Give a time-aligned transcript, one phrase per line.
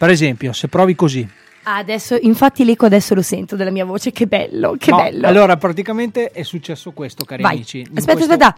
[0.00, 1.28] Per esempio, se provi così.
[1.64, 5.26] Ah, adesso, infatti l'eco adesso lo sento della mia voce, che bello, che No, bello.
[5.26, 7.56] Allora, praticamente è successo questo, cari Vai.
[7.56, 7.86] amici.
[7.94, 8.56] Aspetta, questo- aspetta.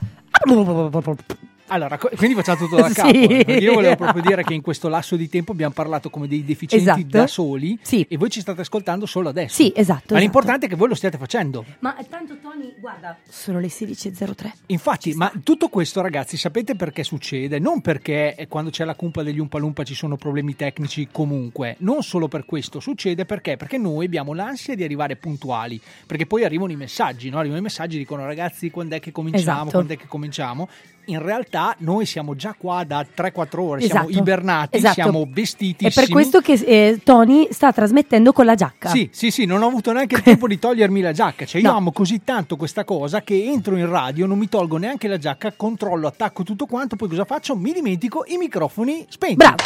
[1.73, 2.95] Allora, quindi facciamo tutto da Sì.
[2.95, 3.11] capo.
[3.27, 6.45] perché Io volevo proprio dire che in questo lasso di tempo abbiamo parlato come dei
[6.45, 7.07] deficienti Esatto.
[7.07, 8.05] da soli Sì.
[8.09, 9.55] e voi ci state ascoltando solo adesso.
[9.55, 10.17] Sì, esatto, Ma esatto.
[10.17, 11.65] l'importante è che voi lo stiate facendo.
[11.79, 14.51] Ma tanto Tony, guarda, sono le 16.03.
[14.67, 17.59] Infatti, ma tutto questo, ragazzi, sapete perché succede?
[17.59, 22.03] Non perché eh, quando c'è la cumpa degli Umpalumpa ci sono problemi tecnici comunque, non
[22.03, 23.57] solo per questo, succede perché?
[23.57, 27.39] Perché noi abbiamo l'ansia di arrivare puntuali, perché poi arrivano i messaggi, no?
[27.39, 29.71] Arrivano i messaggi dicono ragazzi quando è che cominciamo, Esatto.
[29.71, 30.69] quando è che cominciamo.
[31.07, 34.19] In realtà noi siamo già qua da 3-4 ore, siamo Esatto.
[34.19, 34.95] ibernati, Esatto.
[34.95, 35.87] siamo vestiti.
[35.87, 38.89] È per questo che eh, Tony sta trasmettendo con la giacca.
[38.91, 41.45] Sì, sì, sì, non ho avuto neanche il tempo di togliermi la giacca.
[41.45, 41.77] Cioè, io No.
[41.77, 45.53] amo così tanto questa cosa che entro in radio, non mi tolgo neanche la giacca,
[45.57, 47.57] controllo, attacco tutto quanto, poi cosa faccio?
[47.57, 49.37] Mi dimentico i microfoni spenti.
[49.37, 49.57] Bravo.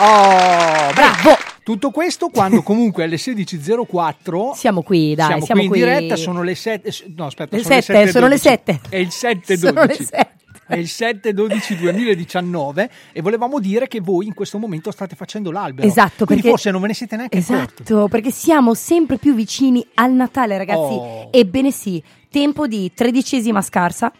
[0.00, 1.36] Oh, Bravo.
[1.64, 5.80] Tutto questo quando comunque alle 16.04 Siamo qui, dai, siamo, siamo qui in qui.
[5.80, 6.90] diretta, sono le 7.
[7.16, 8.38] No, aspetta, Le sono le sette, sono le 7:12.
[8.40, 8.80] sette.
[8.88, 9.56] È il 7.12.
[9.58, 10.30] Sono le sette.
[10.72, 15.86] È il 7-12-2019 e volevamo dire che voi in questo momento state facendo l'albero.
[15.86, 17.82] Esatto, Quindi perché- forse non ve ne siete neanche accorti.
[17.82, 20.94] Esatto, perché siamo sempre più vicini al Natale, ragazzi.
[20.94, 21.28] Oh.
[21.30, 24.10] Ebbene sì, tempo di tredicesima scarsa,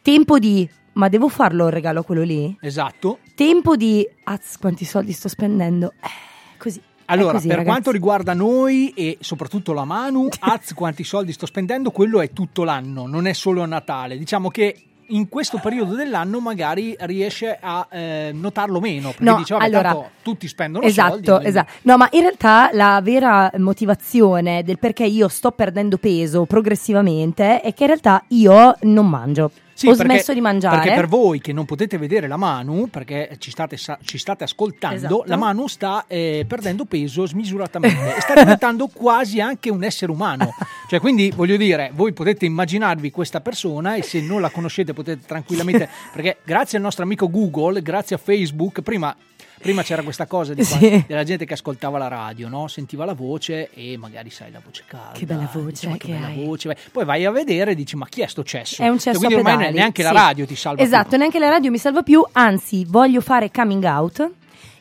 [0.00, 0.68] tempo di...
[0.92, 2.56] Ma devo farlo il regalo a quello lì?
[2.60, 3.18] Esatto.
[3.34, 4.08] Tempo di...
[4.24, 5.92] Az, quanti soldi sto spendendo?
[6.00, 6.08] Eh,
[6.56, 6.80] così.
[7.06, 7.72] Allora, così, per ragazzi.
[7.72, 12.62] quanto riguarda noi e soprattutto la Manu, az quanti soldi sto spendendo, quello è tutto
[12.62, 14.16] l'anno, non è solo a Natale.
[14.16, 19.54] Diciamo che in questo periodo dell'anno magari riesce a eh, notarlo meno, perché No, dice,
[19.54, 21.26] vabbè, allora- tanto tutti spendono Esatto, soldi.
[21.28, 21.70] quindi- esatto.
[21.82, 27.72] No, ma in realtà la vera motivazione del perché io sto perdendo peso progressivamente è
[27.74, 29.50] che in realtà io non mangio.
[29.80, 30.76] Sì, Ho perché- smesso di mangiare.
[30.76, 34.96] Perché per voi che non potete vedere la Manu, perché ci state, ci state ascoltando,
[34.96, 35.22] Esatto.
[35.24, 40.54] la Manu sta eh, perdendo peso smisuratamente e sta diventando quasi anche un essere umano.
[40.86, 45.24] Cioè, quindi voglio dire, voi potete immaginarvi questa persona e se non la conoscete potete
[45.26, 49.16] tranquillamente, perché grazie al nostro amico Google, grazie a Facebook, prima...
[49.60, 51.04] Prima c'era questa cosa di Sì.
[51.06, 52.66] della gente che ascoltava la radio, no?
[52.68, 55.12] sentiva la voce e magari sai la voce calda.
[55.18, 56.76] Che bella voce dici, che, che bella hai." voce.
[56.90, 58.82] Poi vai a vedere e dici ma chi è sto cesso?
[58.82, 60.14] È un Cioè, cesso quindi a ormai pedali, neanche la sì.
[60.14, 61.18] radio ti salva Esatto, più.
[61.18, 64.30] neanche la radio mi salva più, anzi voglio fare coming out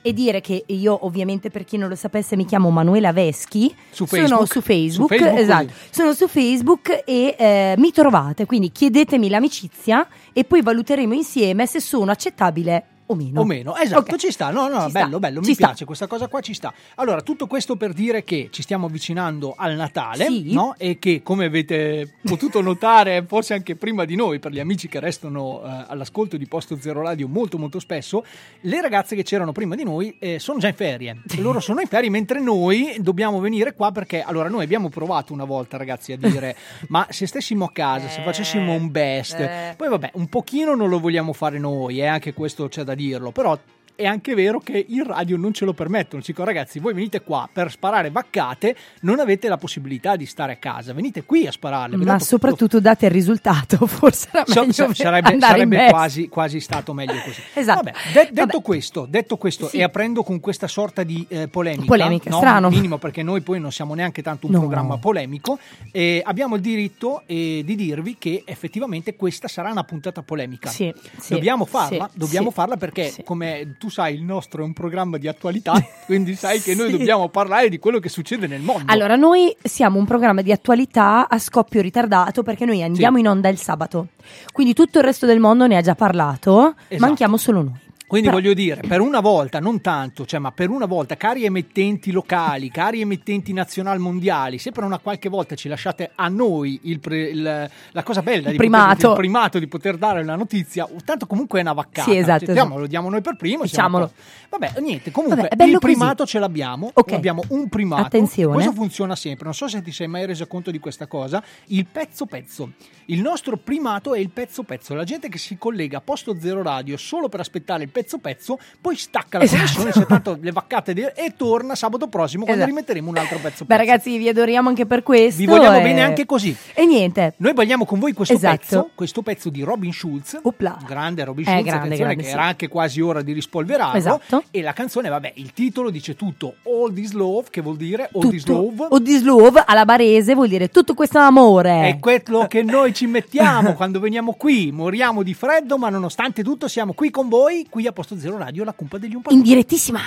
[0.01, 4.05] e dire che io ovviamente per chi non lo sapesse mi chiamo Manuela Veschi, Su
[4.05, 4.47] sono Facebook?
[4.53, 10.07] su Facebook, Su Facebook, esatto, sono su Facebook e eh, mi trovate, quindi chiedetemi l'amicizia
[10.31, 13.41] e poi valuteremo insieme se sono accettabile o meno.
[13.41, 14.17] O meno, esatto, Ok.
[14.17, 14.51] ci sta.
[14.51, 15.65] No, no, Ci bello, sta, bello, ci mi sta.
[15.67, 16.71] piace questa cosa qua, ci sta.
[16.95, 20.53] Allora, tutto questo per dire che ci stiamo avvicinando al Natale, Sì.
[20.53, 20.75] no?
[20.77, 24.99] E che, come avete potuto notare, forse anche prima di noi, per gli amici che
[24.99, 28.23] restano eh, all'ascolto di Posto Zero Radio molto molto spesso,
[28.61, 31.21] le ragazze che c'erano prima di noi eh, sono già in ferie.
[31.37, 35.45] Loro sono in ferie, mentre noi dobbiamo venire qua perché, allora, noi abbiamo provato una
[35.45, 36.55] volta, ragazzi, a dire,
[36.89, 39.73] ma se stessimo a casa, se facessimo un best, eh.
[39.75, 43.31] poi vabbè, un pochino non lo vogliamo fare noi, eh, anche questo c'è da dirlo,
[43.31, 43.57] però
[43.99, 46.21] è anche vero che in radio non ce lo permettono.
[46.21, 50.53] Ci dicono, ragazzi, voi venite qua per sparare vaccate, non avete la possibilità di stare
[50.53, 51.97] a casa, venite qui a spararle.
[51.97, 56.93] Ma soprattutto date il risultato, forse era So- meglio sa- sarebbe, sarebbe quasi, quasi stato
[56.93, 57.41] meglio così.
[57.59, 57.83] Esatto.
[57.83, 58.61] Vabbè, de- detto, Vabbè.
[58.61, 59.77] Questo, detto questo, Sì.
[59.77, 62.69] e aprendo con questa sorta di eh, polemica, Polemica, no, strano.
[62.69, 64.59] minimo perché noi poi non siamo neanche tanto un No.
[64.59, 65.59] programma polemico,
[65.91, 70.69] eh, abbiamo il diritto eh, di dirvi che effettivamente questa sarà una puntata polemica.
[70.69, 75.17] Sì, sì, dobbiamo farla, dobbiamo farla perché, come tu sai, il nostro è un programma
[75.17, 75.73] di attualità,
[76.05, 76.97] quindi sai che noi Sì.
[76.97, 78.91] dobbiamo parlare di quello che succede nel mondo.
[78.91, 83.21] Allora, noi siamo un programma di attualità a scoppio ritardato perché noi andiamo Sì.
[83.23, 84.07] in onda il sabato.
[84.53, 87.05] Quindi tutto il resto del mondo ne ha già parlato, Esatto.
[87.05, 87.87] manchiamo solo noi.
[88.09, 91.45] Quindi Però- voglio dire, per una volta, non tanto, cioè, ma per una volta, cari
[91.45, 96.79] emittenti locali, cari emittenti nazionali mondiali, se per una qualche volta ci lasciate a noi
[96.85, 98.95] il pre- il- la cosa bella Il di primato.
[98.95, 102.09] Poter, il primato di poter dare la notizia, tanto comunque è una vaccata.
[102.09, 102.79] Sì, esatto, Cioè, diamo- esatto.
[102.81, 103.61] lo diamo noi per primo.
[103.61, 104.11] Diciamolo.
[104.49, 105.93] Vabbè, niente, comunque Vabbè, il così.
[105.93, 107.11] primato ce l'abbiamo, Ok.
[107.11, 108.01] abbiamo un primato.
[108.07, 108.53] Attenzione.
[108.55, 111.85] Questo funziona sempre, non so se ti sei mai reso conto di questa cosa, il
[111.85, 112.71] pezzo pezzo.
[113.05, 116.63] Il nostro primato è il pezzo pezzo, la gente che si collega a posto zero
[116.63, 119.59] radio solo per aspettare il pezzo pezzo, poi stacca la Esatto.
[119.75, 122.75] connessione, c'è tanto le vaccate di- e torna sabato prossimo quando Esatto.
[122.75, 123.89] rimetteremo un altro pezzo Beh, pezzo.
[123.89, 125.37] ragazzi, vi adoriamo anche per questo.
[125.39, 126.55] Vi vogliamo e- bene anche così.
[126.73, 127.33] E niente.
[127.37, 128.57] Noi balliamo con voi questo Esatto.
[128.57, 130.77] pezzo, questo pezzo di Robin Schulz, Opla.
[130.85, 132.29] grande Robin Eh, Schulz, grande, grande, che sì.
[132.33, 133.97] era anche quasi ora di rispolverarlo.
[133.97, 134.43] Esatto.
[134.51, 138.29] E la canzone, vabbè, il titolo dice tutto, All This Love, che vuol dire All
[138.29, 138.87] This Tutto, Love.
[138.89, 141.89] o this love alla barese vuol dire tutto questo amore.
[141.89, 146.67] È quello che noi ci mettiamo quando veniamo qui, moriamo di freddo, ma nonostante tutto
[146.67, 149.17] siamo qui con voi, qui a Posto Zero Radio, la cumpa degli.
[149.29, 149.99] In direttissima.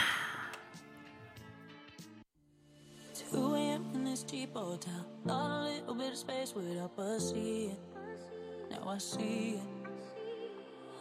[3.31, 3.85] 2 a.m.
[3.95, 4.17] in a
[8.85, 9.61] I it.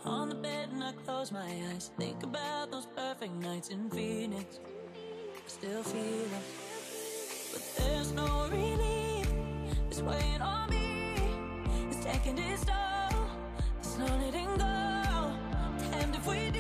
[0.03, 1.91] On the bed and I close my eyes.
[1.97, 4.59] Think about those perfect nights in Phoenix.
[5.45, 6.45] Still feel it.
[7.51, 9.31] But there's no relief.
[9.89, 11.15] It's weighing on me.
[11.89, 13.27] It's taking its toll.
[13.81, 15.00] There's no letting go.
[16.01, 16.59] Damned if we do.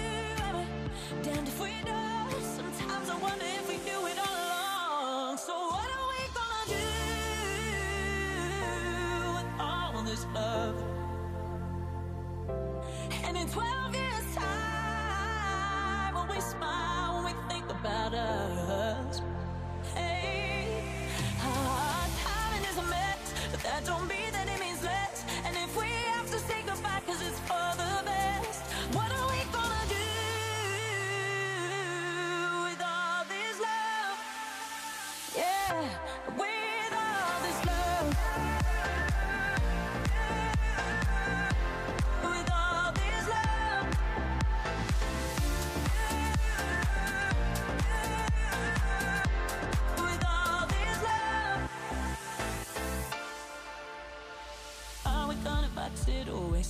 [1.23, 2.31] Damned if we don't.
[2.43, 5.37] Sometimes I wonder if we do it all along.
[5.39, 6.85] So what are we gonna do
[9.37, 10.75] with all this love?
[13.25, 19.21] And in 12 years' time, when we smile, when we think about us,
[19.95, 21.07] hey,
[21.43, 24.30] our timing is a mess, but that don't mean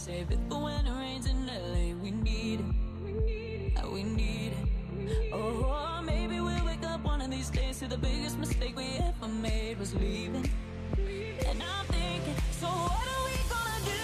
[0.01, 1.93] Save it for when it rains in LA.
[2.01, 3.77] We need it.
[3.77, 5.31] Uh, We need it.
[5.31, 9.27] Oh, maybe we'll wake up one of these days to the biggest mistake we ever
[9.27, 10.49] made was leaving.
[10.97, 14.01] And I'm thinking, so what are we gonna do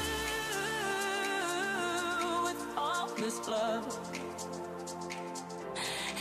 [2.46, 3.86] with all this love?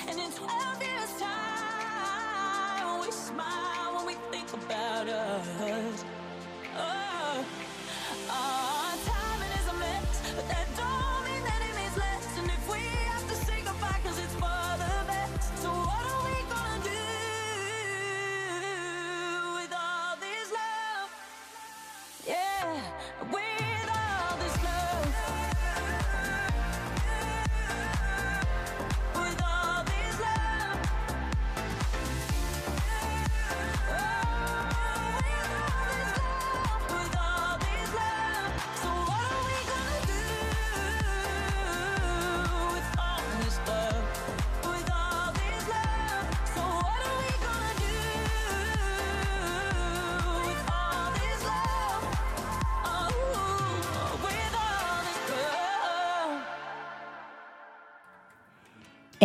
[0.08, 6.04] And in 12 years' time, we smile when we think about us.
[6.78, 7.44] Oh,
[8.30, 8.75] our
[10.42, 11.05] that don't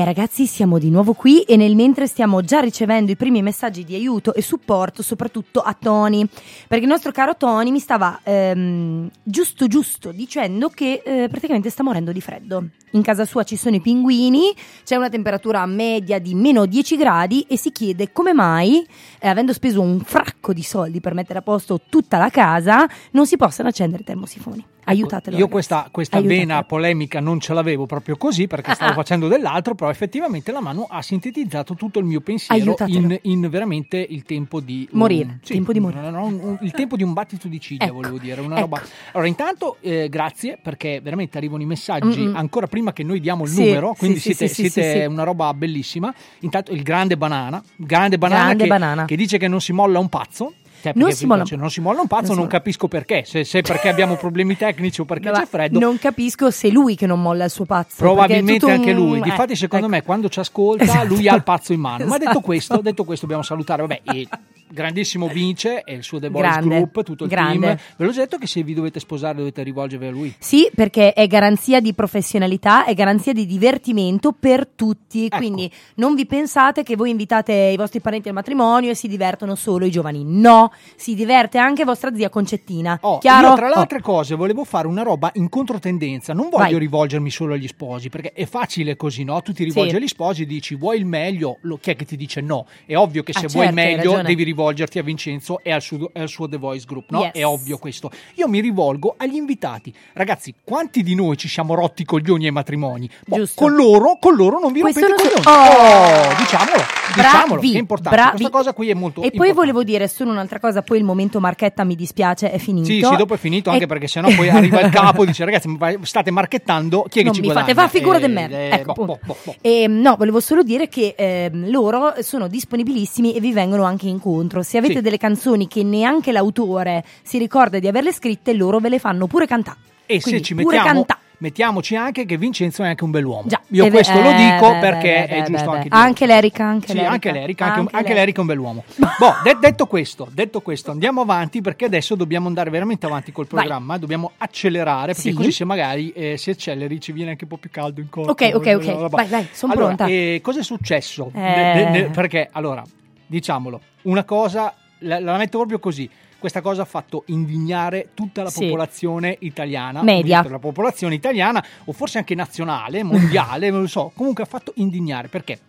[0.02, 3.84] E ragazzi, siamo di nuovo qui e nel mentre stiamo già ricevendo i primi messaggi
[3.84, 6.28] di aiuto e supporto, soprattutto a Tony,
[6.68, 11.84] perché il nostro caro Tony mi stava ehm, giusto giusto dicendo che eh, praticamente sta
[11.84, 12.70] morendo di freddo.
[12.94, 14.52] In casa sua ci sono i pinguini,
[14.84, 18.84] c'è una temperatura media di meno 10 gradi e si chiede come mai,
[19.20, 23.28] eh, avendo speso un fracco di soldi per mettere a posto tutta la casa, non
[23.28, 24.66] si possano accendere i termosifoni.
[24.92, 25.38] Aiutatelo.
[25.38, 26.42] Io questa, questa Aiutatelo.
[26.48, 30.88] vena polemica non ce l'avevo proprio così perché stavo facendo dell'altro, però effettivamente la mano
[30.90, 35.54] ha sintetizzato tutto il mio pensiero in, in veramente il tempo di un- Morire, sì,
[35.54, 36.08] tempo di morire.
[36.08, 38.42] un- un- il tempo di un battito di ciglia, Ecco, volevo dire.
[38.42, 38.62] Una ecco.
[38.62, 38.82] roba.
[39.14, 42.36] Allora, intanto eh, grazie perché veramente arrivano i messaggi Mm-mm.
[42.36, 46.14] ancora prima che noi diamo il Sì, numero, quindi sì, siete, siete una roba bellissima.
[46.40, 49.06] Intanto il grande banana, grande banana, Grande che, banana.
[49.06, 50.54] che dice che non si molla un pazzo.
[50.82, 53.24] Cioè, Non si molla- cioè, non si molla un pazzo, non non, capisco perché.
[53.26, 55.80] Se, se perché abbiamo problemi tecnici o perché Ma c'è freddo.
[55.80, 57.96] Non capisco se è lui che non molla il suo pazzo.
[57.98, 59.20] Probabilmente un- anche lui.
[59.20, 59.96] eh, Difatti, secondo ecco.
[59.96, 61.08] me, quando ci ascolta, Esatto.
[61.08, 62.06] lui ha il pazzo in mano.
[62.06, 62.42] Ma detto Esatto.
[62.46, 63.82] questo, detto questo, dobbiamo salutare.
[63.82, 64.28] Vabbè, il
[64.72, 67.60] grandissimo Vince e il suo The Boys Grande, Group, tutto il grande.
[67.68, 67.78] team.
[67.98, 70.34] Ve l'ho detto che se vi dovete sposare dovete rivolgervi a lui.
[70.40, 75.26] Sì, perché è garanzia di professionalità, è garanzia di divertimento per tutti.
[75.26, 75.38] Ecco.
[75.38, 79.56] Quindi non vi pensate che voi invitate i vostri parenti al matrimonio e si divertono
[79.56, 80.24] solo i giovani.
[80.26, 82.98] No, si diverte anche vostra zia Concettina.
[83.02, 83.50] Oh, Chiaro?
[83.50, 83.80] io tra le Oh.
[83.80, 86.34] altre cose volevo fare una roba in controtendenza.
[86.34, 86.78] Non voglio Vai.
[86.80, 89.42] rivolgermi solo agli sposi, perché è facile così, no?
[89.42, 89.96] Tu ti rivolgi Sì.
[89.96, 92.66] agli sposi e dici vuoi il meglio, lo, chi è che ti dice no?
[92.86, 95.82] È ovvio che Ah, se vuoi il certo, meglio devi rivolgerti a Vincenzo e al
[95.82, 97.22] suo, al suo The Voice Group, no?
[97.22, 97.32] Yes.
[97.34, 98.12] È ovvio questo.
[98.36, 99.94] Io mi rivolgo agli invitati.
[100.14, 103.10] Ragazzi, quanti di noi ci siamo rotti i coglioni ai matrimoni?
[103.26, 103.62] Boh, Giusto.
[103.62, 105.70] con loro, con loro non vi Questo rompete i non so- coglioni.
[105.76, 106.30] Oh!
[106.32, 106.84] Oh, diciamolo,
[107.16, 108.18] diciamolo, che è importante.
[108.18, 108.32] bravi.
[108.38, 109.54] Questa cosa qui è molto E poi importante.
[109.60, 112.86] volevo dire solo un'altra cosa, poi il momento marchetta mi dispiace, è finito.
[112.86, 115.44] Sì, sì, dopo è finito, anche E- perché sennò poi arriva il capo e dice
[115.46, 115.70] ragazzi,
[116.04, 117.74] state marchettando, chi è che non ci mi guadagna?
[117.74, 118.58] fate fa figura Eh, di merda.
[118.58, 119.56] eh, ecco, boh, boh, boh, boh.
[119.62, 124.51] E, no, volevo solo dire che ehm, loro sono disponibilissimi e vi vengono anche incontro.
[124.62, 125.02] Se avete Sì.
[125.02, 129.48] delle canzoni che neanche l'autore si ricorda di averle scritte, loro ve le fanno pure
[129.48, 129.78] cantare.
[130.06, 131.18] E Quindi, se ci pure mettiamo, cantà.
[131.38, 133.44] mettiamoci anche che Vincenzo è anche un bell'uomo.
[133.48, 133.62] Già.
[133.68, 135.96] Io Eh, questo beh, lo dico eh, perché è giusto anche dire.
[135.96, 137.12] Anche l'Erica, anche sì, l'Erica.
[137.14, 138.84] anche l'Erica, anche, Anche anche l'Erica è un bell'uomo.
[138.98, 143.48] boh, de- detto, questo, detto questo, andiamo avanti perché adesso dobbiamo andare veramente avanti col
[143.50, 143.62] Vai.
[143.62, 145.34] programma, dobbiamo accelerare perché Sì.
[145.34, 148.32] così se magari eh, si acceleri ci viene anche un po' più caldo in corpo.
[148.32, 149.10] Ok, ok, ok.
[149.10, 150.06] Vai, vai, son Allora, pronta.
[150.08, 151.32] eh, cosa è successo?
[151.34, 151.40] Eh.
[151.40, 152.84] Ne- ne- perché, allora,
[153.32, 156.10] diciamolo, una cosa, la, la metto proprio così.
[156.38, 158.66] Questa cosa ha fatto indignare tutta la Sì.
[158.66, 160.44] popolazione italiana, Media.
[160.50, 164.12] la popolazione italiana o forse anche nazionale, mondiale, non lo so.
[164.16, 165.60] Comunque ha fatto indignare perché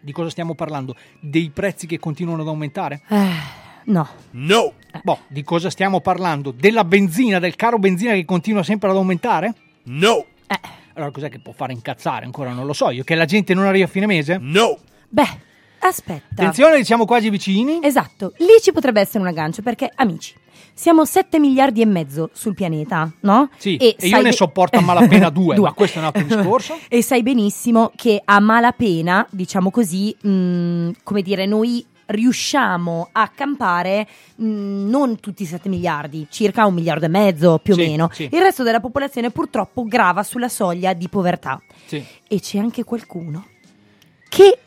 [0.00, 0.94] di cosa stiamo parlando?
[1.18, 3.00] Dei prezzi che continuano ad aumentare?
[3.08, 3.28] Eh,
[3.86, 4.06] no.
[4.32, 4.72] No.
[5.02, 6.50] Boh, di cosa stiamo parlando?
[6.52, 9.54] Della benzina, del caro benzina che continua sempre ad aumentare?
[9.84, 10.24] No.
[10.46, 10.60] Eh,
[10.92, 12.26] Allora cos'è che può fare incazzare?
[12.26, 13.02] Ancora non lo so io.
[13.04, 14.36] Che la gente non arriva a fine mese?
[14.38, 14.78] No.
[15.08, 15.52] beh,
[15.88, 16.26] aspetta.
[16.42, 17.78] Attenzione, siamo quasi vicini.
[17.82, 20.34] Esatto, lì ci potrebbe essere un aggancio perché, amici,
[20.72, 23.48] siamo 7 miliardi e mezzo sul pianeta, no?
[23.56, 26.24] Sì, e io sai ne be- sopporto a malapena due, ma questo è un altro
[26.24, 26.78] discorso.
[26.88, 34.06] e sai benissimo che a malapena, diciamo così, mh, come dire, noi riusciamo a campare
[34.36, 38.08] mh, non tutti i 7 miliardi, circa un miliardo e mezzo più o Sì, meno.
[38.12, 38.28] sì.
[38.30, 41.62] Il resto della popolazione purtroppo grava sulla soglia di povertà.
[41.86, 42.04] Sì.
[42.28, 43.46] E c'è anche qualcuno
[44.28, 44.58] che,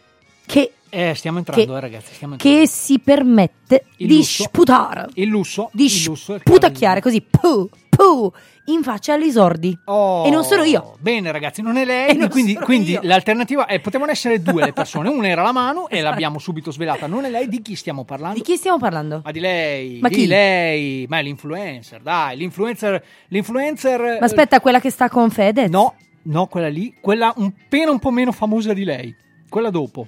[0.46, 2.14] che, Eh, stiamo entrando, Che- eh, ragazzi.
[2.14, 2.60] Stiamo entrando.
[2.60, 4.44] che si permette Il di lusso.
[4.44, 5.70] sputare Il lusso.
[5.74, 8.32] di il lusso sputacchiare così, puh, puh,
[8.66, 9.78] in faccia agli esordi.
[9.86, 10.96] Oh, E non sono io.
[11.00, 12.16] Bene, ragazzi, non è lei.
[12.18, 15.10] non quindi quindi l'alternativa è: potevano essere due le persone.
[15.10, 17.06] Una era la mano e l'abbiamo subito svelata.
[17.08, 17.48] Non è lei.
[17.48, 18.38] Di chi stiamo parlando?
[18.38, 19.22] Di chi stiamo parlando?
[19.24, 20.00] Ma di lei.
[20.02, 20.28] Ma di chi?
[20.28, 21.06] lei.
[21.10, 22.38] Ma è l'influencer, dai.
[22.38, 23.04] L'influencer.
[23.28, 24.18] L'influencer.
[24.20, 25.70] Ma aspetta, quella che sta con Fedez?
[25.70, 26.94] No, no, quella lì.
[27.00, 29.16] Quella un un po' meno famosa di lei.
[29.50, 30.08] Quella dopo.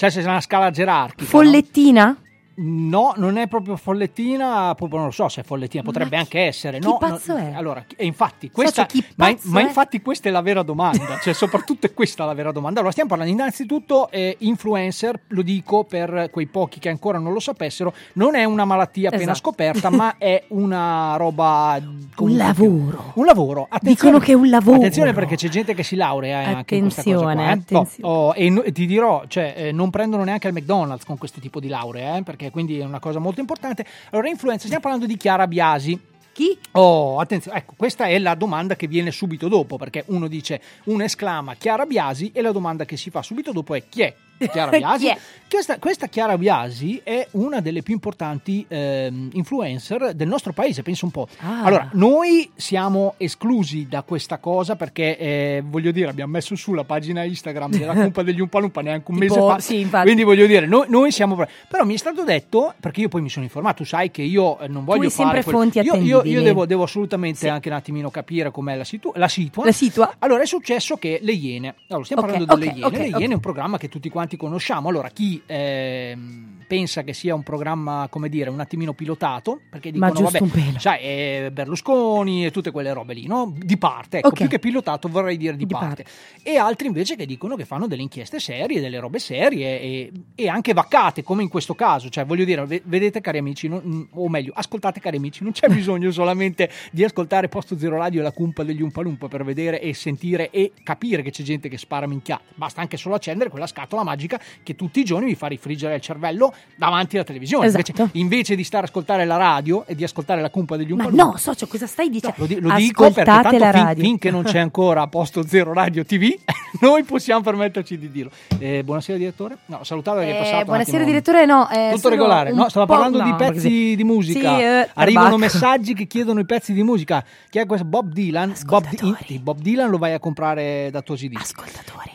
[0.00, 1.28] Cioè, se c'è una scala gerarchica.
[1.28, 2.06] Follettina?
[2.06, 2.16] No,
[2.62, 6.78] non è proprio follettina, proprio non lo so se è follettina, potrebbe Ma anche essere.
[6.78, 7.52] chi no, pazzo no, è?
[7.54, 11.86] Allora, e infatti, questa, chi ma, ma infatti questa è la vera domanda, cioè soprattutto
[11.86, 12.78] è questa la vera domanda.
[12.78, 17.40] Allora, stiamo parlando innanzitutto eh, influencer, lo dico per quei pochi che ancora non lo
[17.40, 19.38] sapessero, non è una malattia appena Esatto.
[19.38, 21.80] scoperta, ma è una roba...
[22.18, 23.12] Un lavoro.
[23.14, 23.66] Un lavoro.
[23.70, 24.76] Attenzione, Dicono che è un lavoro.
[24.76, 27.72] Attenzione perché c'è gente che si laurea eh, anche in questa cosa qua, Attenzione, eh.
[27.72, 28.14] No, attenzione.
[28.14, 31.60] oh, e no- ti dirò, cioè, eh, non prendono neanche al McDonald's con questo tipo
[31.60, 33.84] di lauree, eh, quindi è una cosa molto importante.
[34.10, 35.98] Allora, influenza, stiamo parlando di Chiara Biasi.
[36.32, 36.56] Chi?
[36.72, 41.02] Oh, attenzione, ecco, questa è la domanda che viene subito dopo, perché uno dice, uno
[41.02, 44.14] esclama Chiara Biasi e la domanda che si fa subito dopo è chi è
[44.48, 45.06] Chiara Biasi?
[45.08, 45.18] È?
[45.50, 51.06] Questa, questa Chiara Biasi è una delle più importanti ehm, influencer del nostro paese, penso
[51.06, 51.26] un po'.
[51.40, 51.62] Ah.
[51.64, 56.84] Allora, noi siamo esclusi da questa cosa perché, eh, voglio dire, abbiamo messo su la
[56.84, 59.58] pagina Instagram della Cumpa degli Umpalumpa neanche un Tipo, mese fa.
[59.58, 59.88] sì.
[60.02, 61.34] Quindi voglio dire, noi, noi siamo...
[61.68, 64.56] Però mi è stato detto, perché io poi mi sono informato, tu sai che io
[64.60, 65.42] eh, non voglio sempre fare...
[65.42, 66.30] quel- fonti io, io, attendibili.
[66.32, 67.48] io devo, devo assolutamente Sì.
[67.48, 69.64] anche un attimino capire com'è la, situ- la situa.
[69.64, 70.14] La situa?
[70.20, 73.18] Allora è successo che Le Iene, allora stiamo Ok, parlando delle ok, Iene, ok, Le.
[73.18, 74.88] Iene è un programma che tutti quanti quanti conosciamo.
[74.88, 80.12] Allora, chi ehm, pensa che sia un programma, come dire, un attimino pilotato, perché dicono,
[80.12, 80.78] vabbè, un pelo.
[80.78, 83.52] sai, è Berlusconi e tutte quelle robe lì, no?
[83.56, 84.34] Di parte, ecco, Ok.
[84.36, 86.04] più che pilotato vorrei dire di, Di parte.
[86.42, 90.48] E altri invece che dicono che fanno delle inchieste serie, delle robe serie e, e
[90.48, 92.08] anche vaccate, come in questo caso.
[92.08, 95.66] Cioè, voglio dire, ve- vedete cari amici, non- o meglio, ascoltate cari amici, non c'è
[95.68, 99.92] bisogno solamente di ascoltare Posto Zero Radio e la cumpa degli Umpalumpa per vedere e
[99.94, 102.42] sentire e capire che c'è gente che spara minchiate.
[102.54, 106.00] Basta anche solo accendere quella scatola magica che tutti i giorni vi fa rifriggere il
[106.00, 107.66] cervello davanti alla televisione.
[107.66, 107.90] Esatto.
[108.12, 111.22] Invece, invece di stare a ascoltare la radio e di ascoltare la cumpa degli Umpalumpa.
[111.24, 112.36] no, socio, cosa stai No, dicendo?
[112.38, 114.02] lo, di- lo dico perché tanto la fin- radio.
[114.04, 116.34] finché non c'è ancora Posto Zero Radio TV,
[116.80, 118.30] noi possiamo permetterci di dirlo.
[118.58, 119.58] Eh, buonasera direttore.
[119.66, 120.56] No, salutavo che è Eh, passato.
[120.58, 121.68] un buonasera direttore, no.
[121.70, 122.68] eh, Tutto regolare, no?
[122.68, 123.96] Stavo parlando di no, pezzi così.
[123.96, 124.56] di musica.
[124.56, 127.24] Sì, eh, Arrivano messaggi che chiedono i pezzi di musica.
[127.48, 127.86] Chi è questo?
[127.86, 128.54] Bob Dylan.
[128.64, 128.86] Bob,
[129.26, 129.38] Di-.
[129.38, 131.36] Bob Dylan lo vai a comprare da tuo CD.
[131.36, 132.10] Ascoltatori,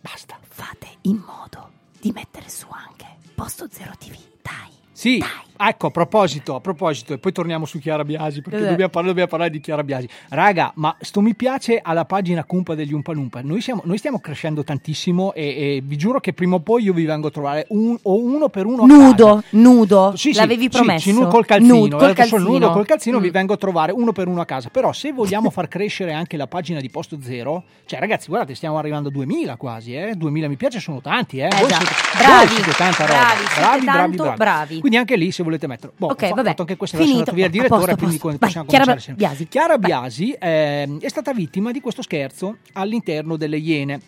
[0.00, 0.36] Basta.
[0.54, 4.73] Fate in modo di mettere su anche Posto Zero TV, dai.
[4.96, 5.68] Sì, Dai.
[5.70, 8.68] ecco, a proposito, a proposito, e poi torniamo su Chiara Biasi, perché Cos'è?
[8.70, 10.08] dobbiamo parlare, dobbiamo parlare di Chiara Biasi.
[10.28, 13.40] Raga, ma sto mi piace alla pagina Cumpa degli Umpalumpa.
[13.42, 15.42] Noi, siamo, noi stiamo crescendo tantissimo e,
[15.76, 18.48] e vi giuro che prima o poi io vi vengo a trovare un, o uno
[18.48, 19.46] per uno a Nudo, casa.
[19.50, 21.10] nudo, Sì, l'avevi sì, promesso.
[21.12, 22.70] sì, col calzino, Nudo, col il nudo calzino.
[22.70, 23.32] col calzino vi Mm.
[23.32, 24.68] vengo a trovare uno per uno a casa.
[24.70, 28.78] Però se vogliamo far crescere anche la pagina di Posto Zero, cioè ragazzi, guardate, stiamo
[28.78, 30.14] arrivando a 2000 quasi, eh?
[30.14, 31.46] 2000 mi piace sono tanti, eh?
[31.46, 31.84] Eh Voi siete,
[32.16, 33.18] Bravi, voi siete tanta roba.
[33.18, 34.36] bravi, bravi, bravi, bravi.
[34.36, 34.80] bravi.
[34.84, 35.94] Quindi anche lì se volete metterlo.
[35.96, 36.48] Boh, Ok, fa- vabbè.
[36.48, 37.32] fatto anche è Finito.
[37.32, 38.36] via il direttore, posto, quindi posto.
[38.36, 39.24] possiamo Vai, Chiara sempre.
[39.26, 39.48] Biasi.
[39.48, 39.86] Chiara Vai.
[39.86, 44.00] Biasi ehm, è stata vittima di questo scherzo all'interno delle Iene.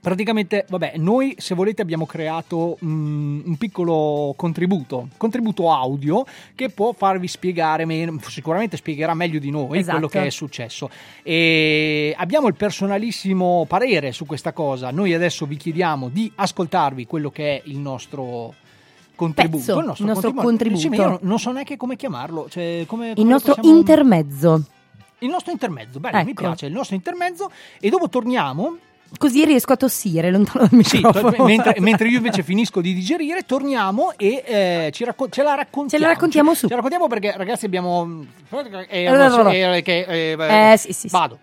[0.00, 6.94] Praticamente, vabbè, noi se volete abbiamo creato mm, un piccolo contributo, contributo audio che può
[6.94, 9.92] farvi spiegare, meno, sicuramente spiegherà meglio di noi Esatto.
[9.92, 10.88] quello che è successo.
[11.22, 14.90] E abbiamo il personalissimo parere su questa cosa.
[14.90, 18.54] Noi adesso vi chiediamo di ascoltarvi quello che è il nostro
[19.14, 19.64] contributo.
[19.76, 20.80] Pezzo, il nostro contributo.
[20.80, 22.46] Sì, ma io non- so neanche come chiamarlo.
[22.48, 24.62] Cioè, come, Il come lo nostro possiamo- intermezzo.
[25.18, 26.32] il nostro intermezzo, mi Ecco.
[26.42, 27.50] piace il nostro intermezzo
[27.80, 28.76] e dopo torniamo
[29.16, 31.32] Così riesco a tossire lontano dal sì, microfono.
[31.32, 35.54] to- mentre, mentre io invece finisco di digerire, torniamo e eh, ci racco- ce la
[35.54, 35.88] raccontiamo.
[35.90, 36.62] Ce la raccontiamo su.
[36.62, 38.24] Ce la raccontiamo perché, ragazzi, abbiamo.
[38.88, 40.00] Eh, Allora, eh, che,
[40.32, 41.08] eh, Eh, sì, sì, sì.
[41.10, 41.38] Vado.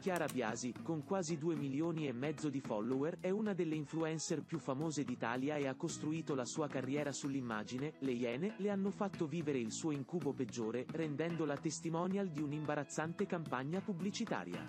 [0.00, 4.58] Chiara Biasi, con quasi 2 milioni e mezzo di follower, è una delle influencer più
[4.58, 7.92] famose d'Italia e ha costruito la sua carriera sull'immagine.
[7.98, 13.82] Le Iene le hanno fatto vivere il suo incubo peggiore, rendendola testimonial di un'imbarazzante campagna
[13.82, 14.66] pubblicitaria.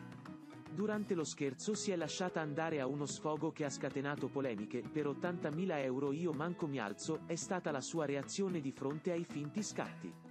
[0.70, 4.82] Durante lo scherzo si è lasciata andare a uno sfogo che ha scatenato polemiche.
[4.82, 9.24] Per 80.000 euro io manco mi alzo, è stata la sua reazione di fronte ai
[9.24, 10.31] finti scatti.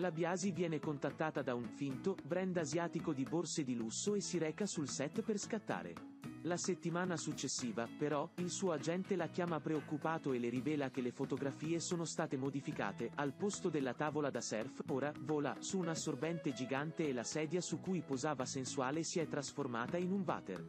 [0.00, 4.38] La Biasi viene contattata da un finto brand asiatico di borse di lusso e si
[4.38, 5.92] reca sul set per scattare.
[6.44, 11.10] La settimana successiva, però, il suo agente la chiama preoccupato e le rivela che le
[11.10, 13.10] fotografie sono state modificate.
[13.16, 17.60] Al posto della tavola da surf, ora vola su un assorbente gigante e la sedia
[17.60, 20.64] su cui posava sensuale si è trasformata in un water.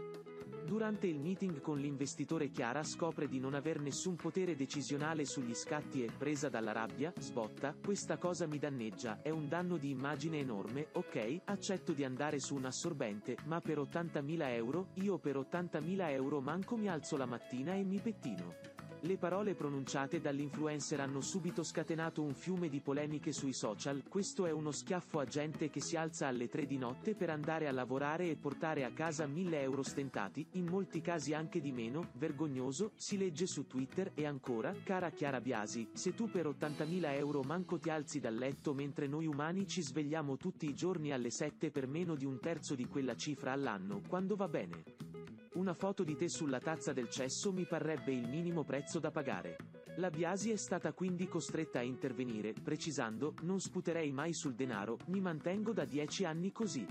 [0.66, 6.04] Durante il meeting con l'investitore Chiara scopre di non aver nessun potere decisionale sugli scatti
[6.04, 10.88] e, presa dalla rabbia, sbotta, questa cosa mi danneggia, è un danno di immagine enorme,
[10.94, 15.61] ok, accetto di andare su un assorbente, ma per 80.000 euro, io per 80.000
[16.10, 18.72] euro manco mi alzo la mattina e mi pettino.
[19.04, 24.52] Le parole pronunciate dall'influencer hanno subito scatenato un fiume di polemiche sui social, questo è
[24.52, 28.30] uno schiaffo a gente che si alza alle 3 di notte per andare a lavorare
[28.30, 33.18] e portare a casa 1000 euro stentati, in molti casi anche di meno, vergognoso, si
[33.18, 37.90] legge su Twitter e ancora, cara Chiara Biasi, se tu per 80.000 euro manco ti
[37.90, 42.14] alzi dal letto mentre noi umani ci svegliamo tutti i giorni alle 7 per meno
[42.14, 45.41] di un terzo di quella cifra all'anno, quando va bene.
[45.54, 49.58] Una foto di te sulla tazza del cesso mi parrebbe il minimo prezzo da pagare.
[49.98, 55.20] La Biasi è stata quindi costretta a intervenire, precisando, non sputerei mai sul denaro, mi
[55.20, 56.86] mantengo da dieci anni così.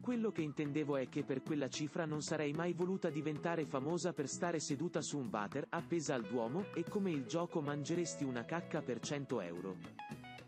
[0.00, 4.26] Quello che intendevo è che per quella cifra non sarei mai voluta diventare famosa per
[4.26, 8.80] stare seduta su un water appesa al Duomo e come il gioco mangeresti una cacca
[8.80, 9.76] per 100 euro.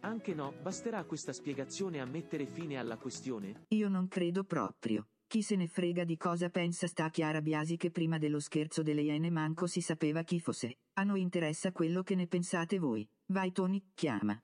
[0.00, 3.66] Anche no, basterà questa spiegazione a mettere fine alla questione?
[3.68, 5.09] Io non credo proprio.
[5.35, 9.01] Chi se ne frega di cosa pensa sta Chiara Biasi che prima dello scherzo delle
[9.01, 10.77] Iene manco si sapeva chi fosse.
[10.92, 13.05] A noi interessa quello che ne pensate voi.
[13.33, 14.40] Vai Tony, chiama.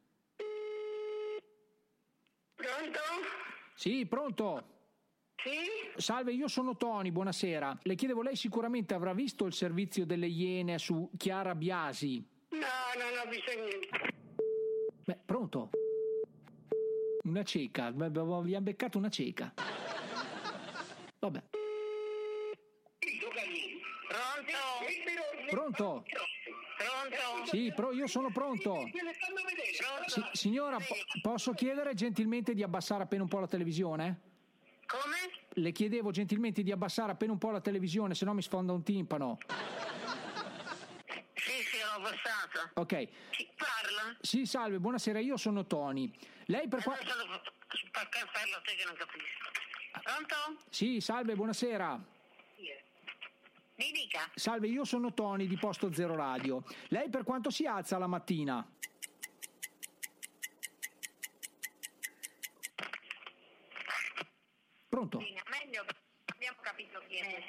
[2.56, 2.98] Pronto?
[3.76, 4.64] Sì, pronto.
[5.36, 6.00] Sì?
[6.00, 7.78] Salve, io sono Tony, buonasera.
[7.84, 12.28] Le chiedevo, lei sicuramente avrà visto il servizio delle Iene su Chiara Biasi.
[12.48, 13.88] No, non ho visto niente.
[15.04, 15.70] Beh, pronto?
[17.22, 19.54] Una cieca, abbiamo beccato una cieca.
[21.20, 21.42] Vabbè.
[24.08, 24.58] Pronto?
[25.50, 26.04] Pronto?
[26.78, 27.46] Pronto?
[27.46, 28.88] Sì, pro- io sono pronto.
[30.06, 34.20] Si- signora, po- posso chiedere gentilmente di abbassare appena un po' la televisione?
[34.86, 35.16] Come?
[35.62, 38.82] Le chiedevo gentilmente di abbassare appena un po' la televisione, se no mi sfonda un
[38.82, 39.36] timpano.
[41.34, 42.70] Sì, sì, ho passato.
[42.80, 43.08] Ok.
[43.30, 44.16] Chi parla?
[44.20, 46.10] Sì, salve, buonasera, io sono Tony.
[46.46, 46.94] Lei per qua...
[46.94, 47.42] Adesso lo-
[47.92, 49.49] Perché parlo te che non capisco.
[50.10, 50.60] Pronto?
[50.68, 51.94] Sì, salve, buonasera.
[53.76, 54.28] Mi dica.
[54.34, 56.64] Salve, io sono Tony di Posto Zero Radio.
[56.88, 58.68] Lei per quanto si alza la mattina?
[64.88, 65.18] Pronto?
[65.18, 65.84] Meglio,
[66.24, 67.44] abbiamo capito chi è.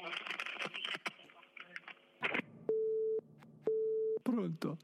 [4.21, 4.78] Pronto?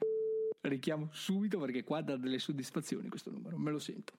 [0.62, 4.14] Richiamo subito perché qua dà delle soddisfazioni questo numero, me lo sento.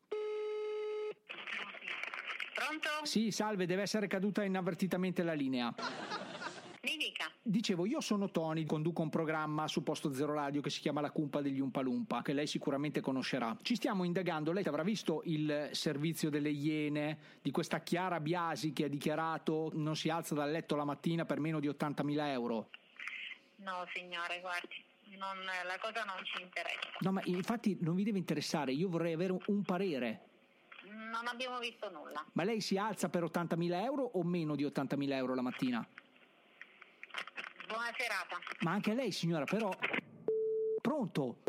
[2.78, 3.06] Pronto?
[3.06, 5.74] Sì, salve, deve essere caduta inavvertitamente la linea.
[6.80, 7.30] Mi dica.
[7.42, 11.10] Dicevo, io sono Tony, conduco un programma su Posto Zero Radio che si chiama La
[11.10, 13.56] Cumpa degli Umpalumpa, che lei sicuramente conoscerà.
[13.62, 18.84] Ci stiamo indagando, lei avrà visto il servizio delle Iene di questa Chiara Biasi che
[18.84, 22.70] ha dichiarato non si alza dal letto la mattina per meno di 80.000 euro.
[23.56, 24.76] No, signore, guardi,
[25.18, 26.88] non- la cosa non ci interessa.
[27.00, 30.20] No, ma infatti non vi deve interessare, io vorrei avere un- un parere.
[30.90, 32.24] Non abbiamo visto nulla.
[32.32, 35.86] Ma lei si alza per 80.000 euro o meno di 80.000 euro la mattina?
[37.66, 38.38] Buona serata.
[38.60, 39.70] Ma anche lei, signora, però...
[40.80, 41.42] Pronto?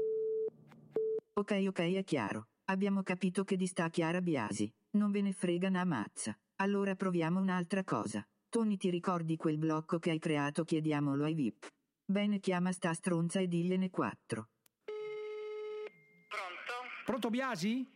[1.34, 2.48] Ok ok è chiaro.
[2.66, 4.72] Abbiamo capito che di sta Chiara Biasi.
[4.92, 6.38] Non ve ne frega una mazza.
[6.58, 8.28] Allora proviamo un'altra cosa.
[8.50, 11.68] Tony ti ricordi quel blocco che hai creato chiediamolo ai VIP.
[12.04, 14.50] Bene chiama sta stronza e digliene quattro.
[16.28, 16.74] Pronto?
[17.06, 17.88] Pronto Biasi?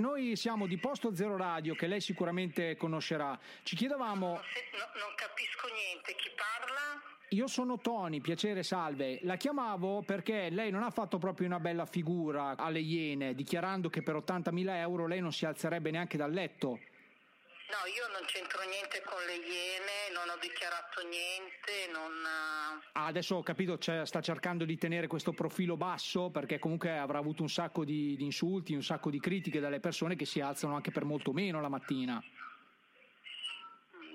[0.00, 3.36] Noi siamo di Posto Zero Radio, che lei sicuramente conoscerà.
[3.64, 4.26] Ci chiedevamo...
[4.34, 6.14] Non, se- no- non capisco niente.
[6.14, 7.02] Chi parla?
[7.30, 9.18] Io sono Tony, piacere, salve.
[9.22, 14.02] La chiamavo perché lei non ha fatto proprio una bella figura alle Iene, dichiarando che
[14.02, 16.78] per 80.000 euro lei non si alzerebbe neanche dal letto.
[17.68, 22.12] No, io non c'entro niente con le Iene, non ho dichiarato niente, non...
[22.24, 26.96] eh, Ah, adesso ho capito, cioè, sta cercando di tenere questo profilo basso perché comunque
[26.96, 30.40] avrà avuto un sacco di, di insulti, un sacco di critiche dalle persone che si
[30.40, 32.22] alzano anche per molto meno la mattina.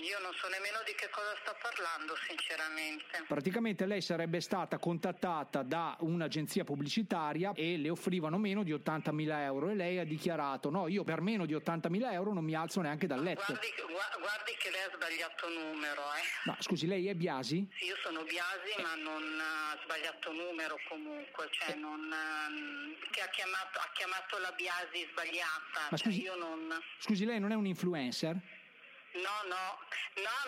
[0.03, 3.23] Io non so nemmeno di che cosa sta parlando, sinceramente.
[3.25, 9.69] Praticamente lei sarebbe stata contattata da un'agenzia pubblicitaria e le offrivano meno di 80.000 euro
[9.69, 13.07] e lei ha dichiarato no, io per meno di 80.000 euro non mi alzo neanche
[13.07, 13.45] dal letto.
[13.47, 16.23] Guardi, gua- guardi che lei ha sbagliato numero, eh.
[16.45, 17.65] Ma scusi, lei è Biasi?
[17.79, 22.11] Sì, io sono Biasi, ma non ha sbagliato numero comunque, cioè non...
[22.11, 25.87] ehm, che ha chiamato, ha chiamato la Biasi sbagliata.
[25.91, 26.67] Ma cioè scusi- io non...
[26.67, 28.35] No, Scusi, lei non è un influencer?
[29.21, 29.77] No, no,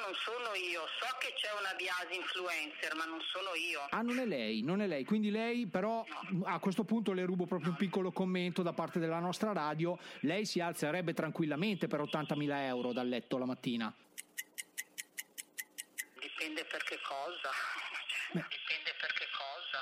[0.06, 0.82] non sono io.
[0.99, 3.82] So che c'è una Biasi influencer, ma non sono io.
[3.89, 5.04] Ah, non è lei, non è lei.
[5.06, 6.06] Quindi lei però
[6.43, 9.97] a questo punto le rubo proprio un piccolo commento da parte della nostra radio.
[10.21, 13.93] Lei si alzerebbe tranquillamente per 80.000 euro dal letto la mattina.
[16.19, 17.49] Dipende per che cosa.
[18.32, 19.80] Cioè, dipende per che cosa.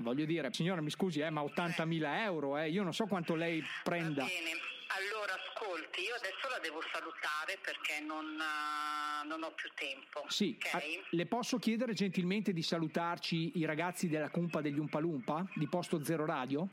[0.00, 3.64] Voglio dire, signora, mi scusi, eh, ma 80.000 euro, eh, io non so quanto lei
[3.82, 4.22] prenda.
[4.22, 4.50] Va bene,
[4.98, 10.24] allora ascolti, io adesso la devo salutare perché non, eh, non ho più tempo.
[10.28, 10.74] Sì, ok?
[10.74, 10.80] ah,
[11.10, 16.26] le posso chiedere gentilmente di salutarci i ragazzi della Cumpa degli Umpalumpa di Posto Zero
[16.26, 16.68] Radio?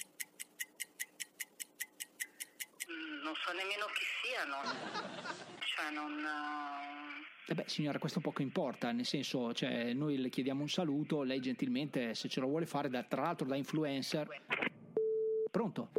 [2.90, 4.58] Mm, non so nemmeno chi siano.
[5.76, 6.20] Cioè non.
[6.20, 11.22] eh, Eh beh, signora, questo poco importa, nel senso, cioè, noi le chiediamo un saluto,
[11.22, 14.28] lei gentilmente, se ce lo vuole fare, da- tra l'altro da influencer.
[15.52, 15.92] Pronto?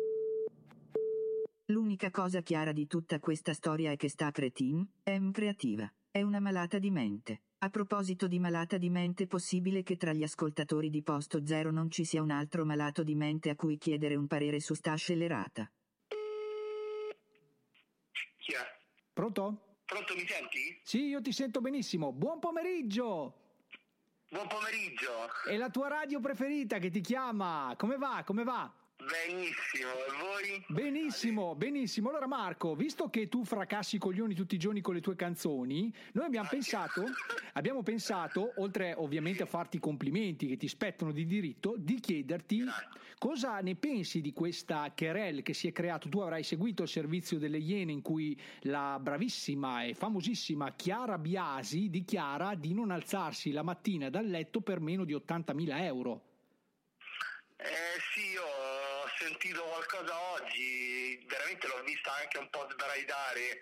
[1.71, 5.93] L'unica cosa chiara di tutta questa storia è che sta cretin è m creativa.
[6.13, 7.43] È una malata di mente.
[7.59, 11.91] A proposito di malata di mente, possibile che tra gli ascoltatori di Posto Zero non
[11.91, 15.69] ci sia un altro malato di mente a cui chiedere un parere su sta scellerata.
[18.37, 18.65] Chi è?
[19.13, 19.79] Pronto?
[19.87, 20.81] Pronto, mi senti?
[20.85, 22.13] Sì, io ti sento benissimo.
[22.13, 23.41] Buon pomeriggio!
[24.31, 25.11] Buon pomeriggio.
[25.49, 27.75] È la tua radio preferita che ti chiama.
[27.77, 28.23] Come va?
[28.25, 28.73] Come va?
[29.07, 30.65] Benissimo, e voi?
[30.67, 32.09] Benissimo, benissimo.
[32.09, 35.95] Allora Marco, visto che tu fracassi i coglioni tutti i giorni con le tue canzoni,
[36.13, 37.05] noi abbiamo pensato,
[37.55, 42.65] abbiamo pensato, oltre ovviamente a farti i complimenti che ti spettano di diritto, di chiederti
[43.17, 46.09] cosa ne pensi di questa querelle che si è creato.
[46.09, 51.91] Tu avrai seguito il servizio delle Iene in cui la bravissima e famosissima Chiara Biasi
[51.91, 56.23] dichiara di non alzarsi la mattina dal letto per meno di 80.000 euro.
[57.59, 58.56] Eh sì, io
[59.27, 63.59] sentito qualcosa oggi, veramente l'ho vista anche un po' sbraitare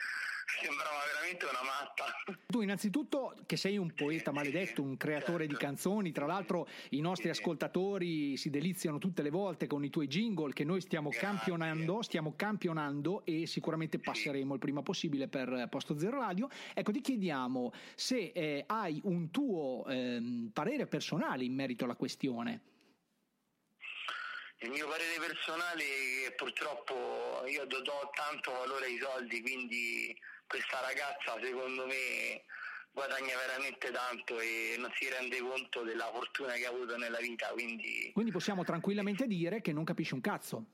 [0.61, 2.05] sembrava veramente una matta.
[2.55, 7.31] Tu innanzitutto che sei un poeta maledetto, un creatore di canzoni, tra l'altro i nostri
[7.31, 12.35] ascoltatori si deliziano tutte le volte con i tuoi jingle che noi stiamo campionando, stiamo
[12.37, 16.48] campionando e sicuramente passeremo il prima possibile per Posto Zero Radio.
[16.74, 22.74] Ecco, ti chiediamo se eh, hai un tuo ehm, parere personale in merito alla questione.
[24.64, 30.16] Il mio parere personale è che purtroppo io do, do tanto valore ai soldi, quindi
[30.46, 32.42] questa ragazza secondo me
[32.90, 37.48] guadagna veramente tanto e non si rende conto della fortuna che ha avuto nella vita,
[37.48, 40.64] quindi Quindi possiamo tranquillamente dire che non capisci un cazzo.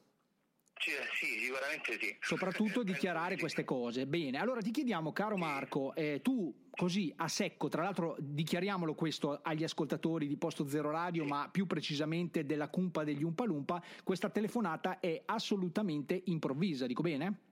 [0.81, 2.17] Sì, sì, sicuramente sì.
[2.21, 4.07] soprattutto dichiarare queste cose.
[4.07, 9.41] Bene, allora ti chiediamo, caro Marco, eh, tu così a secco, tra l'altro dichiariamolo questo
[9.43, 14.99] agli ascoltatori di Posto Zero Radio, ma più precisamente della cumpa degli Umpalumpa, questa telefonata
[15.01, 17.49] è assolutamente improvvisa, dico bene?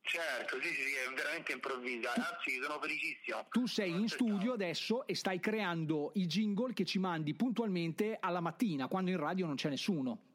[0.00, 3.46] Certo, sì, sì, sì, è veramente improvvisa, anzi sono felicissimo.
[3.50, 8.40] Tu sei in studio adesso e stai creando i jingle che ci mandi puntualmente alla
[8.40, 10.27] mattina, quando in radio non c'è nessuno.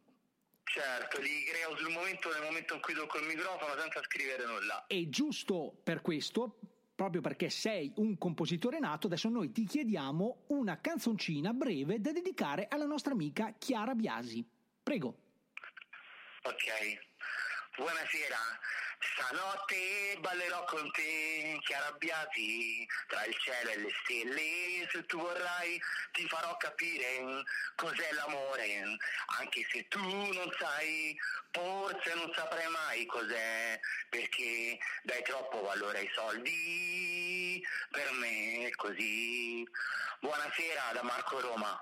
[0.64, 4.86] Certo, li creo sul momento, nel momento in cui tocco il microfono senza scrivere nulla.
[4.88, 6.60] E giusto per questo,
[6.96, 12.68] proprio perché sei un compositore nato, adesso noi ti chiediamo una canzoncina breve da dedicare
[12.70, 14.44] alla nostra amica Chiara Biasi.
[14.82, 15.18] Prego.
[16.44, 17.00] Ok,
[17.78, 18.38] buonasera.
[19.12, 24.88] Stanotte ballerò con te, Chiara Biasi, tra il cielo e le stelle.
[24.92, 25.80] Se tu vorrai
[26.14, 27.44] ti farò capire
[27.76, 28.98] cos'è l'amore,
[29.40, 31.16] anche se tu non sai,
[31.52, 37.62] forse non saprai mai cos'è, perché dai troppo valore ai soldi,
[37.92, 39.68] per me è così.
[40.22, 41.78] Buonasera da Marco Roma.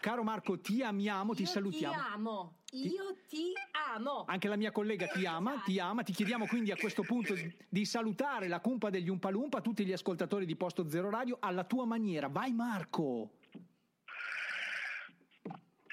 [0.00, 1.94] Caro Marco, ti amiamo, ti Io salutiamo.
[1.94, 3.52] Ti amo, io ti
[3.94, 4.24] amo.
[4.26, 6.02] Anche la mia collega ti ama, ti ama.
[6.02, 7.34] Ti chiediamo quindi a questo punto
[7.68, 11.84] di salutare la cumpa degli Umpalumpa, tutti gli ascoltatori di Posto Zero Radio, alla tua
[11.84, 12.28] maniera.
[12.28, 13.38] Vai Marco!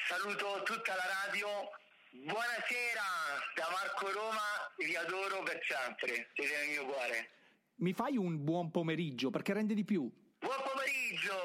[0.07, 1.47] Saluto tutta la radio.
[2.11, 3.05] Buonasera
[3.55, 4.41] da Marco Roma,
[4.77, 7.29] vi adoro per sempre, siete nel mio cuore.
[7.75, 10.09] Mi fai un buon pomeriggio perché rende di più.
[10.39, 11.37] Buon pomeriggio,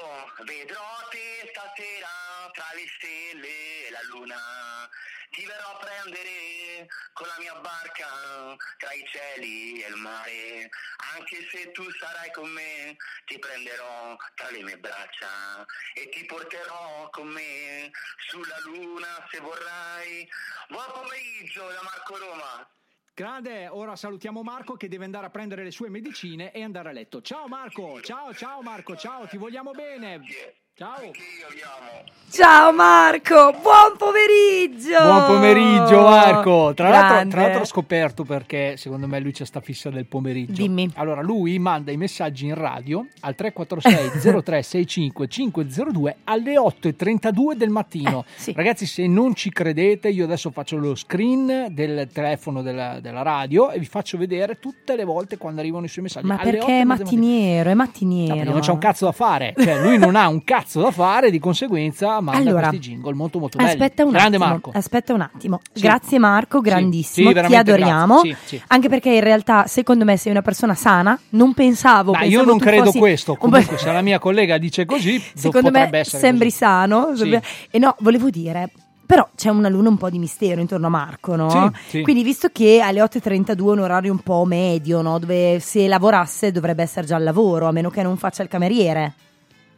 [0.43, 4.35] vedrò te stasera tra le stelle e la luna.
[5.31, 8.07] Ti verrò a prendere con la mia barca
[8.77, 10.69] tra i cieli e il mare.
[11.15, 17.09] Anche se tu sarai con me, ti prenderò tra le mie braccia e ti porterò
[17.11, 17.91] con me
[18.29, 20.27] sulla luna se vorrai.
[20.69, 22.69] Buon pomeriggio da Marco Roma.
[23.13, 26.91] Grande, ora salutiamo Marco che deve andare a prendere le sue medicine e andare a
[26.91, 27.21] letto.
[27.21, 30.63] Ciao Marco, ciao ciao Marco, ciao, ti vogliamo bene.
[30.77, 30.91] Ciao.
[32.31, 35.01] Ciao Marco, buon pomeriggio!
[35.01, 36.73] Buon pomeriggio Marco.
[36.75, 40.51] Tra l'altro, tra l'altro ho scoperto perché secondo me lui c'è sta fissa del pomeriggio.
[40.61, 40.89] Dimmi.
[40.95, 48.25] Allora lui manda i messaggi in radio al 346 0365 502 alle 8.32 del mattino.
[48.27, 48.51] Eh, sì.
[48.53, 53.71] Ragazzi se non ci credete io adesso faccio lo screen del telefono della, della radio
[53.71, 56.25] e vi faccio vedere tutte le volte quando arrivano i suoi messaggi.
[56.27, 57.03] Ma Alle perché 8 è mattino.
[57.05, 58.35] mattiniero, è No, mattiniero.
[58.35, 61.31] perché non c'è un cazzo da fare, cioè lui non ha un cazzo da fare,
[61.31, 63.69] di conseguenza manda Allora, questi jingle molto molto belli.
[63.69, 64.71] Aspetta un Grande attimo, Marco.
[64.73, 65.59] aspetta un attimo.
[65.73, 65.81] Sì.
[65.81, 68.19] Grazie Marco, grandissimo, Sì, ti veramente adoriamo.
[68.19, 68.61] Sì, sì.
[68.67, 72.57] Anche perché in realtà secondo me sei una persona sana, non pensavo Dai, io non
[72.57, 73.35] credo questo.
[73.35, 76.57] Comunque, se la mia collega dice così, Secondo me sembri così.
[76.57, 77.15] sano.
[77.15, 77.39] Sì.
[77.71, 78.71] E no, volevo dire,
[79.05, 81.49] però c'è una luna un po' di mistero intorno a Marco, no?
[81.49, 82.01] Sì, sì.
[82.01, 85.19] Quindi visto che alle 8.32 è un orario un po' medio, no?
[85.19, 89.13] Dove se lavorasse dovrebbe essere già al lavoro, a meno che non faccia il cameriere.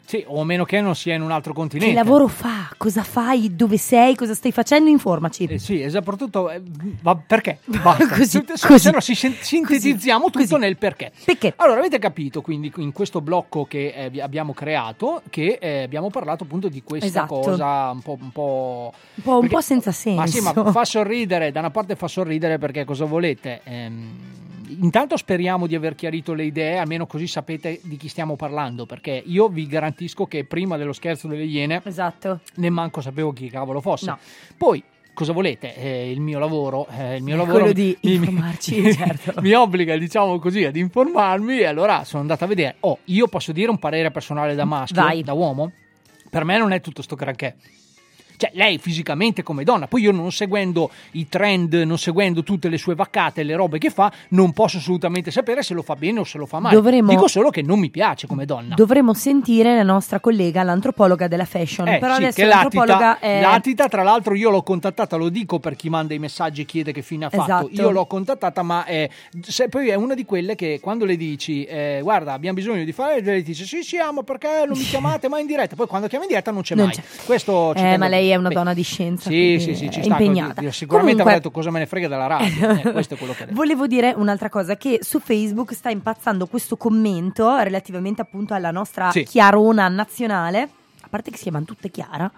[0.07, 1.93] Sì, o a meno che non sia in un altro continente.
[1.93, 2.69] Che lavoro fa?
[2.77, 3.53] Cosa fai?
[3.57, 4.15] Dove sei?
[4.15, 4.89] Cosa stai facendo?
[4.89, 5.43] Informaci.
[5.43, 6.61] Eh sì, esatto, soprattutto eh,
[7.01, 7.59] va- perché?
[7.83, 8.07] Basta.
[8.07, 8.79] Così, così.
[8.79, 10.55] se no si sin- sintetizziamo tutto così.
[10.55, 11.11] nel perché.
[11.25, 11.51] Perché?
[11.57, 16.45] Allora, avete capito quindi in questo blocco che eh, abbiamo creato che eh, abbiamo parlato
[16.45, 17.39] appunto di questa Esatto.
[17.41, 18.93] cosa un po', un po'...
[19.15, 20.19] Un po', un perché- po' senza senso.
[20.21, 23.59] Ma sì, ma fa sorridere, da una parte fa sorridere perché cosa volete?
[23.65, 24.09] Ehm,
[24.79, 29.21] intanto speriamo di aver chiarito le idee, almeno così sapete di chi stiamo parlando, perché
[29.25, 32.39] io vi garantisco che prima dello scherzo delle iene Esatto.
[32.55, 34.05] ne manco sapevo chi cavolo fosse.
[34.07, 34.17] No.
[34.57, 35.75] Poi, cosa volete?
[35.75, 39.33] Eh, il mio lavoro, eh, il mio È lavoro quello di mi, informarci, mi- certo.
[39.41, 42.75] mi obbliga, diciamo così, ad informarmi e allora sono andato a vedere.
[42.81, 45.23] Oh, io posso dire un parere personale da maschio, Vai.
[45.23, 45.71] da uomo?
[46.29, 47.55] Per me non è tutto sto granché.
[48.37, 52.77] Cioè lei fisicamente come donna, poi io non seguendo i trend, non seguendo tutte le
[52.77, 56.23] sue vaccate, le robe che fa, non posso assolutamente sapere se lo fa bene o
[56.23, 56.75] se lo fa male.
[56.75, 58.75] Dovremmo- Dico solo che non mi piace come donna.
[58.75, 61.87] Dovremmo sentire la nostra collega, l'antropologa della fashion.
[61.87, 63.41] Eh, Però sì, adesso che l'antropologa latita, è.
[63.41, 66.91] latita, tra l'altro io l'ho contattata, lo dico per chi manda i messaggi e chiede
[66.91, 67.69] che fine ha fatto, Esatto.
[67.81, 69.09] io l'ho contattata ma è,
[69.41, 72.91] se poi è una di quelle che quando le dici eh, guarda abbiamo bisogno di
[72.91, 76.07] fare, lei dice sì sì ma perché non mi chiamate mai in diretta, poi quando
[76.07, 76.93] chiama in diretta non c'è Non mai.
[76.95, 77.01] c'è.
[77.25, 79.29] Questo ci Eh, ma lei è una Beh, donna di scienza.
[79.29, 80.11] Sì, sì, sì, ci sta.
[80.13, 80.61] impegnata.
[80.61, 82.69] Io Sicuramente Comunque, detto cosa me ne frega della radio.
[82.83, 83.47] eh, questo è quello che.
[83.51, 89.11] Volevo dire un'altra cosa, che su Facebook sta impazzando questo commento relativamente appunto alla nostra
[89.11, 89.23] Sì.
[89.23, 90.61] chiarona nazionale,
[91.01, 92.29] a parte che si chiamano tutte Chiara,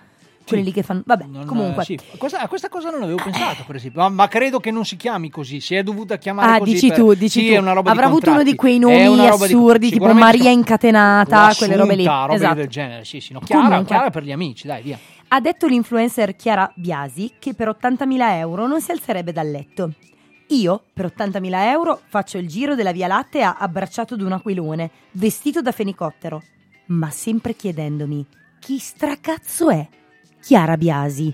[0.48, 1.04] quelle lì che fanno...
[1.06, 1.84] Vabbè, Non- comunque...
[1.84, 4.84] sì, questa- a questa cosa non avevo pensato, per esempio, ma, ma credo che non
[4.84, 5.60] si chiami così.
[5.60, 6.74] Si è dovuta chiamare Ah, così.
[6.74, 7.64] dici per- tu, dici sì, tu.
[7.68, 12.04] Avrà avuto uno di quei nomi roba di- assurdi, tipo Maria incatenata, quelle robe lì.
[12.06, 12.56] Robe Esatto.
[12.56, 13.06] del genere.
[13.06, 13.42] Sì, sì, no.
[13.42, 13.84] Chiara.
[13.84, 14.98] Chiara per gli amici, dai, via.
[15.32, 19.94] Ha detto l'influencer Chiara Biasi che per 80.000 euro non si alzerebbe dal letto.
[20.48, 25.62] Io, per 80.000 euro, faccio il giro della Via Lattea abbracciato ad un aquilone, vestito
[25.62, 26.42] da fenicottero,
[26.88, 28.26] ma sempre chiedendomi
[28.60, 29.88] chi stracazzo è
[30.42, 31.32] Chiara Biasi.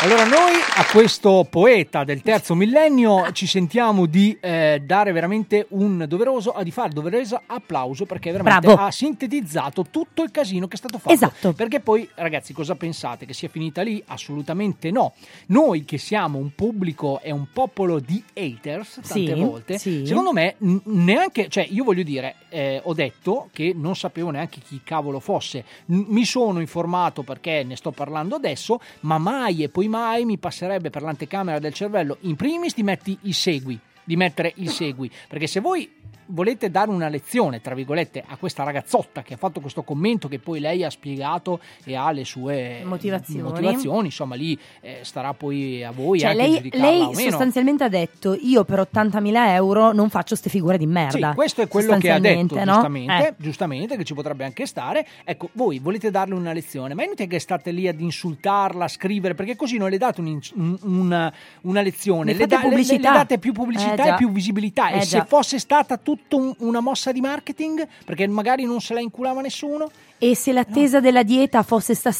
[0.00, 6.04] Allora, noi a questo poeta del terzo millennio ci sentiamo di eh, dare veramente un
[6.06, 8.80] doveroso, di fare doveroso applauso perché veramente Bravo.
[8.82, 11.12] ha sintetizzato tutto il casino che è stato fatto.
[11.12, 11.52] Esatto.
[11.52, 13.26] Perché poi, ragazzi, cosa pensate?
[13.26, 14.00] Che sia finita lì?
[14.06, 15.14] Assolutamente no.
[15.46, 20.06] Noi che siamo un pubblico e un popolo di haters, tante Sì, volte, sì.
[20.06, 24.60] secondo me n- neanche, cioè io voglio dire, eh, ho detto che non sapevo neanche
[24.60, 25.64] chi cavolo fosse.
[25.86, 30.38] N- mi sono informato perché ne sto parlando adesso, ma mai e poi mai mi
[30.38, 35.10] passerebbe per l'anticamera del cervello in primis di metti il segui, di mettere il segui,
[35.28, 35.90] perché se voi
[36.30, 40.38] volete dare una lezione, tra virgolette, a questa ragazzotta che ha fatto questo commento che
[40.38, 43.42] poi lei ha spiegato e ha le sue Motivazioni.
[43.42, 46.70] motivazioni, insomma lì eh, starà poi a voi Cioè, anche lei,
[47.14, 51.30] lei sostanzialmente ha detto: Io per 80.000 euro non faccio ste figure di merda.
[51.30, 52.64] Sì, questo è quello che ha detto no?
[52.72, 53.34] giustamente, Eh.
[53.38, 55.06] giustamente, che ci potrebbe anche stare.
[55.24, 58.88] Ecco, voi volete darle una lezione, ma è inutile che state lì ad insultarla, a
[58.88, 62.98] scrivere, perché così non le date un- un- una, una lezione, Le da- le- le
[62.98, 64.90] date più pubblicità Eh, e più visibilità.
[64.90, 65.20] Eh, e già.
[65.20, 69.40] se fosse stata tutta un- una mossa di marketing, perché magari non se la inculava
[69.40, 72.10] nessuno, E se l'attesa della dieta fosse, sta-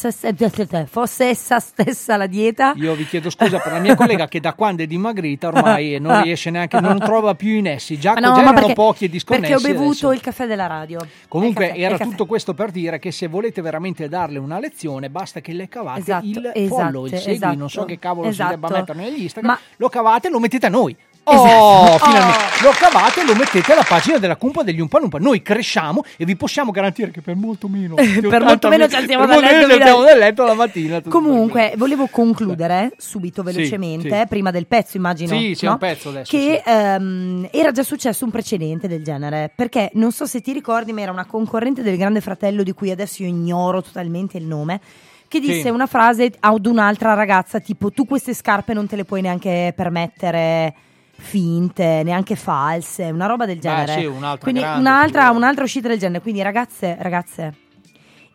[0.85, 2.73] fosse essa stessa la dieta?
[2.77, 6.23] io vi chiedo scusa per la mia collega che da quando è dimagrita ormai non
[6.23, 7.99] riesce neanche, non trova più i nessi.
[7.99, 9.51] Già, no, già erano perché, pochi e disconnessi.
[9.51, 10.11] perché ho bevuto adesso.
[10.13, 10.99] il caffè della radio.
[11.27, 15.41] Comunque caffè, era tutto questo per dire che se volete veramente darle una lezione basta
[15.41, 18.37] che le cavate Esatto, il esatto, follow, il segui, esatto, non so che cavolo si
[18.37, 18.93] debba esatto.
[18.93, 20.95] mettere negli Instagram, Ma- lo cavate e lo mettete a noi.
[21.29, 22.05] Oh, Esatto.
[22.05, 22.63] finalmente Oh.
[22.63, 25.17] lo cavate e lo mettete alla pagina della cumpa degli Umpa Lumpa.
[25.17, 28.87] Noi cresciamo e vi possiamo garantire che per molto meno, di Per molto 80.000 meno
[28.89, 31.01] ci alziamo dal letto, dal letto la mattina.
[31.07, 34.27] Comunque, volevo concludere subito, Sì, velocemente, sì.
[34.27, 35.37] prima del pezzo, immagino.
[35.37, 35.71] Sì, c'è no?
[35.73, 36.69] un pezzo adesso, Che sì.
[36.69, 39.51] ehm, era già successo un precedente del genere.
[39.55, 42.91] Perché non so se ti ricordi, ma era una concorrente del Grande Fratello di cui
[42.91, 44.81] adesso io ignoro totalmente il nome.
[45.29, 45.69] Che disse Sì.
[45.69, 50.73] una frase ad un'altra ragazza, tipo: Tu queste scarpe non te le puoi neanche permettere
[51.19, 53.99] finte, neanche false, una roba del genere.
[53.99, 56.21] sì, un'altra Quindi un'altra, un'altra uscita del genere.
[56.21, 57.53] Quindi, ragazze, ragazze,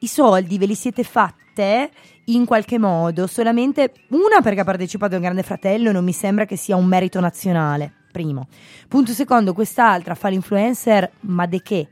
[0.01, 1.91] i soldi ve li siete fatte
[2.26, 3.26] in qualche modo?
[3.26, 6.76] Solamente una perché ha partecipato a un grande fratello e non mi sembra che sia
[6.76, 7.93] un merito nazionale.
[8.12, 8.47] Primo.
[8.87, 11.89] Punto secondo quest'altra fa l'influencer ma de che?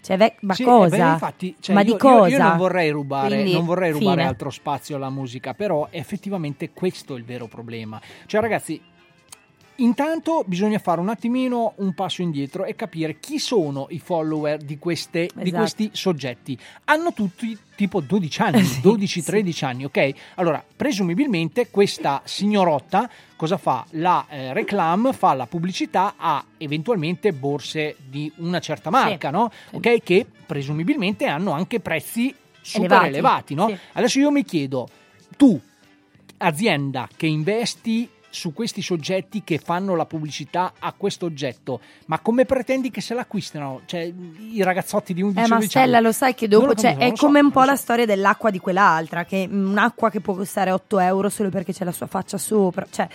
[0.00, 0.94] Cioè ve- ma Sì, cosa?
[0.96, 2.28] eh beh, infatti, cioè, ma io, di io- cosa?
[2.28, 7.14] Io, non vorrei rubare, Quindi, non vorrei rubare altro spazio alla musica, però effettivamente questo
[7.14, 8.00] è il vero problema.
[8.24, 8.80] Cioè, ragazzi,
[9.80, 14.78] intanto bisogna fare un attimino un passo indietro e capire chi sono i follower di,
[14.78, 15.56] queste, di Esatto.
[15.56, 16.58] questi soggetti.
[16.84, 20.10] Hanno tutti tipo 12 anni, 12-13 anni, ok?
[20.36, 23.86] Allora, presumibilmente questa signorotta cosa fa?
[23.90, 29.50] La eh, reclam fa la pubblicità a eventualmente borse di una certa marca, no?
[29.70, 29.76] sì.
[29.76, 30.02] Ok?
[30.02, 33.68] Che presumibilmente hanno anche prezzi super Elevati, elevati, no?
[33.68, 33.78] sì.
[33.92, 34.88] Adesso io mi chiedo,
[35.36, 35.60] tu,
[36.38, 38.08] azienda che investi
[38.38, 43.12] su questi soggetti che fanno la pubblicità a questo oggetto, ma come pretendi che se
[43.12, 43.80] l'acquistino?
[43.84, 44.12] Cioè,
[44.52, 45.86] i ragazzotti di 11 eh, ma 12 anni.
[45.86, 47.82] Stella, lo sai che dopo cioè, è lo so, come un po' la so.
[47.82, 51.90] storia dell'acqua di quell'altra, che un'acqua che può costare 8 euro solo perché c'è la
[51.90, 52.86] sua faccia sopra.
[52.88, 53.08] Cioè,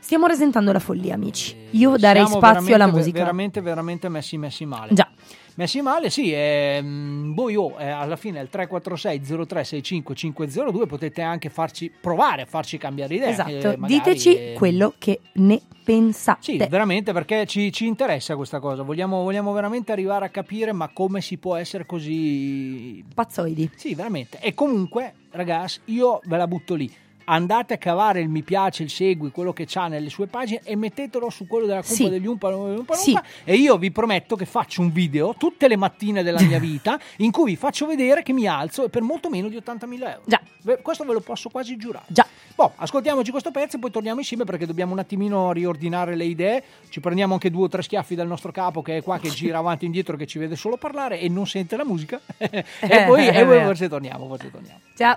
[0.00, 1.56] stiamo rasentando la follia, amici.
[1.70, 3.18] Io darei Siamo spazio alla musica.
[3.18, 4.92] Veramente, veramente messi, messi male.
[4.92, 5.08] Già.
[5.56, 11.50] Messi male, sì, ehm, voi oh, eh, alla fine al 346 0365 502 potete anche
[11.50, 13.28] farci provare a farci cambiare idea.
[13.28, 16.38] Esatto, che magari, diteci eh, quello che ne pensate.
[16.40, 20.88] Sì, veramente perché ci, ci interessa questa cosa, vogliamo, vogliamo veramente arrivare a capire ma
[20.88, 23.04] come si può essere così...
[23.14, 23.70] Pazzoidi.
[23.74, 24.38] Sì, veramente.
[24.40, 27.04] E comunque, ragazzi, io ve la butto lì.
[27.28, 30.76] Andate a cavare il mi piace, il segui, quello che c'ha nelle sue pagine e
[30.76, 32.08] mettetelo su quello della cumpa Sì.
[32.08, 33.18] degli Umpa Lumpa Sì.
[33.44, 37.32] E io vi prometto che faccio un video tutte le mattine della mia vita in
[37.32, 40.22] cui vi faccio vedere che mi alzo e per molto meno di 80.000 euro.
[40.24, 40.40] Già.
[40.82, 42.04] Questo ve lo posso quasi giurare.
[42.08, 42.26] Già.
[42.54, 46.62] Boh, ascoltiamoci questo pezzo e poi torniamo insieme perché dobbiamo un attimino riordinare le idee.
[46.88, 49.58] Ci prendiamo anche due o tre schiaffi dal nostro capo che è qua che gira
[49.58, 52.20] avanti e indietro che ci vede solo parlare e non sente la musica.
[52.38, 52.64] e
[53.06, 53.64] poi, e poi vero.
[53.66, 54.80] forse torniamo, forse torniamo.
[54.96, 55.16] Ciao.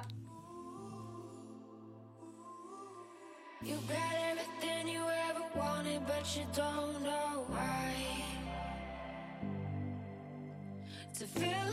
[3.69, 7.93] You got everything you ever wanted, but you don't know why.
[11.19, 11.68] To feel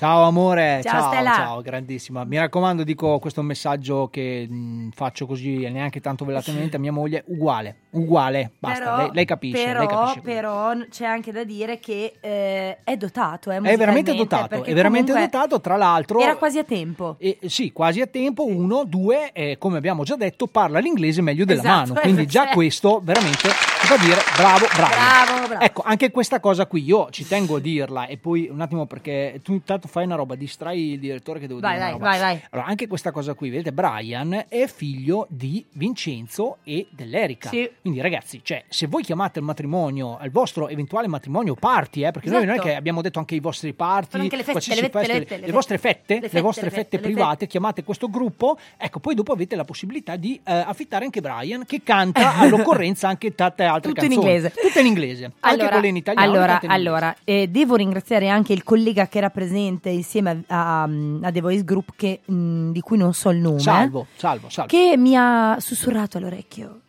[0.00, 1.32] Ciao amore, Ciao, ciao, Stella.
[1.34, 2.24] ciao, grandissima.
[2.24, 7.22] Mi raccomando, dico questo messaggio che mh, faccio così neanche tanto velatamente a mia moglie,
[7.26, 10.20] uguale, uguale, basta, Però- lei, lei capisce, però, lei capisce.
[10.20, 13.50] però c'è anche da dire che eh, è dotato.
[13.50, 16.20] eh, È veramente dotato, è veramente dotato, tra l'altro...
[16.20, 17.16] Era quasi a tempo.
[17.18, 18.46] E, sì, quasi a tempo.
[18.46, 22.00] Uno, due, eh, come abbiamo già detto, parla l'inglese meglio della Esatto, mano.
[22.00, 24.94] Quindi già cioè- questo veramente si fa dire bravo, bravo.
[24.94, 25.64] Bravo, bravo.
[25.64, 29.40] Ecco, anche questa cosa qui io ci tengo a dirla e poi un attimo perché
[29.42, 32.42] tu intanto fai una roba, distrai il direttore che devo Vai, dire vai, vai, vai.
[32.50, 37.48] Allora, anche questa cosa qui, vedete, Brian è figlio di Vincenzo e dell'Erica.
[37.48, 37.70] Sì.
[37.80, 42.30] Quindi ragazzi, cioè, se voi chiamate il matrimonio, al vostro eventuale matrimonio party, eh, perché
[42.30, 42.68] noi non è Esatto.
[42.68, 46.14] che abbiamo detto anche i vostri party, anche le feste, le feste, le vostre fette.
[46.14, 50.40] Le fette, vostre fette, private, chiamate questo gruppo, ecco, poi dopo avete la possibilità di
[50.42, 54.32] eh, affittare anche Brian che canta all'occorrenza anche tante altre Tutto in canzoni.
[54.34, 54.54] inglese.
[54.58, 56.30] Tutte in inglese, anche Allora, quelle in italiano.
[56.32, 60.88] allora, in allora, eh, devo ringraziare anche il collega che era presente insieme a, a,
[61.20, 63.58] a The Voice Group che, mh, di cui non so il nome.
[63.58, 64.70] Salvo, salvo, salvo.
[64.74, 66.80] Che mi ha sussurrato all'orecchio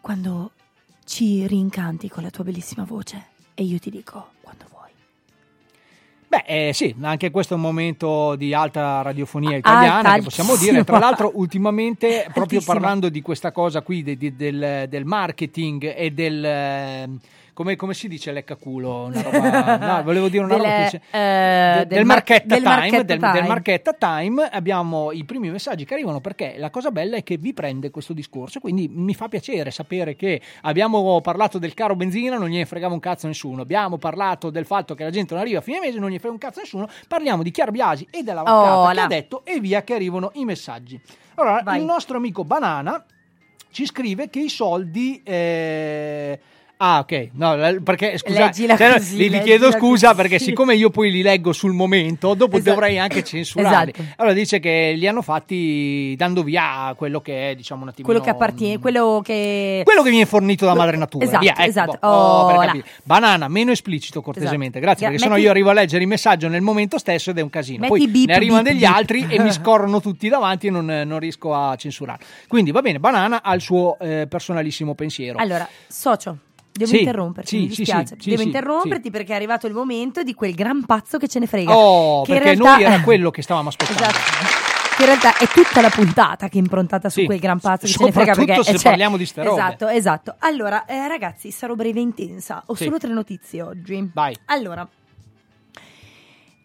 [0.00, 0.52] quando
[1.04, 4.90] ci rincanti con la tua bellissima voce e io ti dico quando vuoi.
[6.28, 10.56] Beh, eh, sì, anche questo è un momento di alta radiofonia italiana Alta, che possiamo
[10.56, 10.82] dire.
[10.84, 12.72] Tra l'altro, ultimamente, proprio Altissima.
[12.74, 17.20] parlando di questa cosa qui, de- de- del, del marketing e del.
[17.54, 19.04] Come, come si dice leccaculo?
[19.04, 22.16] Una roba, no, volevo dire una roba Delle, che dice- eh, del, del del mar-
[22.16, 23.32] marchetta del time, marchetta del, time.
[23.32, 27.36] del marchetta time abbiamo i primi messaggi che arrivano perché la cosa bella è che
[27.36, 32.38] vi prende questo discorso quindi mi fa piacere sapere che abbiamo parlato del caro benzina
[32.38, 35.58] non gliene fregava un cazzo nessuno abbiamo parlato del fatto che la gente non arriva
[35.58, 38.42] a fine mese non gli frega un cazzo nessuno parliamo di Chiara Biasi e della
[38.42, 39.02] vaccata Oh, che là.
[39.04, 40.98] ha detto e via che arrivano i messaggi
[41.34, 41.78] allora Vai.
[41.80, 43.04] il nostro amico Banana
[43.70, 46.38] ci scrive che i soldi eh,
[46.84, 50.20] Ah, ok, no, perché scusa, cioè, così, gli, chiedo scusa così.
[50.20, 52.70] perché siccome io poi li leggo sul momento, dopo Esatto.
[52.70, 53.92] dovrei anche censurarli.
[53.94, 54.14] Esatto.
[54.16, 58.24] Allora dice che li hanno fatti dando via quello che è, diciamo, un attimino Quello
[58.24, 59.82] che appartiene, quello che...
[59.84, 61.24] quello che viene fornito da madre natura.
[61.24, 61.98] Esatto, via, ecco, esatto.
[62.04, 62.82] oh, Oh.
[63.04, 64.80] Banana, meno esplicito cortesemente, Esatto.
[64.80, 67.42] grazie, Gra- perché sennò io arrivo a leggere il messaggio nel momento stesso ed è
[67.42, 67.86] un casino.
[67.86, 68.96] Poi beep, ne arrivano beep, degli beep.
[68.96, 72.24] altri e mi scorrono tutti davanti e non, non riesco a censurare.
[72.48, 75.38] Quindi va bene, Banana ha il suo eh, personalissimo pensiero.
[75.38, 76.38] Allora, socio,
[76.72, 78.16] devo Sì, interromperti, sì, mi dispiace.
[78.18, 81.46] sì, devo interromperti perché è arrivato il momento di quel gran pazzo che ce ne
[81.46, 81.76] frega.
[81.76, 84.00] Oh, che in perché realtà- noi era quello che stavamo aspettando.
[84.12, 84.70] Esatto.
[84.94, 87.92] Che in realtà è tutta la puntata che è improntata su quel gran pazzo che
[87.92, 89.58] ce ne frega perché se eh, cioè, parliamo di ste robe.
[89.58, 90.34] Esatto, esatto.
[90.40, 92.62] Allora, eh, ragazzi, sarò breve e intensa.
[92.66, 94.10] Ho solo tre notizie oggi.
[94.12, 94.36] Vai.
[94.46, 94.86] Allora,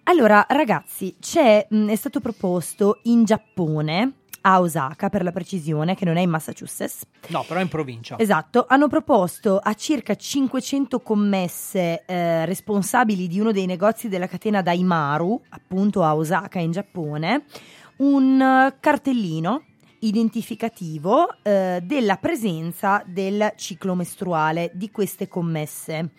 [0.04, 4.12] allora, ragazzi, c'è, mh, è stato proposto in Giappone,
[4.48, 7.02] a Osaka per la precisione, che non è in Massachusetts.
[7.28, 8.18] No, però in provincia.
[8.18, 14.62] Esatto, hanno proposto a circa 500 commesse eh, responsabili di uno dei negozi della catena
[14.62, 17.44] Daimaru, appunto a Osaka in Giappone,
[17.98, 19.64] un eh, cartellino
[20.00, 26.12] identificativo eh, della presenza del ciclo mestruale di queste commesse.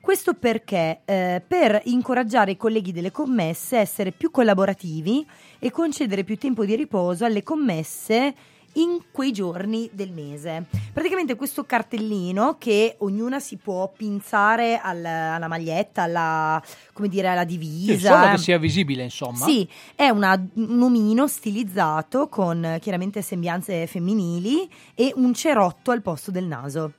[0.00, 5.26] Questo perché eh, per incoraggiare i colleghi delle commesse a essere più collaborativi
[5.58, 8.34] e concedere più tempo di riposo alle commesse
[8.74, 10.66] in quei giorni del mese.
[10.92, 17.40] Praticamente questo cartellino che ognuna si può pinzare al- alla maglietta, alla, come dire, alla
[17.48, 18.28] Sì, divisa.
[18.28, 18.30] eh.
[18.32, 19.44] che sia visibile, insomma.
[19.46, 26.30] Sì, è una- un omino stilizzato con chiaramente sembianze femminili e un cerotto al posto
[26.30, 26.92] del naso.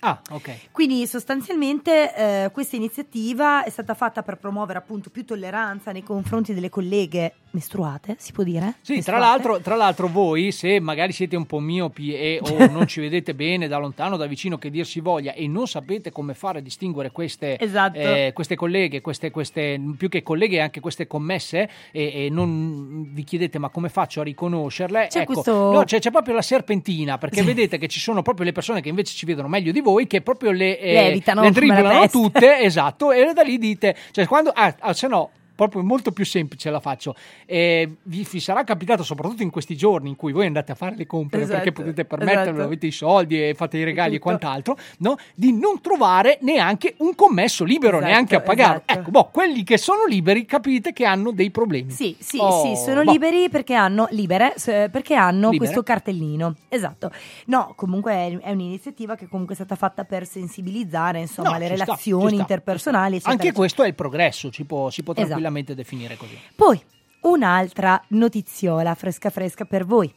[0.00, 0.70] Ah, ok.
[0.72, 6.54] Quindi sostanzialmente eh, questa iniziativa è stata fatta per promuovere appunto più tolleranza nei confronti
[6.54, 8.76] delle colleghe mestruate, si può dire?
[8.80, 12.86] Sì, tra l'altro, tra l'altro voi, se magari siete un po' miopi e o non
[12.86, 16.34] ci vedete bene da lontano, da vicino, che dir si voglia, e non sapete come
[16.34, 17.98] fare a distinguere queste, Esatto.
[17.98, 23.24] eh, queste colleghe, queste, queste, più che colleghe, anche queste commesse, e, e non vi
[23.24, 25.08] chiedete ma come faccio a riconoscerle?
[25.08, 27.46] C'è ecco, questo- no, c'è, c'è proprio la serpentina, perché Sì.
[27.46, 30.20] vedete che ci sono proprio le persone che invece ci vedono meglio di voi, che
[30.20, 32.08] proprio le, eh, Le evitano le peste.
[32.08, 35.30] tutte, esatto, e da lì dite, cioè quando, ah, ah, se no,
[35.60, 37.14] proprio molto più semplice la faccio.
[37.44, 40.96] Eh, vi, vi sarà capitato, soprattutto in questi giorni in cui voi andate a fare
[40.96, 42.62] le compere Esatto, perché potete permetterlo, esatto.
[42.62, 45.16] avete i soldi e fate i regali e quant'altro, no?
[45.34, 48.82] di non trovare neanche un commesso libero, Esatto, neanche a pagarlo.
[48.86, 49.00] esatto.
[49.00, 51.90] Ecco, boh, quelli che sono liberi capite che hanno dei problemi.
[51.90, 53.12] Sì, sì, Oh, sì, sono boh.
[53.12, 55.58] liberi perché hanno, libere, perché hanno Libere.
[55.58, 56.54] questo cartellino.
[56.70, 57.10] Esatto.
[57.46, 61.70] No, comunque è, un'iniziativa che comunque è stata fatta per sensibilizzare, insomma, No, le ci
[61.72, 63.10] relazioni ci sta, interpersonali.
[63.10, 63.58] ci eccetera, Anche eccetera.
[63.62, 65.28] questo è il progresso, si può, si può Esatto.
[65.50, 66.38] Tranquillamente definire così.
[66.54, 66.80] Poi,
[67.22, 70.12] un'altra notiziola fresca fresca per voi.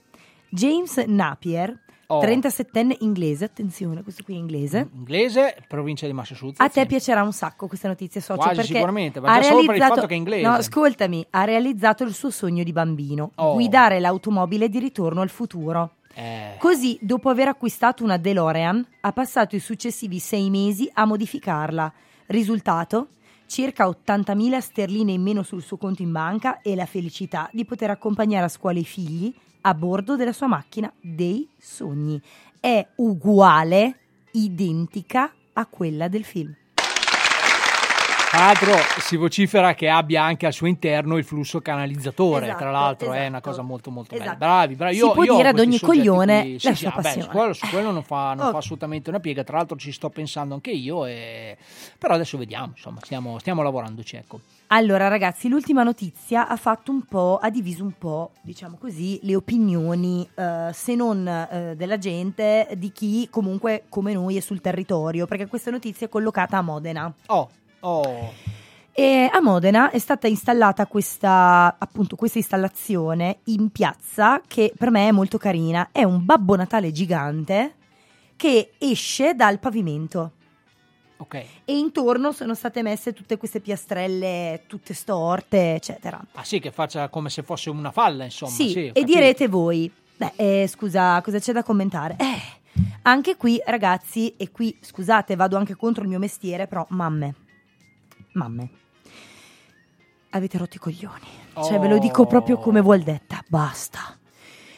[0.49, 2.19] James Napier Oh.
[2.21, 4.89] 37enne inglese, attenzione, questo qui è inglese.
[4.93, 6.59] Inglese, provincia di Massachusetts.
[6.59, 9.55] A te piacerà un sacco questa notizia, socio, Quasi perché sicuramente, ma ha già solo
[9.55, 10.47] per il realizzato- fatto che è inglese.
[10.47, 13.53] No, ascoltami, ha realizzato il suo sogno di bambino, Oh.
[13.53, 15.91] guidare l'automobile di ritorno al futuro.
[16.13, 21.91] Eh, Così, dopo aver acquistato una DeLorean, ha passato i successivi sei mesi a modificarla.
[22.27, 23.07] Risultato?
[23.53, 27.91] Circa 80.000 sterline in meno sul suo conto in banca e la felicità di poter
[27.91, 29.31] accompagnare a scuola i figli
[29.61, 32.19] a bordo della sua macchina dei sogni.
[32.59, 33.99] È uguale,
[34.31, 36.51] identica a quella del film.
[38.33, 42.71] Tra l'altro si vocifera che abbia anche al suo interno il flusso canalizzatore, Esatto, tra
[42.71, 43.29] l'altro è esatto.
[43.29, 44.23] una cosa molto molto bella.
[44.23, 44.39] Esatto.
[44.39, 44.93] Bravi, bravi.
[44.95, 47.25] Si Io, può io dire ad ogni coglione qui- la sì, sì, sua vabbè, passione.
[47.25, 48.51] su quello, su quello non, fa, non Ok.
[48.53, 51.55] fa assolutamente una piega, tra l'altro ci sto pensando anche io, e...
[51.99, 54.39] però adesso vediamo, insomma, stiamo, stiamo lavorandoci, ecco.
[54.69, 59.35] Allora, ragazzi, l'ultima notizia ha fatto un po', ha diviso un po', diciamo così, le
[59.35, 65.27] opinioni, eh, se non eh, della gente, di chi comunque come noi è sul territorio,
[65.27, 67.13] perché questa notizia è collocata a Modena.
[67.27, 67.47] Oh,
[67.83, 68.33] oh,
[68.91, 75.07] E a Modena è stata installata questa, appunto, questa installazione in piazza che per me
[75.07, 75.89] è molto carina.
[75.91, 77.75] È un Babbo Natale gigante
[78.35, 80.31] che esce dal pavimento.
[81.17, 81.33] ok.
[81.65, 86.23] E intorno sono state messe tutte queste piastrelle, tutte storte, eccetera.
[86.33, 88.51] Ah sì, che faccia come se fosse una falla, insomma.
[88.51, 92.15] sì, sì, e direte voi, beh, eh, scusa, cosa c'è da commentare?
[92.19, 97.35] Eh, anche qui, ragazzi, e qui, scusate, vado anche contro il mio mestiere, però mamme,
[98.33, 98.69] mamme,
[100.31, 101.41] avete rotto i coglioni.
[101.53, 104.17] Cioè, ve lo dico proprio come vuol detta, basta.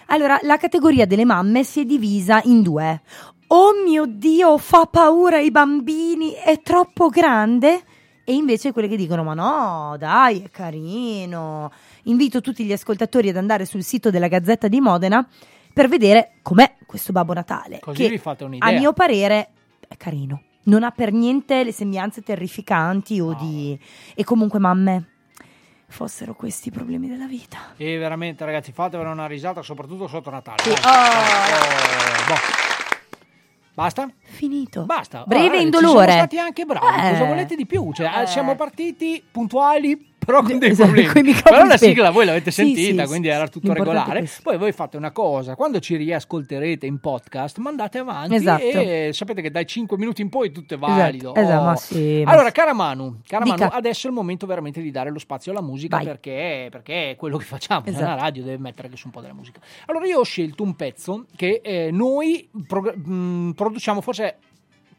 [0.08, 3.01] Allora, la categoria delle mamme si è divisa in due.
[3.47, 7.84] Oh mio Dio, fa paura ai bambini, è troppo grande.
[8.24, 11.72] E invece quelle che dicono: Ma no, dai, è carino.
[12.03, 15.28] Invito tutti gli ascoltatori ad andare sul sito della Gazzetta di Modena
[15.74, 17.80] per vedere com'è questo Babbo Natale.
[17.80, 18.68] Così che, vi fate un'idea.
[18.68, 19.49] a mio parere,
[19.88, 20.41] è carino.
[20.66, 23.38] Non ha per niente le sembianze terrificanti o No.
[23.39, 23.80] di.
[24.16, 25.03] E comunque, mamme,
[25.88, 27.57] fossero questi i problemi della vita.
[27.78, 30.61] E veramente, ragazzi, fatevene una risata, soprattutto sotto Natale.
[30.63, 30.70] Sì.
[30.70, 30.74] Oh.
[30.74, 32.63] Oh, boh.
[33.76, 34.09] Basta?
[34.22, 34.86] Finito.
[34.86, 35.24] Basta.
[35.28, 36.05] Breve Guarda, e Ci indolore.
[36.11, 36.86] siamo stati anche bravi.
[37.07, 37.11] Eh.
[37.11, 37.91] Cosa volete di più?
[37.91, 38.26] Cioè, Eh.
[38.28, 41.34] siamo partiti puntuali, però con dei Esatto, problemi.
[41.43, 44.19] Però la sigla voi l'avete sentita, sì, quindi sì, era tutto regolare.
[44.19, 44.41] questo.
[44.43, 48.61] Poi voi fate una cosa, quando ci riascolterete in podcast, mandate avanti Esatto.
[48.63, 51.34] e sapete che dai 5 minuti in poi tutto è valido.
[51.36, 51.63] Esatto, Oh.
[51.65, 55.09] ma sì, ma Allora, cara Manu, cara Manu, adesso è il momento veramente di dare
[55.11, 57.86] lo spazio alla musica perché, perché è quello che facciamo.
[57.86, 58.03] Esatto.
[58.03, 59.59] Una radio deve mettere anche su un po' della musica.
[59.86, 64.38] Allora, io ho scelto un pezzo che eh, noi prog- mh, produciamo forse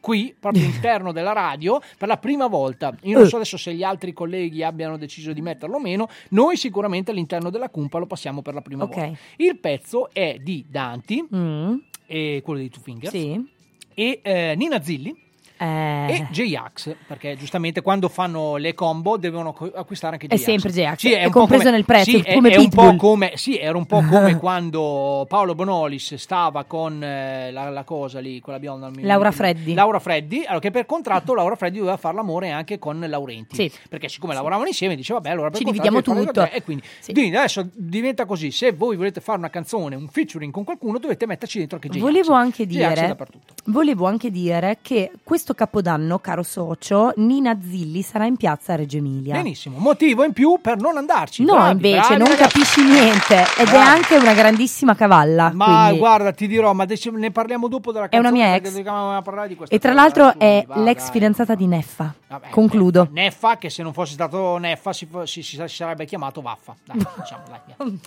[0.07, 2.95] qui, proprio all'interno della radio, per la prima volta.
[3.01, 3.29] Io non Eh.
[3.29, 7.49] so adesso se gli altri colleghi abbiano deciso di metterlo o meno, noi sicuramente all'interno
[7.49, 8.95] della cumpa lo passiamo per la prima Ok.
[8.95, 9.17] volta.
[9.35, 13.45] Il pezzo è di Danti, Mm, e quello di Two Fingers, sì.
[13.93, 15.13] e eh, Nina Zilli
[15.57, 20.43] Eh, e J-Ax, perché giustamente quando fanno le combo devono acquistare anche È J-Ax.
[20.43, 22.81] sempre J-Ax, Sì, è po' compreso come- nel prezzo, sì, è- come è, un po'
[22.81, 22.97] Pitbull.
[22.97, 28.19] come, sì, era un po' come quando Paolo Bonolis stava con eh, la, la cosa
[28.19, 28.89] lì, quella bionda.
[29.01, 29.73] Laura Freddi.
[29.73, 33.55] Laura Freddi, allora che per contratto Laura Freddi doveva fare l'amore anche con Laurenti.
[33.55, 33.71] Sì.
[33.89, 36.49] Perché siccome lavoravano insieme diceva, vabbè, allora per Ci dividiamo tutto.
[36.49, 37.13] E quindi, Sì.
[37.13, 41.25] quindi adesso diventa così, se voi volete fare una canzone, un featuring con qualcuno, dovete
[41.25, 42.01] metterci dentro anche J-Ax.
[42.01, 43.17] Volevo anche è dire,
[43.65, 48.97] volevo anche dire che questo capodanno, caro socio, Nina Zilli sarà in piazza a Reggio
[48.97, 49.33] Emilia.
[49.35, 51.43] Benissimo, motivo in più per non andarci.
[51.43, 52.53] No, Bravi, invece, bravi non ragazzi.
[52.53, 53.35] capisci niente.
[53.35, 53.87] Ed è Bravi.
[53.89, 55.51] anche una grandissima cavalla.
[55.53, 58.47] Ma quindi- guarda, ti dirò, ma ne parliamo dopo della È una canzone.
[58.47, 59.69] mia ex.
[59.69, 61.11] E tra l'altro dai, è va, l'ex dai.
[61.11, 62.13] fidanzata di Neffa.
[62.27, 63.07] Vabbè, Concludo.
[63.11, 66.75] Neffa, che se non fosse stato Neffa si, si- si- si sarebbe chiamato Vaffa.
[66.83, 67.99] Dai, diciamo, dai, via.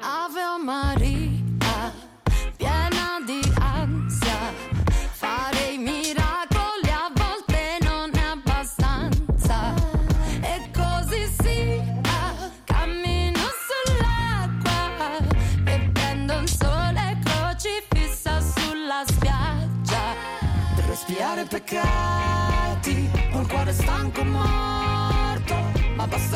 [0.00, 1.27] Ave Maria,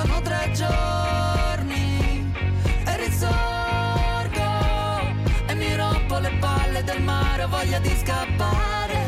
[0.03, 2.33] bastano tre giorni
[2.85, 3.31] e risorgo
[5.47, 9.01] e mi rompo le palle del mare, ho voglia di scappare.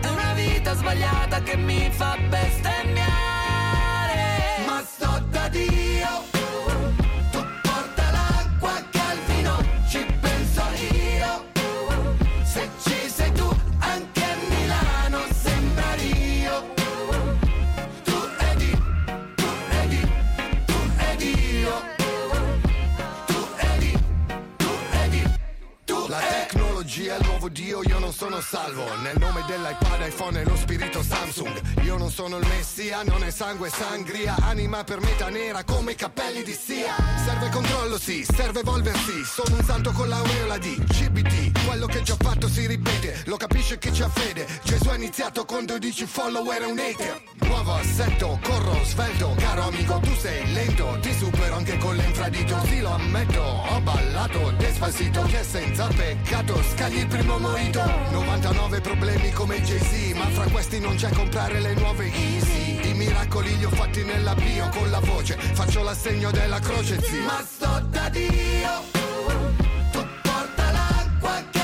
[0.00, 2.75] È una vita sbagliata che mi fa bestemmiare.
[27.46, 28.84] Trovo Dio io non sono salvo.
[29.00, 31.82] Nel nome dell'iPad, iPhone e lo spirito Samsung.
[31.82, 34.36] Io non sono il messia, non è sangue sangria.
[34.40, 36.94] Anima per metà nera come i cappelli di Sia.
[37.24, 39.24] Serve controllo sì, serve evolversi.
[39.24, 43.78] Sono un santo con l'aureola di CBT Quello che già fatto si ripete, lo capisce
[43.78, 44.46] chi c'ha fede.
[44.62, 47.22] Gesù ha iniziato con 12 follower e un hater.
[47.40, 49.34] Nuovo assetto, corro svelto.
[49.36, 50.96] Caro amico tu sei lento.
[51.00, 52.60] Ti supero anche con l'infradito.
[52.66, 56.62] Sì lo ammetto, ho ballato Despacito che senza peccato.
[56.62, 61.74] Scagli il primo moito 99 problemi come Jay-Z Ma fra questi non c'è comprare le
[61.74, 66.58] nuove Easy I miracoli li ho fatti nella bio Con la voce faccio l'assegno della
[66.60, 67.24] croce zio.
[67.24, 68.70] Ma sto da Dio
[69.92, 71.55] Tu porta l'acqua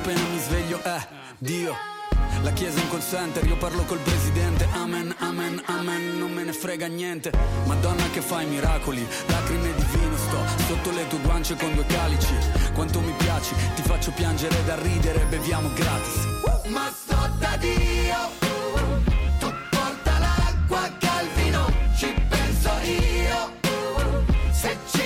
[0.00, 0.98] appena mi sveglio è
[1.38, 1.76] Dio.
[2.42, 6.86] La chiesa è center, io parlo col presidente, amen, amen, amen, non me ne frega
[6.86, 7.30] niente.
[7.66, 12.34] Madonna che fai miracoli, lacrime di vino sto sotto le tue guance con due calici.
[12.72, 16.68] Quanto mi piaci, ti faccio piangere da ridere, beviamo gratis.
[16.68, 18.48] Ma sto da Dio
[19.38, 23.52] Tu porta l'acqua che al vino ci penso io
[24.52, 24.99] Se ci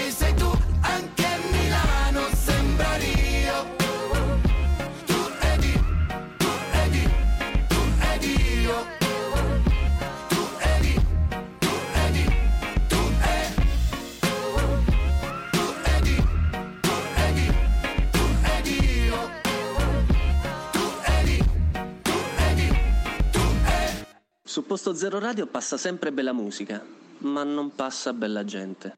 [24.85, 26.85] Su Posto Zero Radio passa sempre bella musica,
[27.21, 28.93] ma non passa bella gente.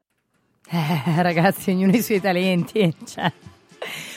[0.69, 2.93] Eh, ragazzi, ognuno ha i suoi talenti.
[3.05, 3.31] cioè.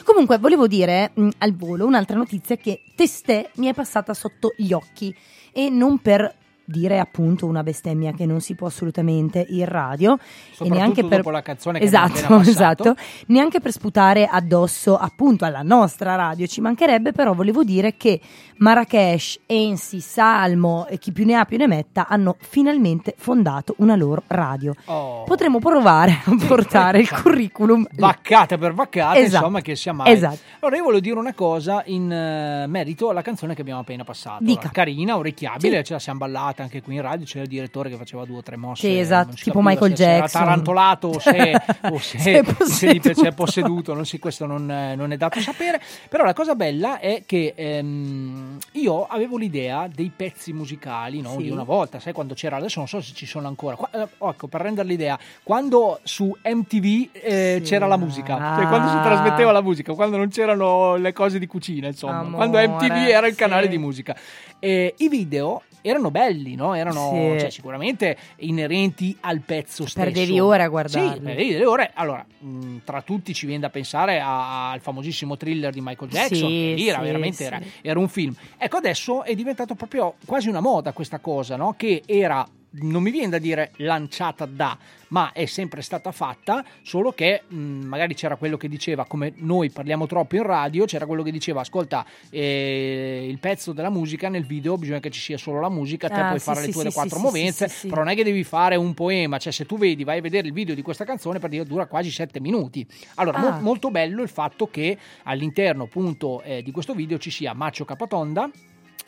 [0.03, 4.73] Comunque, volevo dire mh, al volo un'altra notizia che testè mi è passata sotto gli
[4.73, 5.15] occhi
[5.53, 6.39] e non per
[6.71, 10.17] dire appunto una bestemmia che non si può assolutamente in radio
[10.59, 12.95] e neanche per dopo la canzone che esatto, esatto,
[13.27, 18.21] neanche per sputare addosso appunto alla nostra radio, ci mancherebbe, però volevo dire che
[18.59, 23.97] Marrakesh, Ensi, Salmo e chi più ne ha più ne metta hanno finalmente fondato una
[23.97, 24.75] loro radio.
[24.85, 25.25] Oh.
[25.25, 27.87] Potremmo provare a portare il curriculum.
[27.93, 29.37] Vaccata per vaccata, Esatto.
[29.45, 30.13] insomma, che sia mai.
[30.13, 30.39] Esatto.
[30.61, 34.45] Allora, io voglio dire una cosa in eh, merito alla canzone che abbiamo appena passato.
[34.45, 34.61] Dica.
[34.61, 35.85] Allora, carina, orecchiabile, Sì.
[35.85, 37.25] ce la siamo ballata anche qui in radio.
[37.27, 38.89] C'era il direttore che faceva due o tre mosse.
[38.89, 40.41] Sì, esatto, tipo Michael se- se era Jackson.
[40.43, 43.35] tarantolato o se, o se, Se è se gli posseduto.
[43.35, 43.95] posseduto.
[43.95, 45.81] Non si, questo non, eh, non è dato sapere.
[46.09, 51.43] Però la cosa bella è che ehm, io avevo l'idea dei pezzi musicali no, Sì.
[51.45, 53.77] di una volta, sai quando c'era, adesso non so se ci sono ancora.
[53.77, 57.71] Qua- eh, ecco, per rendere l'idea, quando su MTV eh, Sì.
[57.71, 59.03] c'era la musica, cioè quando si Ah.
[59.03, 63.27] trasmetteva la musica, quando non c'erano le cose di cucina, insomma, Amore, quando MTV era
[63.27, 63.69] il canale sì.
[63.71, 64.17] di musica.
[64.59, 66.75] E I video erano belli, no?
[66.75, 67.41] Erano Sì.
[67.41, 70.05] cioè, sicuramente inerenti al pezzo stesso.
[70.11, 71.21] Perdevi ore a Sì, guardarli.
[71.21, 71.91] perdevi delle ore.
[71.95, 76.49] Allora, mh, tra tutti ci viene da pensare a- al famosissimo thriller di Michael Jackson,
[76.49, 77.45] Sì, che era sì, veramente sì.
[77.45, 78.35] era, era un film.
[78.59, 81.75] Ecco, adesso è diventato proprio quasi una moda questa cosa, no?
[81.77, 87.11] Che era non mi viene da dire lanciata da, ma è sempre stata fatta, solo
[87.13, 91.23] che mh, magari c'era quello che diceva, come noi parliamo troppo in radio, c'era quello
[91.25, 95.59] che diceva, ascolta, eh, il pezzo della musica nel video bisogna che ci sia solo
[95.61, 98.03] la musica, te Ah, puoi sì, fare sì, le tue sì, le quattro movenze, però
[98.03, 100.53] non è che devi fare un poema, cioè se tu vedi, vai a vedere il
[100.53, 102.87] video di questa canzone, per dire dura quasi sette minuti.
[103.17, 103.61] Allora, mo- Ah.
[103.61, 108.49] molto bello il fatto che all'interno appunto eh, di questo video ci sia Macio Capatonda,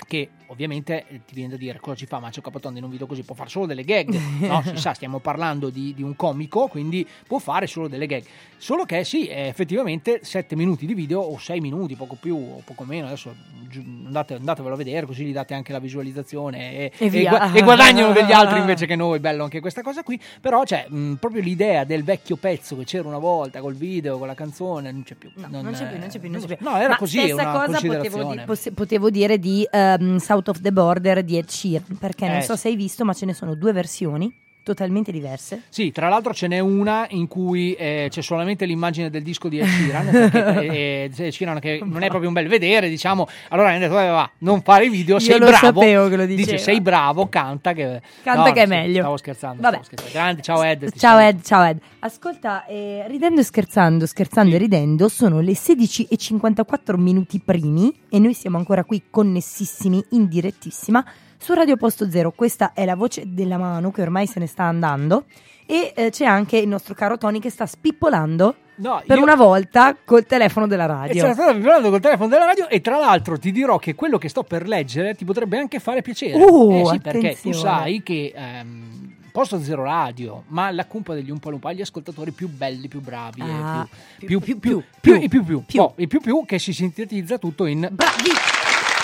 [0.07, 3.07] che ovviamente eh, ti viene da dire cosa ci fa Macio Capatonda in un video
[3.07, 4.63] così, può fare solo delle gag, no?
[4.63, 8.23] Si sa, stiamo parlando di, di un comico, quindi può fare solo delle gag.
[8.59, 12.63] Solo che sì, eh, effettivamente 7 minuti di video o 6 minuti, poco più o
[12.65, 13.35] poco meno, adesso
[13.75, 17.31] andate, andatevelo a vedere così gli date anche la visualizzazione e, E via.
[17.31, 20.87] gua- e guadagnano degli altri invece che noi, bello anche questa cosa qui, però c'è
[20.89, 24.93] mh, proprio l'idea del vecchio pezzo che c'era una volta col video, con la canzone,
[24.93, 25.31] non c'è più.
[25.35, 26.57] No, non c'è più, non c'è più, non c'è più.
[26.69, 30.61] No, era Ma così, stessa una cosa potevo, di- potevo dire di ehm, South of
[30.61, 32.61] the Border di Ed Sheeran, perché non Eh, so sì.
[32.63, 34.33] se hai visto, ma ce ne sono due versioni
[34.63, 35.63] totalmente diverse.
[35.69, 39.59] Sì, tra l'altro ce n'è una in cui eh, c'è solamente l'immagine del disco di
[39.59, 43.27] Ed Sheeran, perché eh, Ed Sheeran che non è proprio un bel vedere, diciamo.
[43.49, 45.67] Allora hanno detto, "Vabbè, va, non fare i video, Io sei lo bravo.
[45.81, 46.59] sapevo che lo Dice, diceva.
[46.59, 48.01] sei bravo, canta che...
[48.23, 48.99] Canta No, che è sì, meglio.
[49.01, 49.81] Stavo scherzando, Vabbè.
[49.83, 50.13] stavo scherzando.
[50.13, 50.93] Grande, ciao Ed.
[50.97, 51.19] Ciao.
[51.19, 51.79] Ed, ciao Ed.
[52.01, 57.93] Ascolta, eh, ridendo e scherzando, scherzando e ridendo, sono le 16 e 54 minuti primi
[58.09, 61.05] e noi siamo ancora qui connessissimi in direttissima
[61.43, 62.31] su Radio Posto Zero.
[62.31, 65.25] Questa è la voce della Manu che ormai se ne sta andando
[65.67, 69.35] e eh, c'è anche il nostro caro Tony che sta spippolando No, per io- una
[69.35, 71.21] volta col telefono della E radio.
[71.23, 74.29] c'era stato parlando col telefono della radio e tra l'altro ti dirò che quello che
[74.29, 76.43] sto per leggere ti potrebbe anche fare piacere.
[76.43, 81.31] Uh, eh sì, perché tu sai che ehm, Posto Zero Radio, ma la cumpa degli
[81.31, 83.89] Umpa Lumpa ha gli ascoltatori più belli, più bravi, e Ah,
[84.19, 85.79] più, più, più, più, più, i più più, più.
[85.81, 88.31] Boh, i più più che si sintetizza tutto in Bravi!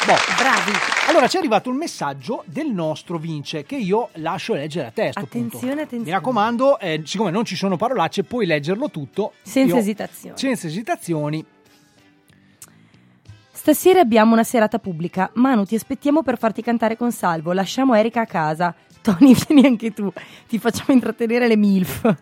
[0.08, 0.14] Boh.
[0.38, 0.72] Bravi!
[1.08, 5.08] Allora ci è arrivato un messaggio del nostro Vince che io lascio leggere a te.
[5.08, 5.48] a sto punto.
[5.58, 6.04] Attenzione, attenzione.
[6.04, 9.34] Mi raccomando, eh, siccome non ci sono parolacce, puoi leggerlo tutto.
[9.42, 10.38] Senza Io- esitazioni.
[10.38, 11.44] Senza esitazioni.
[13.52, 15.30] Stasera abbiamo una serata pubblica.
[15.34, 17.52] Manu, ti aspettiamo per farti cantare con Salvo.
[17.52, 18.74] Lasciamo Erika a casa.
[19.02, 20.10] Tony, vieni anche tu.
[20.48, 22.14] Ti facciamo intrattenere le MILF.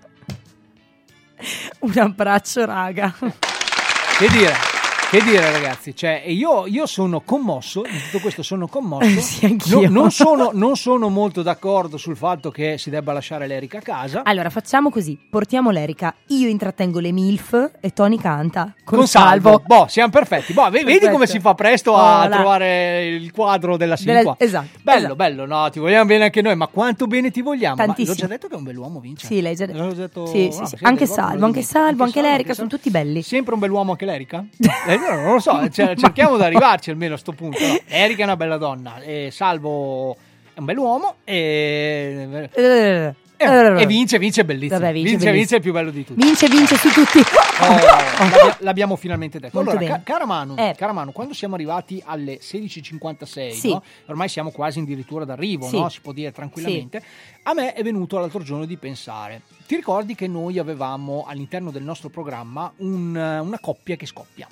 [1.80, 3.14] Un abbraccio, raga.
[3.16, 4.75] Che dire?
[5.08, 5.94] Che dire ragazzi?
[5.94, 9.04] Cioè, io, io sono commosso, di tutto questo sono commosso.
[9.20, 9.82] Sì, anch'io.
[9.82, 13.80] No- non, sono, non sono molto d'accordo sul fatto che si debba lasciare l'Erica a
[13.82, 14.22] casa.
[14.24, 15.16] Allora, facciamo così.
[15.30, 16.12] Portiamo l'Erica.
[16.28, 18.74] Io intrattengo le MILF e Tony canta.
[18.84, 19.62] Con, Con Salvo.
[19.64, 20.52] Boh, siamo perfetti.
[20.52, 21.12] Boh, ve- vedi Perfetto.
[21.12, 24.34] come si fa presto a Oh, trovare il quadro della Silva.
[24.38, 25.16] esatto, Bello, esatto.
[25.16, 27.76] bello, no, ti vogliamo bene anche noi, ma quanto bene ti vogliamo?
[27.76, 28.14] Ma Tantissimo.
[28.14, 29.26] l'ho già detto che è un bell'uomo, Vince.
[29.26, 29.92] Sì, lei già detto.
[29.92, 30.66] Detto- Sì, no, sì, sì.
[30.66, 31.06] siete Anche?
[31.06, 32.76] Salvo, anche Salvo, anche Salvo, l'Erica, anche sono Salvo.
[32.76, 33.22] tutti belli.
[33.22, 34.44] Sempre un bell'uomo anche l'Erica?
[34.96, 37.58] Eh, no, non lo so, cioè, cerchiamo di arrivarci almeno a sto punto.
[37.64, 37.78] no.
[37.86, 40.14] Erika è una bella donna, e Salvo
[40.54, 42.48] è un bell'uomo e...
[42.52, 44.80] Eh, e vince, vince è bellissimo.
[44.80, 45.32] Vabbè, vince, vince, bellissimo.
[45.34, 46.22] vince è il più bello di tutti.
[46.24, 47.18] Vince, vince su tutti.
[47.18, 49.58] Oh, l'abbia- l'abbiamo finalmente detto.
[49.62, 50.72] Molto allora, ca- cara Manu, Eh.
[50.74, 53.68] cara Manu, quando siamo arrivati alle 16.56, Sì.
[53.68, 53.82] no?
[54.06, 55.78] ormai siamo quasi addirittura d'arrivo, Sì.
[55.78, 55.90] no?
[55.90, 57.02] si può dire tranquillamente,
[57.42, 61.82] a me è venuto l'altro giorno di pensare, ti ricordi che noi avevamo all'interno del
[61.82, 64.48] nostro programma un- una coppia che scoppia?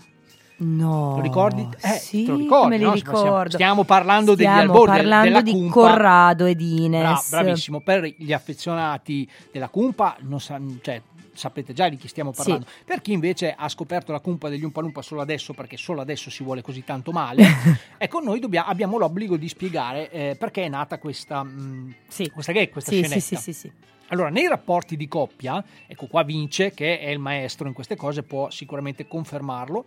[0.57, 1.17] No.
[1.17, 1.69] Lo ricordi?
[1.81, 2.97] Eh, sì, te lo ricordi, me li no?
[2.97, 3.51] Stiamo- ricordo.
[3.51, 5.73] stiamo parlando degli Stiamo albori del- parlando di Cumpa.
[5.73, 7.29] Corrado ed Ines.
[7.31, 11.03] Bra- bravissimo, per gli affezionati della Cumpa, non sa- cioè,
[11.33, 12.37] sapete già di chi stiamo Sì.
[12.37, 12.67] parlando.
[12.85, 16.45] Per chi invece ha scoperto la Cumpa degli Umpalumpa solo adesso, perché solo adesso si
[16.45, 17.43] vuole così tanto male,
[17.99, 21.95] ecco, noi dobbiamo- abbiamo l'obbligo di spiegare eh, perché è nata questa, mh,
[22.33, 23.21] questa gag, questa Sì, scenetta.
[23.21, 23.73] sì, sì, sì, sì.
[24.09, 28.23] Allora, nei rapporti di coppia, ecco qua Vince, che è il maestro in queste cose,
[28.23, 29.87] può sicuramente confermarlo.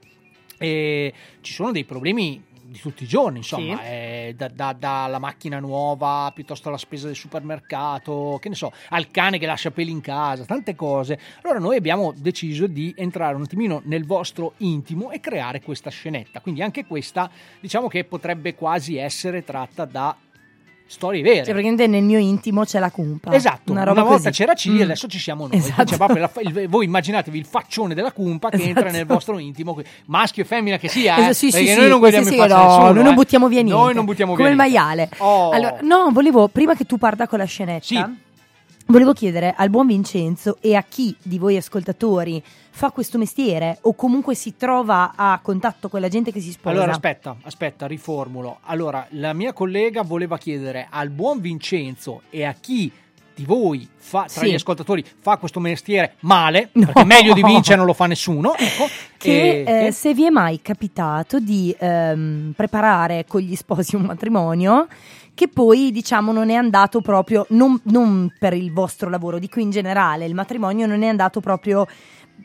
[0.58, 3.84] E ci sono dei problemi di tutti i giorni, insomma, Sì.
[3.86, 9.10] eh, da- da- dalla macchina nuova piuttosto alla spesa del supermercato, che ne so, al
[9.10, 11.18] cane che lascia peli in casa, tante cose.
[11.44, 16.42] Allora noi abbiamo deciso di entrare un attimino nel vostro intimo e creare questa scenetta.
[16.42, 17.32] Quindi anche questa,
[17.62, 20.16] diciamo che potrebbe quasi essere tratta da
[20.88, 21.38] storie vere.
[21.38, 23.34] Cioè, praticamente nel mio intimo c'è la cumpa.
[23.34, 24.30] Esatto, una, una, volta così.
[24.32, 24.82] c'era Cigli, Mm.
[24.82, 25.58] adesso ci siamo noi.
[25.58, 25.86] Esatto.
[25.86, 28.96] Cioè, la il- voi immaginatevi il faccione della cumpa che entra Esatto.
[28.96, 31.90] nel vostro intimo, maschio e femmina che sia, eh, Esatto, sì, sì, perché sì, noi
[31.90, 33.16] non guardiamo sì, in sì, faccia no, nessuno, noi non eh.
[33.16, 33.82] buttiamo via niente.
[33.82, 34.80] Noi non buttiamo Come via il niente.
[34.80, 35.10] maiale.
[35.18, 35.50] Oh.
[35.52, 38.12] Allora, no, volevo, prima che tu parta con la scenetta,
[38.88, 43.94] volevo chiedere al buon Vincenzo e a chi di voi ascoltatori fa questo mestiere o
[43.96, 46.76] comunque si trova a contatto con la gente che si sposa.
[46.76, 48.60] Allora aspetta, aspetta, riformulo.
[48.64, 52.92] Allora, la mia collega voleva chiedere al buon Vincenzo e a chi
[53.38, 54.50] di voi fa, tra Sì.
[54.50, 58.88] gli ascoltatori fa questo mestiere male, perché meglio di Vince non lo fa nessuno, ecco,
[59.16, 64.02] che e- eh, se vi è mai capitato di ehm, preparare con gli sposi un
[64.04, 64.88] matrimonio
[65.36, 69.70] che poi diciamo non è andato proprio non, non per il vostro lavoro dico in
[69.70, 71.86] generale il matrimonio non è andato proprio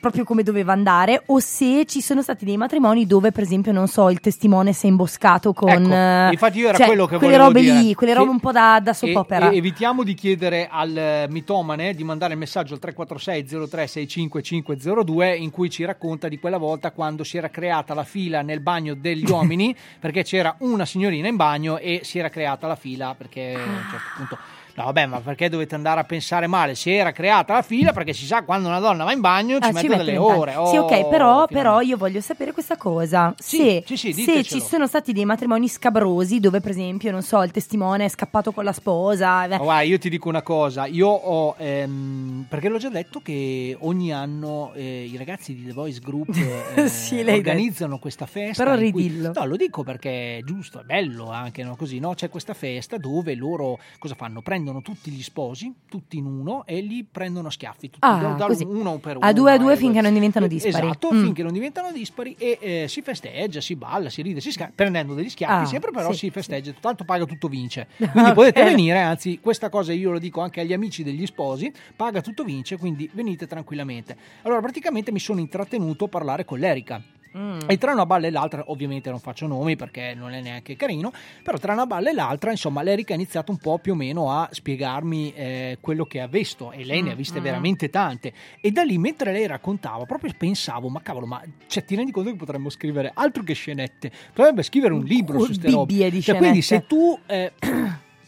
[0.02, 3.86] proprio come doveva andare o se ci sono stati dei matrimoni dove per esempio non
[3.86, 7.18] so il testimone si è imboscato con Ecco, eh, infatti io era cioè, quello che
[7.18, 7.78] quelle robe dire.
[7.80, 10.66] lì quelle Che- robe un po' da, da soap E- opera e evitiamo di chiedere
[10.68, 16.26] al eh, mitomane di mandare il messaggio al 346 0365 502 in cui ci racconta
[16.26, 20.56] di quella volta quando si era creata la fila nel bagno degli uomini perché c'era
[20.58, 24.38] una signorina in bagno e si era creata la fila perché a un certo punto
[24.74, 26.74] No, vabbè, ma perché dovete andare a pensare male?
[26.74, 29.68] Si era creata la fila perché si sa quando una donna va in bagno ci
[29.68, 30.52] Ah, mette delle ore.
[30.52, 33.34] sì, Oh, ok, però, però io voglio sapere questa cosa.
[33.38, 37.20] Sì, se sì, sì, se ci sono stati dei matrimoni scabrosi dove, per esempio, non
[37.22, 39.46] so, il testimone è scappato con la sposa.
[39.46, 43.76] Ma guarda, io ti dico una cosa, io ho, ehm, perché l'ho già detto che
[43.80, 46.30] ogni anno eh, i ragazzi di The Voice Group
[46.76, 48.64] eh, Sì, organizzano questa festa.
[48.64, 49.32] Però in cui- ridillo.
[49.34, 51.76] no, lo dico perché è giusto, è bello anche, no?
[51.76, 52.14] Così, no?
[52.14, 54.40] C'è questa festa dove loro cosa fanno?
[54.40, 58.46] Prendono tutti gli sposi, tutti in uno, e li prendono a schiaffi, tutti, Ah, da-
[58.46, 59.26] da uno per uno.
[59.26, 60.86] A due a due eh, finché non diventano dispari.
[60.86, 61.22] Esatto, Mm.
[61.24, 65.14] finché non diventano dispari e eh, si festeggia, si balla, si ride, si scappa, prendendo
[65.14, 67.88] degli schiaffi, Ah, sempre però sì, si festeggia, tanto paga tutto vince.
[68.00, 68.66] Ah, Quindi potete ok.
[68.66, 72.76] venire, anzi questa cosa io lo dico anche agli amici degli sposi, paga tutto vince,
[72.78, 74.16] quindi venite tranquillamente.
[74.42, 77.02] Allora praticamente mi sono intrattenuto a parlare con l'Erica.
[77.36, 77.60] Mm.
[77.66, 81.12] E tra una balla e l'altra, ovviamente non faccio nomi perché non è neanche carino,
[81.42, 84.30] però tra una balla e l'altra, insomma, l'Erica ha iniziato un po' più o meno
[84.30, 87.44] a spiegarmi eh, quello che ha visto e lei ne ha viste Mm, mm.
[87.44, 88.32] veramente tante.
[88.60, 92.30] E da lì, mentre lei raccontava, proprio pensavo, ma cavolo, ma cioè, ti rendi conto
[92.30, 94.10] che potremmo scrivere altro che scenette?
[94.32, 96.10] Potrebbe scrivere un libro su queste robe.
[96.10, 97.18] Di Cioè, quindi se tu...
[97.26, 97.52] eh,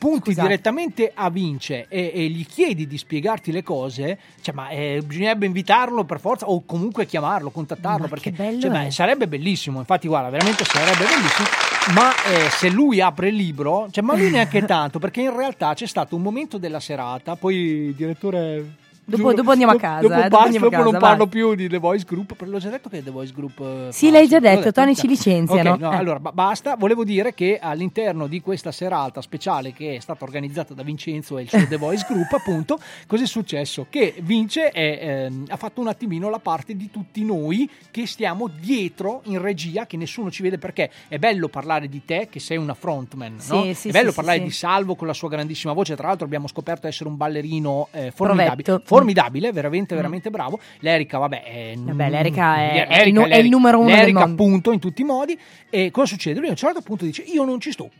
[0.04, 0.48] punti Scusate.
[0.48, 5.46] direttamente a Vince e, e gli chiedi di spiegarti le cose, cioè, ma eh, bisognerebbe
[5.46, 9.78] invitarlo per forza o comunque chiamarlo, contattarlo Ma perché cioè, beh, sarebbe bellissimo.
[9.78, 11.48] Infatti, guarda, veramente sarebbe bellissimo.
[11.94, 15.72] Ma eh, se lui apre il libro, cioè, ma lui neanche tanto, perché in realtà
[15.72, 17.36] c'è stato un momento della serata.
[17.36, 18.82] Poi il direttore.
[19.06, 21.28] Dopo- dopo andiamo a dopo- casa, Dopo, eh, dopo basta, dopo non casa, parlo vai.
[21.28, 22.34] più di The Voice Group.
[22.34, 23.60] Perché l'ho già detto che The Voice Group.
[23.60, 25.72] eh, Sì, l'hai già detto, Tony ci licenziano.
[25.72, 25.96] Ok, no, Eh.
[25.96, 26.76] allora ba- basta.
[26.76, 31.42] Volevo dire che all'interno di questa serata speciale che è stata organizzata da Vincenzo e
[31.42, 33.86] il suo The Voice Group, appunto, cosa è successo?
[33.90, 34.98] Che Vince è,
[35.28, 39.86] ehm, ha fatto un attimino la parte di tutti noi che stiamo dietro in regia,
[39.86, 43.52] che nessuno ci vede perché è bello parlare di te, che sei una frontman, Sì,
[43.52, 43.74] no?
[43.74, 44.50] sì, è bello sì, parlare di.
[44.50, 45.94] Salvo con la sua grandissima voce.
[45.96, 48.84] Tra l'altro, abbiamo scoperto essere un ballerino eh, formidabile, Provetto.
[48.96, 50.58] Formidabile, veramente, veramente bravo.
[50.80, 54.78] L'Erica, vabbè, è, Vabbè, l'Erica è- è il è il numero uno l'Erica, appunto, in
[54.78, 55.38] tutti i modi.
[55.70, 56.38] E cosa succede?
[56.38, 57.90] Lui a un certo punto dice: Io non ci sto.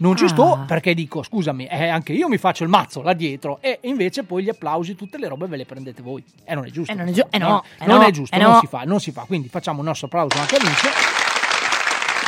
[0.00, 0.28] Non ci Ah.
[0.28, 4.22] sto perché dico, scusami, eh, anche io mi faccio il mazzo là dietro e invece
[4.22, 6.22] poi gli applausi, tutte le robe ve le prendete voi.
[6.44, 6.92] E non è giusto.
[6.92, 8.58] Eh, non è giu- eh, no, non, eh, non no, è giusto, eh, non no.
[8.60, 9.22] si fa, non si fa.
[9.22, 10.88] Quindi facciamo un nostro applauso anche a Vince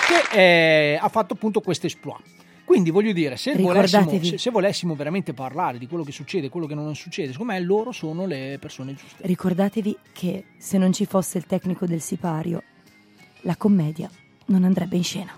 [0.08, 0.36] che
[0.94, 2.20] eh, ha fatto appunto questo exploit.
[2.70, 6.50] Quindi voglio dire, se volessimo, se, se volessimo veramente parlare di quello che succede e
[6.50, 9.26] quello che non succede, secondo me loro sono le persone giuste.
[9.26, 12.62] Ricordatevi che se non ci fosse il tecnico del sipario,
[13.40, 14.08] la commedia
[14.46, 15.36] non andrebbe in scena.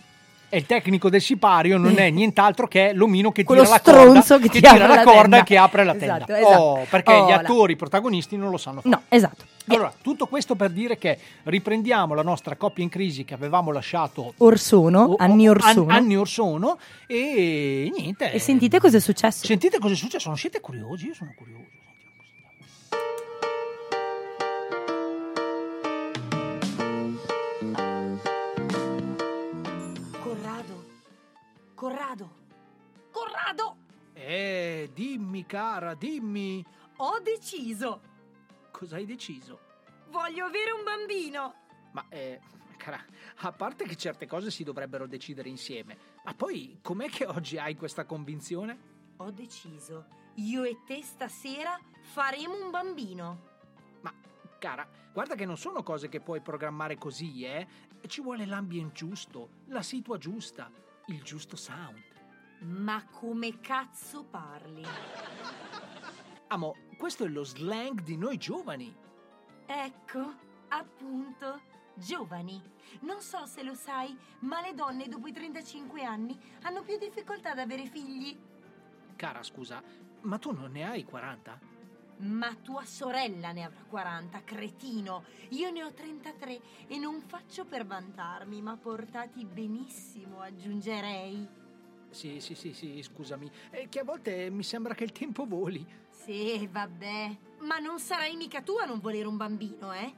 [0.54, 4.20] E il tecnico del sipario non è nient'altro che l'omino che Quello tira la corda,
[4.38, 6.16] che ti tira la la corda e che apre la tenda.
[6.26, 6.60] Esatto, esatto.
[6.60, 8.94] Oh, perché Oh, gli attori protagonisti non lo sanno fare.
[8.94, 9.44] No, esatto.
[9.68, 14.34] Allora, tutto questo per dire che riprendiamo la nostra coppia in crisi che avevamo lasciato
[14.38, 15.84] Orsono, o- anni o- orsono.
[15.88, 18.30] an- anni or sono e niente.
[18.30, 19.46] E sentite cosa è successo.
[19.46, 21.06] Sentite cosa è successo, non siete curiosi?
[21.06, 21.64] Io sono curioso.
[32.12, 32.30] Corrado.
[33.10, 33.76] Corrado!
[34.12, 36.62] Eh, dimmi cara, dimmi,
[36.96, 38.00] Ho deciso.
[38.70, 39.58] cosa hai deciso?
[40.10, 41.54] Voglio avere un bambino.
[41.92, 42.38] Ma, eh,
[42.76, 43.02] cara,
[43.36, 47.76] a parte che certe cose si dovrebbero decidere insieme, ma poi com'è che oggi hai
[47.76, 49.14] questa convinzione?
[49.16, 50.06] Ho deciso.
[50.34, 53.48] Io e te stasera faremo un bambino.
[54.02, 54.12] Ma,
[54.58, 57.66] cara, guarda che non sono cose che puoi programmare così, eh?
[58.06, 60.70] Ci vuole l'ambient giusto, la situa giusta,
[61.12, 62.02] il giusto sound.
[62.60, 64.84] Ma come cazzo parli?
[66.48, 68.94] Amo, questo è lo slang di noi giovani.
[69.66, 70.34] Ecco,
[70.68, 71.60] appunto,
[71.94, 72.60] giovani.
[73.00, 77.50] Non so se lo sai, ma le donne dopo i 35 anni hanno più difficoltà
[77.50, 78.38] ad avere figli.
[79.16, 79.82] Cara, scusa,
[80.22, 81.71] ma tu non ne hai 40?
[82.18, 85.24] Ma tua sorella ne avrà 40, cretino.
[85.50, 91.48] Io ne ho 33 e non faccio per vantarmi, ma portati benissimo, aggiungerei.
[92.10, 93.50] Sì, sì, sì, sì, scusami.
[93.70, 95.84] È che a volte mi sembra che il tempo voli.
[96.10, 97.36] Sì, vabbè.
[97.60, 100.14] Ma non sarai mica tu a non volere un bambino, eh?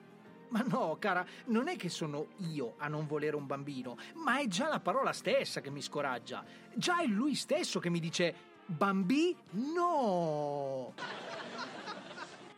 [0.48, 4.46] Ma no, cara, non è che sono io a non volere un bambino, ma è
[4.46, 6.44] già la parola stessa che mi scoraggia.
[6.74, 8.34] Già è lui stesso che mi dice
[8.66, 10.94] bambi no.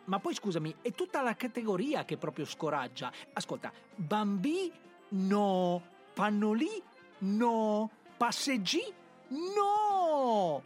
[0.06, 3.12] Ma poi scusami, è tutta la categoria che proprio scoraggia.
[3.32, 4.72] Ascolta, bambi
[5.08, 5.82] no,
[6.14, 6.82] pannolì
[7.18, 8.82] no, passeggi
[9.28, 10.62] no.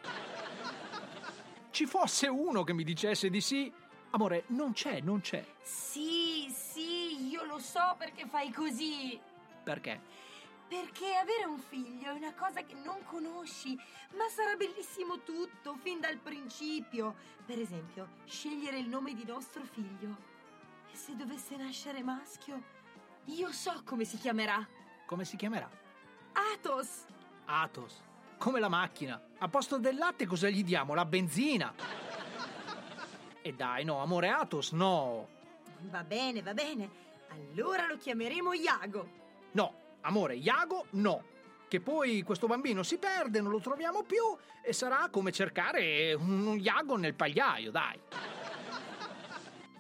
[1.71, 3.73] Ci fosse uno che mi dicesse di sì.
[4.11, 5.45] Amore, non c'è, non c'è.
[5.63, 9.19] Sì, sì, io lo so perché fai così.
[9.63, 10.01] Perché?
[10.71, 13.75] Perché avere un figlio è una cosa che non conosci,
[14.17, 17.17] ma sarà bellissimo tutto, fin dal principio.
[17.45, 20.17] Per esempio, scegliere il nome di nostro figlio.
[20.89, 22.63] E se dovesse nascere maschio,
[23.25, 24.65] io so come si chiamerà.
[25.07, 25.69] Come si chiamerà?
[26.55, 27.05] Athos.
[27.47, 28.01] Athos.
[28.39, 29.21] Come la macchina.
[29.39, 30.95] A posto del latte cosa gli diamo?
[30.95, 31.75] La benzina.
[33.43, 35.27] E dai, no, amore Athos, no.
[35.81, 36.89] Va bene, va bene.
[37.31, 39.19] Allora lo chiameremo Iago.
[39.51, 41.25] No, amore, Iago, no.
[41.69, 46.59] Che poi questo bambino si perde, non lo troviamo più e sarà come cercare un,
[46.59, 48.01] Iago nel pagliaio, dai.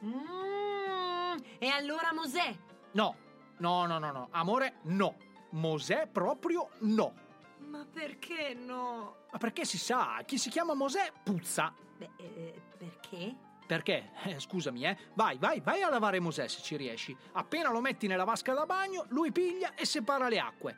[0.04, 2.56] Mm, e allora Mosè.
[2.92, 3.16] No,
[3.58, 4.28] no, no, no, no.
[4.30, 5.16] Amore, no.
[5.50, 7.12] Mosè proprio no.
[7.58, 9.16] Ma perché no?
[9.32, 11.72] Ma perché si sa, chi si chiama Mosè puzza.
[11.96, 13.36] Beh, eh, perché?
[13.70, 14.10] Perché?
[14.24, 14.96] Eh, scusami, eh.
[15.14, 17.16] Vai, vai, vai a lavare Mosè se ci riesci.
[17.34, 20.76] Appena lo metti nella vasca da bagno, lui piglia e separa le acque.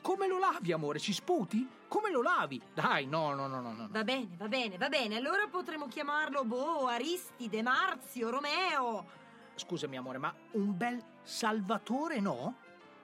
[0.00, 1.00] Come lo lavi, amore?
[1.00, 1.68] Ci sputi?
[1.88, 2.62] Come lo lavi?
[2.72, 3.88] Dai, no, no, no, no, no.
[3.90, 5.16] Va bene, va bene, va bene.
[5.16, 9.04] Allora potremmo chiamarlo Boh, Aristide, Marzio, Romeo.
[9.56, 12.54] Scusami, amore, ma un bel Salvatore no?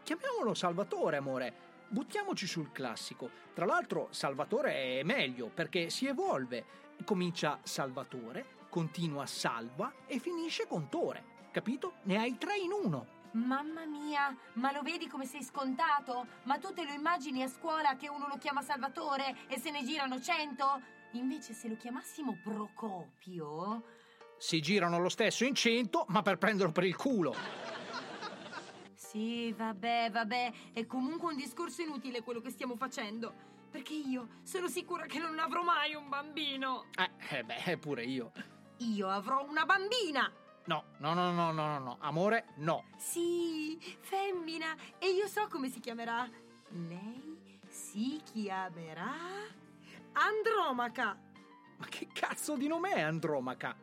[0.05, 1.53] Chiamiamolo Salvatore, amore.
[1.89, 3.29] Buttiamoci sul classico.
[3.55, 6.90] Tra l'altro, Salvatore è meglio perché si evolve.
[7.05, 11.25] Comincia Salvatore, continua Salva e finisce con Tore.
[11.51, 11.95] Capito?
[12.05, 13.19] Ne hai tre in uno.
[13.33, 16.27] Mamma mia, ma lo vedi come sei scontato?
[16.45, 19.85] Ma tu te lo immagini a scuola che uno lo chiama Salvatore e se ne
[19.85, 20.81] girano cento?
[21.13, 23.83] Invece se lo chiamassimo Procopio...
[24.37, 27.35] Si girano lo stesso in cento, ma per prenderlo per il culo.
[28.95, 33.50] Sì, vabbè, vabbè, è comunque un discorso inutile quello che stiamo facendo.
[33.71, 36.87] Perché io sono sicura che non avrò mai un bambino.
[36.97, 38.33] Eh, eh beh, pure io.
[38.79, 40.31] Io avrò una bambina.
[40.65, 41.97] No, no, no, no, no, no, no.
[42.01, 42.85] Amore, no.
[42.97, 44.75] Sì, femmina.
[44.99, 46.29] E io so come si chiamerà.
[46.69, 49.15] Lei si chiamerà
[50.13, 51.19] Andromaca.
[51.77, 53.77] Ma che cazzo di nome è Andromaca?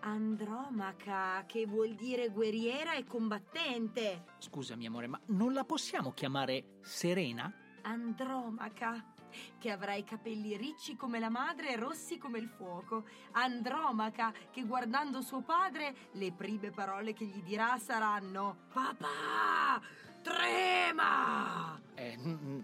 [0.00, 4.24] Andromaca, che vuol dire guerriera e combattente.
[4.38, 7.52] Scusami, amore, ma non la possiamo chiamare Serena?
[7.88, 9.02] Andromaca,
[9.58, 13.04] che avrà i capelli ricci come la madre e rossi come il fuoco.
[13.32, 19.80] Andromaca, che guardando suo padre, le prime parole che gli dirà saranno: Papà,
[20.20, 21.80] trema!
[21.94, 22.16] Eh,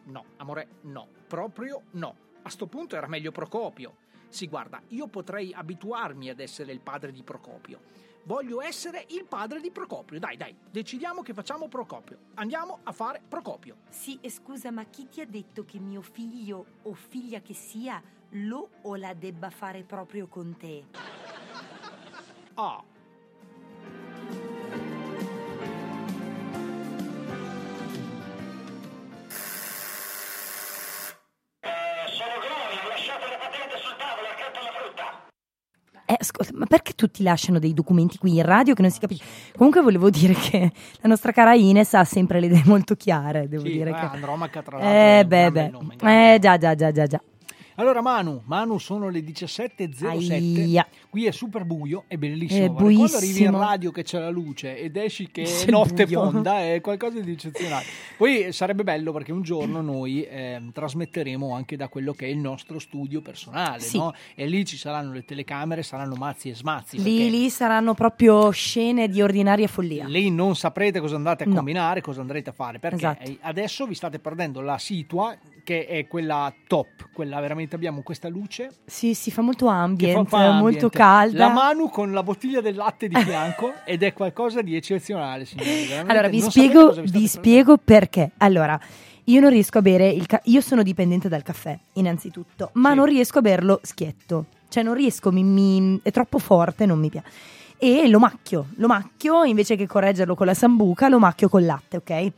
[0.05, 1.09] no, amore, no.
[1.27, 2.17] Proprio no.
[2.43, 3.97] A sto punto era meglio Procopio.
[4.29, 7.81] Sì, guarda, io potrei abituarmi ad essere il padre di Procopio.
[8.27, 10.19] Voglio essere il padre di Procopio.
[10.19, 12.19] Dai, dai, decidiamo che facciamo Procopio.
[12.35, 13.77] Andiamo a fare Procopio.
[13.91, 18.03] Sì, e scusa, ma chi ti ha detto che mio figlio o figlia che sia
[18.31, 20.85] lo o la debba fare proprio con te?
[22.55, 22.83] Ah,
[36.43, 39.25] ascolta, ma perché tutti lasciano dei documenti qui in radio che non si capisce?
[39.57, 43.65] Comunque volevo dire che la nostra cara Ines ha sempre le idee molto chiare, devo
[43.65, 44.01] sì, dire eh, che...
[44.01, 44.95] Andromaca tra l'altro.
[44.95, 45.69] è Eh, beh, beh.
[45.69, 45.95] nome,
[46.35, 47.21] Eh, già, già, già, già, già.
[47.77, 50.05] Allora Manu, Manu sono le 17.07,
[50.65, 50.87] Aia.
[51.11, 52.65] qui è super buio, è bellissimo.
[52.67, 56.05] È Quando arrivi in radio che c'è la luce ed esci che C'è è notte
[56.07, 56.31] buio.
[56.31, 57.85] fonda è qualcosa di eccezionale.
[58.17, 62.39] Poi sarebbe bello perché un giorno noi ehm, trasmetteremo anche da quello che è il
[62.39, 63.97] nostro studio personale, Sì.
[63.99, 64.15] no?
[64.37, 67.03] E lì ci saranno le telecamere, saranno mazzi e smazzi.
[67.03, 70.07] Lì, lì saranno proprio scene di ordinaria follia.
[70.07, 71.55] Lì non saprete cosa andate a No.
[71.57, 73.23] combinare, cosa andrete a fare, perché Esatto.
[73.31, 78.29] eh, adesso vi state perdendo la situa che è quella top, quella veramente abbiamo questa
[78.29, 80.91] luce Sì, si fa molto ambient, fa- fa molto ambient.
[80.93, 81.39] calda.
[81.47, 85.87] La Manu con la bottiglia del latte di fianco ed è qualcosa di eccezionale, signori.
[85.87, 88.33] veramente Allora, vi spiego, vi spiego perché.
[88.39, 88.79] Allora,
[89.25, 90.43] io non riesco a bere il caffè.
[90.51, 92.97] Io sono dipendente dal caffè, innanzitutto, ma Sì.
[92.97, 94.47] non riesco a berlo schietto.
[94.69, 97.29] Cioè, non riesco, mi, mi- è troppo forte, non mi piace.
[97.79, 101.97] E lo macchio, lo macchio invece che correggerlo con la sambuca, lo macchio col latte,
[101.99, 102.33] ok?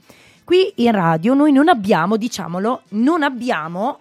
[0.45, 3.99] Qui in radio noi non abbiamo, diciamolo, non abbiamo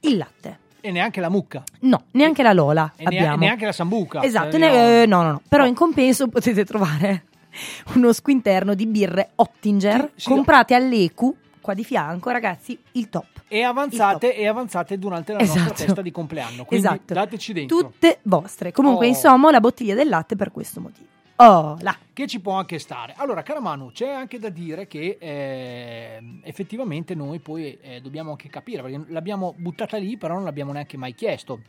[0.00, 0.58] il latte.
[0.80, 1.62] E neanche la mucca.
[1.80, 3.36] No, neanche la Lola E abbiamo.
[3.36, 4.22] neanche la sambuca.
[4.22, 5.42] Esatto, Eh, ne- eh, no, no, no.
[5.48, 5.68] Però No.
[5.68, 7.24] in compenso potete trovare
[7.94, 13.26] uno squinterno di birre Ottinger Sì, sì, comprate all'Ecu, qua di fianco, ragazzi, il top.
[13.48, 15.74] E avanzate, e avanzate durante la nostra Esatto.
[15.82, 16.64] festa di compleanno.
[16.64, 17.14] Quindi Esatto.
[17.14, 17.76] dateci dentro.
[17.78, 18.72] Tutte vostre.
[18.72, 19.08] Comunque, Oh.
[19.08, 21.06] insomma, la bottiglia del latte per questo motivo.
[21.40, 21.96] Oh, là.
[22.12, 23.14] che ci può anche stare.
[23.16, 28.48] Allora, cara Manu, c'è anche da dire che eh, effettivamente noi poi eh, dobbiamo anche
[28.48, 31.60] capire, perché l'abbiamo buttata lì, però non l'abbiamo neanche mai chiesto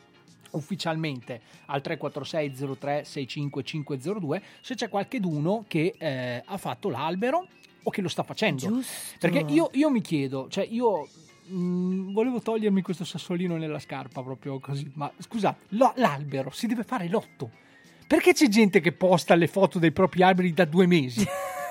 [0.51, 7.45] ufficialmente al 346 03 65 502 se c'è qualcheduno che eh, ha fatto l'albero
[7.83, 8.65] o che lo sta facendo.
[8.65, 9.17] Giusto.
[9.19, 11.07] Perché io, io mi chiedo, cioè io
[11.45, 16.83] mh, volevo togliermi questo sassolino nella scarpa proprio così, ma scusate, lo- l'albero si deve
[16.83, 17.67] fare l'otto.
[18.09, 21.23] Perché c'è gente che posta le foto dei propri alberi da due mesi?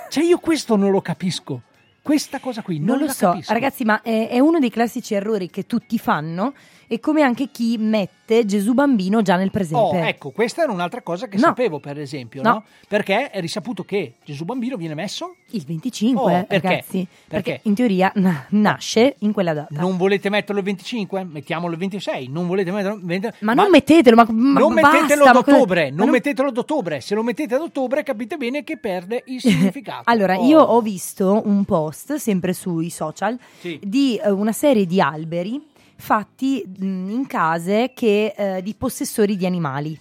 [0.08, 1.62] cioè io questo non lo capisco.
[2.08, 3.52] Questa cosa qui non, Non lo la so, capisco.
[3.52, 6.54] ragazzi, ma è, è uno dei classici errori che tutti fanno
[6.90, 9.96] e come anche chi mette Gesù bambino già nel presente.
[9.98, 11.42] Oh, ecco, questa era un'altra cosa che No.
[11.42, 12.50] sapevo, per esempio, no.
[12.50, 12.64] No.
[12.88, 15.36] Perché è risaputo che Gesù Bambino viene messo?
[15.50, 16.66] Il 25, Oh, perché?
[16.68, 17.06] ragazzi.
[17.28, 17.50] Perché?
[17.52, 19.68] Perché in teoria na- nasce in quella data.
[19.78, 21.24] Non volete metterlo il 25?
[21.24, 22.28] Mettiamolo il 26.
[22.28, 23.28] Non volete metterlo il 20?
[23.40, 26.48] Ma, non mettetelo, ma, ma non basta, mettetelo ma ad cosa- ottobre, ma non mettetelo
[26.48, 27.00] ad ottobre.
[27.02, 30.02] Se lo mettete ad ottobre capite bene che perde il significato.
[30.04, 30.46] Allora, Oh.
[30.46, 33.78] io ho visto un post, sempre sui social, Sì.
[33.82, 35.60] di eh, una serie di alberi
[35.96, 39.98] fatti mh, in case che, eh, di possessori di animali.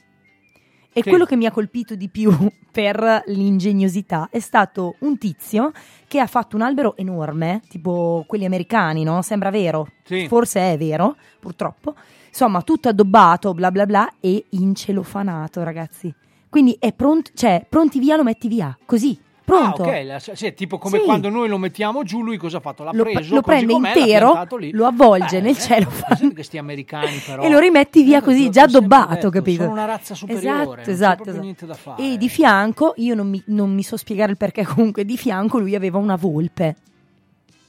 [0.93, 1.09] E Sì.
[1.09, 2.31] quello che mi ha colpito di più
[2.71, 5.71] per l'ingegnosità è stato un tizio
[6.07, 9.21] che ha fatto un albero enorme, tipo quelli americani, no?
[9.21, 9.87] Sembra vero.
[10.03, 10.27] Sì.
[10.27, 11.95] Forse è vero, purtroppo.
[12.29, 16.13] Insomma, tutto addobbato, bla bla bla, e incelofanato, ragazzi.
[16.49, 19.83] Quindi è pronto, cioè, pronti via, lo metti via, così, pronto.
[19.83, 21.05] Ah, ok, la- sì, tipo come Sì.
[21.05, 22.83] quando noi lo mettiamo giù, lui cosa ha fatto?
[22.83, 27.17] L'ha Lo pre- preso, lo prende intero, lo avvolge Eh, nel eh, senti Questi americani
[27.25, 27.43] però.
[27.43, 29.61] E lo rimetti via Eh, così, già addobbato, detto, capito?
[29.61, 31.43] Sono una razza superiore, Esatto, non c'è esatto, proprio esatto.
[31.45, 32.03] niente da fare.
[32.03, 35.57] E di fianco, io non mi, non mi so spiegare il perché, comunque di fianco
[35.59, 36.75] lui aveva una volpe.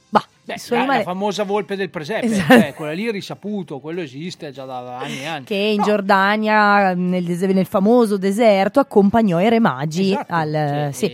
[0.09, 2.53] Bah, Beh, la, la famosa volpe del presepe, Esatto.
[2.53, 5.45] cioè, quella lì risaputo, quello esiste già da anni e anni.
[5.45, 11.05] che in Giordania, nel, nel famoso deserto, accompagnò i re magi Esatto, al, sì,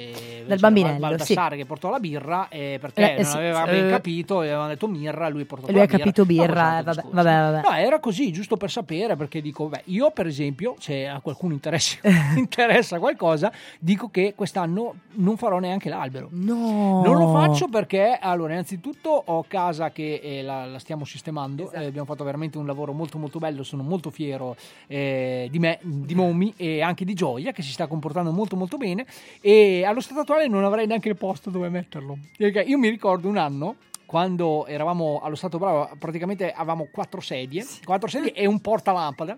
[0.46, 0.94] dal bambinello.
[0.96, 1.00] Sì.
[1.02, 3.72] Baldassare che portò la birra e perché Eh, non sì, aveva sì.
[3.72, 3.90] ben Eh.
[3.90, 7.02] capito e avevano detto mirra lui portò E lui la ha capito birra, eh, vabbè,
[7.10, 7.62] vabbè, vabbè.
[7.70, 11.54] No, era così, giusto per sapere, perché dico, beh, io per esempio, se a qualcuno
[11.54, 12.00] interessi-
[12.38, 16.28] interessa qualcosa, dico che quest'anno non farò neanche l'albero.
[16.32, 17.02] No.
[17.04, 21.82] Non lo faccio perché, allora, innanzitutto ho casa che eh, la, la stiamo sistemando, Esatto.
[21.82, 24.56] eh, abbiamo fatto veramente un lavoro molto molto bello, sono molto fiero
[24.88, 28.78] eh, di me, di Momi e anche di Gioia che si sta comportando molto molto
[28.78, 29.06] bene
[29.42, 32.18] e allo stato attuale non avrei neanche il posto dove metterlo.
[32.38, 33.76] Perché io mi ricordo un anno
[34.06, 39.38] quando eravamo allo Stato Bravo, praticamente avevamo quattro sedie, quattro sedie e un portalampada.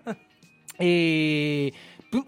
[0.76, 1.72] E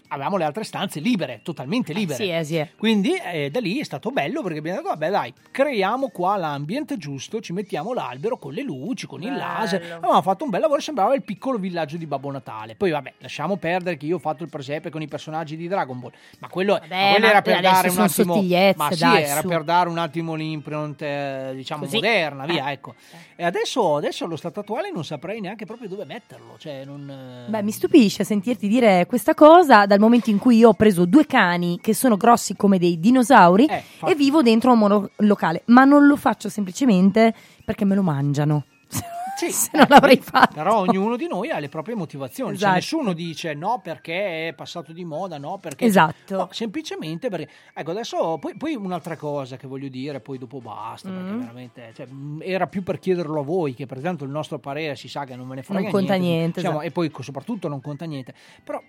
[0.09, 2.23] avevamo le altre stanze libere, totalmente libere.
[2.23, 2.69] Sì, eh, sì, eh.
[2.77, 6.97] Quindi eh, da lì è stato bello perché abbiamo detto, vabbè dai, creiamo qua l'ambiente
[6.97, 9.39] giusto, ci mettiamo l'albero con le luci, con il Bello.
[9.39, 9.81] laser.
[9.93, 12.75] Avevamo fatto un bel lavoro, sembrava il piccolo villaggio di Babbo Natale.
[12.75, 15.99] Poi vabbè, lasciamo perdere che io ho fatto il presepe con i personaggi di Dragon
[15.99, 18.35] Ball, ma quello, ma quello ma era per dare un attimo...
[18.35, 19.47] Ma sì, dai, era su.
[19.47, 21.95] per dare un attimo l'impronta, eh, diciamo, Così.
[21.95, 22.73] moderna, via, Eh.
[22.73, 22.93] ecco.
[23.35, 27.09] E adesso, adesso allo stato attuale non saprei neanche proprio dove metterlo, cioè non...
[27.47, 31.05] eh, Beh, mi stupisce sentirti dire questa cosa dal momento in cui io ho preso
[31.05, 35.83] due cani che sono grossi come dei dinosauri Eh, e vivo dentro un monolocale, ma
[35.85, 37.33] non lo faccio semplicemente
[37.65, 38.65] perché me lo mangiano.
[39.41, 40.53] Sì, Se non l'avrei fatto.
[40.53, 42.49] Però ognuno di noi ha le proprie motivazioni.
[42.51, 42.75] Cioè, Esatto.
[42.75, 45.85] nessuno dice no perché è passato di moda, no perché.
[45.85, 46.35] Esatto.
[46.35, 47.49] No, semplicemente perché.
[47.73, 48.37] Ecco, adesso.
[48.39, 51.09] Poi, poi un'altra cosa che voglio dire, poi dopo basta.
[51.09, 51.39] Perché Mm.
[51.39, 51.91] veramente.
[51.95, 55.07] cioè, mh, era più per chiederlo a voi, che per tanto il nostro parere si
[55.07, 56.89] sa che non me ne frega Non conta niente, Siamo- esatto.
[56.89, 58.35] E poi soprattutto non conta niente.
[58.63, 58.79] Però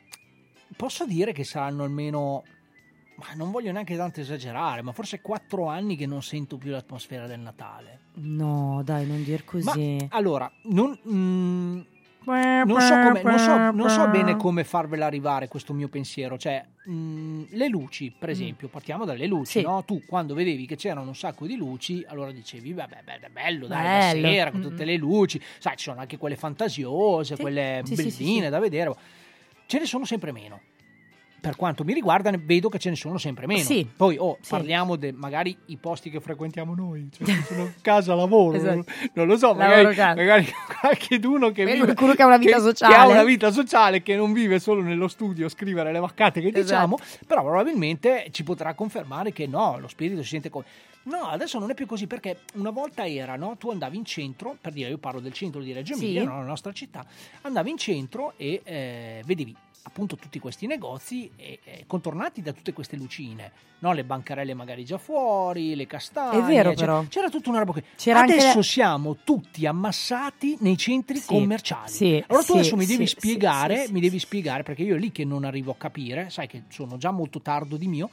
[0.77, 2.45] posso dire che saranno almeno.
[3.15, 7.27] Ma non voglio neanche tanto esagerare, ma forse quattro anni che non sento più l'atmosfera
[7.27, 7.99] del Natale.
[8.15, 9.97] No, dai, non dir così.
[10.01, 11.81] Ma allora, non, mm,
[12.25, 16.37] non so, come- non so- non so bene come farvela arrivare questo mio pensiero.
[16.39, 19.63] Cioè, mm, le luci, per esempio, partiamo dalle luci, Sì.
[19.63, 19.85] no?
[19.85, 23.67] Tu quando vedevi che c'erano un sacco di luci, allora dicevi, vabbè, beh, è bello,
[23.69, 23.83] dai,
[24.15, 24.21] Bello.
[24.27, 24.63] la sera con Mm.
[24.65, 25.41] tutte le luci.
[25.59, 28.49] Sai, ci sono anche quelle fantasiose, quelle Sì, sì, belline sì, sì.
[28.49, 28.95] da vedere.
[29.73, 30.61] Ce ne sono sempre meno.
[31.43, 33.65] Per quanto mi riguarda, vedo che ce ne sono sempre meno.
[33.65, 33.85] Sì.
[33.97, 34.51] Poi, oh, Sì.
[34.51, 38.85] parliamo di magari i posti che frequentiamo noi, cioè che sono casa, lavoro, Esatto.
[39.15, 40.47] non lo so, magari, magari
[40.81, 42.95] qualcheduno che vive qualcuno che ha una vita sociale.
[42.95, 46.41] che ha una vita sociale, che non vive solo nello studio a scrivere le vaccate
[46.41, 46.63] che Esatto.
[46.63, 50.65] diciamo, però probabilmente ci potrà confermare che no, lo spirito si sente come...
[51.07, 53.57] No, adesso non è più così perché una volta era, no?
[53.59, 56.05] Tu andavi in centro, per dire, io parlo del centro di Reggio Sì.
[56.05, 56.39] Emilia, no?
[56.39, 57.05] la nostra città,
[57.41, 62.73] andavi in centro e eh, vedevi appunto tutti questi negozi e, e contornati da tutte
[62.73, 63.51] queste lucine,
[63.81, 63.93] no?
[63.93, 66.39] le bancarelle magari già fuori, le castagne.
[66.39, 66.93] È vero, eccetera.
[66.99, 67.09] però.
[67.09, 67.85] C'era tutta una roba che...
[67.97, 71.91] C'era Adesso la- siamo tutti ammassati nei centri Sì, commerciali.
[71.91, 75.11] sì, allora tu sì, adesso mi devi spiegare, mi devi spiegare, perché io è lì
[75.11, 78.09] che non arrivo a capire, sai che sono già molto tardo di mio,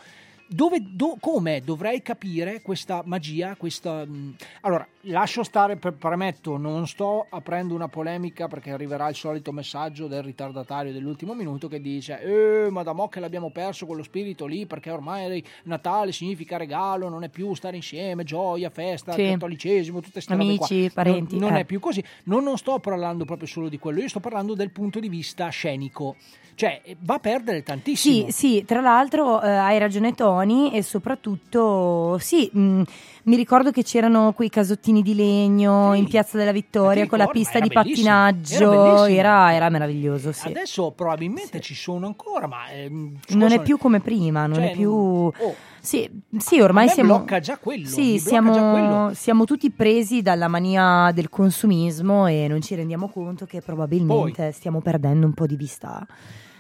[0.50, 4.04] dove, do- come dovrei capire questa magia, questa...
[4.04, 9.52] mh, Allora, lascio stare, per, premetto, non sto aprendo una polemica perché arriverà il solito
[9.52, 14.02] messaggio del ritardatario dell'ultimo minuto che dice eh, ma da mo' che l'abbiamo perso quello
[14.04, 19.30] spirito lì perché ormai Natale significa regalo, non è più stare insieme, gioia, festa, Sì.
[19.30, 20.68] cattolicesimo, tutte queste robe qua.
[20.70, 21.62] Amici, parenti, Non, non eh.
[21.62, 22.04] è più così.
[22.24, 25.48] Non, non sto parlando proprio solo di quello, io sto parlando del punto di vista
[25.50, 26.16] scenico.
[26.56, 28.26] Cioè, va a perdere tantissimo.
[28.30, 30.38] Sì, sì, tra l'altro eh, hai ragione Tony
[30.74, 32.82] e soprattutto sì, mh,
[33.24, 37.60] mi ricordo che c'erano quei casottini di legno in Piazza della Vittoria con la pista
[37.60, 39.20] di bellissimo, pattinaggio, era bellissimo.
[39.20, 40.48] era, era meraviglioso, sì.
[40.48, 44.72] Adesso probabilmente ci sono ancora, ma ehm, Non è più come prima, non Cioè, è
[44.72, 44.92] più...
[44.92, 45.34] oh,
[45.80, 47.16] Sì, sì, ormai siamo...
[47.18, 49.12] blocca già quello, Sì, siamo, già quello.
[49.14, 54.82] siamo tutti presi dalla mania del consumismo e non ci rendiamo conto che probabilmente stiamo
[54.82, 56.06] perdendo un po' di vista.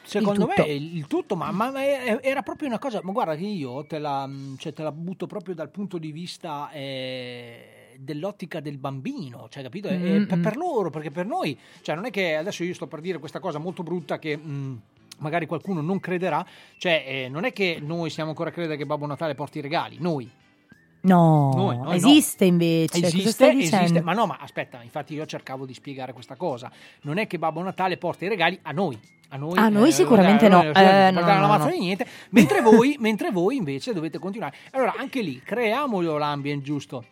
[0.09, 0.63] Secondo tutto.
[0.65, 1.71] me il, tutto, ma, ma-
[2.21, 5.53] era proprio una cosa, ma guarda che io te la, cioè, te la butto proprio
[5.55, 9.87] dal punto di vista eh, dell'ottica del bambino, cioè, capito?
[9.87, 10.41] È- è Mm, per, mm.
[10.41, 13.39] per loro, perché per noi, cioè, non è che adesso io sto per dire questa
[13.39, 14.35] cosa molto brutta che.
[14.37, 14.81] mh,
[15.21, 16.45] Magari qualcuno non crederà,
[16.77, 19.61] cioè eh, non è che noi siamo ancora a credere che Babbo Natale porti i
[19.61, 20.31] regali, noi,
[21.01, 21.91] No, Noi- noi no.
[21.93, 22.99] esiste invece.
[23.01, 26.69] cosa Esiste, esiste, ma no, ma aspetta, infatti io cercavo di spiegare questa cosa.
[27.01, 28.99] Non è che Babbo Natale porta i regali a noi.
[29.31, 30.57] A noi, A noi sicuramente no.
[30.63, 31.47] non Eh, no, portare no, una no.
[31.47, 34.55] mazza di niente, mentre voi, mentre voi invece dovete continuare.
[34.71, 37.05] Allora, anche lì, creiamolo l'ambient giusto.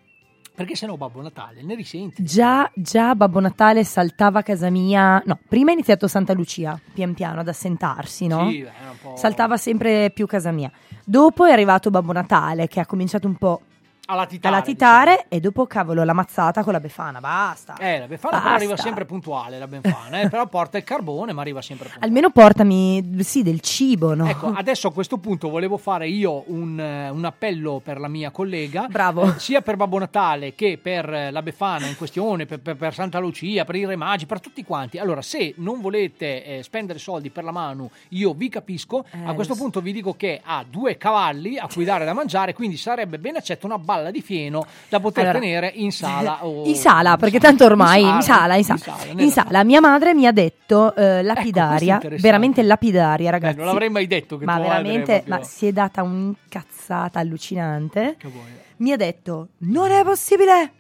[0.55, 2.23] Perché sennò Babbo Natale ne risenti.
[2.23, 5.21] Già, già Babbo Natale saltava a casa mia.
[5.23, 8.49] No, prima è iniziato Santa Lucia, pian piano, ad assentarsi, no?
[8.49, 10.71] Sì, beh, Saltava sempre più casa mia.
[11.05, 13.61] Dopo è arrivato Babbo Natale, che ha cominciato un po'
[14.09, 14.55] a latitare.
[14.55, 17.19] a latitare, e dopo, cavolo, la mazzata con la befana.
[17.19, 17.75] Basta.
[17.77, 18.49] Eh, la Befana però Basta.
[18.55, 22.07] arriva sempre puntuale, la Befana, eh, però porta il carbone, ma arriva sempre puntuale.
[22.07, 24.27] Almeno portami, sì, del cibo, no?
[24.27, 28.31] Ecco, adesso a questo punto volevo fare io un, eh, un appello per la mia
[28.31, 28.87] collega.
[28.89, 29.23] Bravo.
[29.35, 32.93] eh, sia per Babbo Natale che per eh, la Befana in questione, per, per- per
[32.93, 34.97] Santa Lucia, per i Re Magi, per tutti quanti.
[34.97, 39.05] Allora, se non volete eh, spendere soldi per la Manu, io vi capisco.
[39.25, 39.61] a Eh, questo so.
[39.61, 43.35] punto vi dico che ha due cavalli a cui dare da mangiare, quindi sarebbe ben
[43.35, 46.45] accetta una balla di fieno da poter Allora, tenere in sala.
[46.45, 46.65] O...
[46.65, 49.63] In sala, perché tanto ormai in sala, in sala, in sala, in nella sala.
[49.63, 52.21] Mia madre mi ha detto eh, lapidaria, questo è interessante.
[52.21, 53.55] veramente lapidaria, ragazzi.
[53.55, 58.15] Eh, non l'avrei mai detto che ma veramente, ma si è data un'incazzata allucinante.
[58.17, 58.45] Che vuoi?
[58.77, 60.73] Mi ha detto: Non è possibile!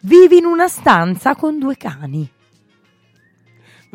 [0.00, 2.30] Vivi in una stanza con due cani.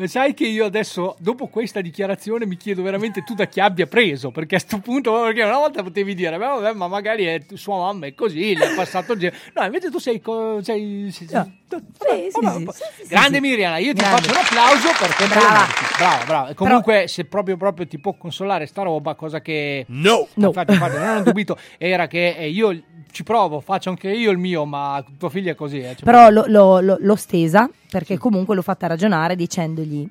[0.00, 3.86] Ma sai che io adesso, dopo questa dichiarazione, mi chiedo veramente tu da chi abbia
[3.86, 7.42] preso, perché a sto punto, perché una volta potevi dire, "Beh, vabbè, ma magari è
[7.52, 9.36] sua mamma è così, le ha passato il giro.
[9.54, 10.22] No, invece tu sei...
[10.22, 11.52] co- sei, sei- No.
[11.68, 12.72] vabbè, sì, sì, vabbè.
[12.72, 13.40] sì, sì, Grande sì.
[13.42, 14.22] Miriam, io ti Grande.
[14.22, 15.66] faccio un applauso perché Brava.
[15.98, 16.48] Brava, brava.
[16.48, 19.84] E comunque, se proprio, proprio ti può consolare sta roba, cosa che...
[19.88, 20.26] No!
[20.34, 22.70] Infatti, infatti, non ho dubito, era che eh, io
[23.10, 25.78] ci provo, faccio anche io il mio, ma tua figlia è così.
[25.78, 30.08] eh, cioè- Però lo- lo- lo- l'ho stesa perché comunque l'ho fatta ragionare dicendogli: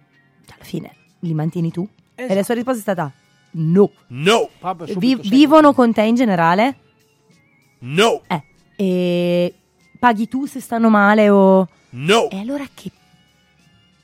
[0.54, 1.88] Alla fine li mantieni tu?
[2.16, 3.12] E la sua risposta è stata:
[3.52, 3.90] No.
[4.08, 4.50] No!
[4.60, 6.76] Proprio Vi- vivono con te in generale?
[7.80, 8.22] No!
[8.28, 8.44] Eh.
[8.76, 9.54] E
[9.98, 11.68] paghi tu se stanno male o.
[11.92, 12.30] No!
[12.30, 12.92] E allora che.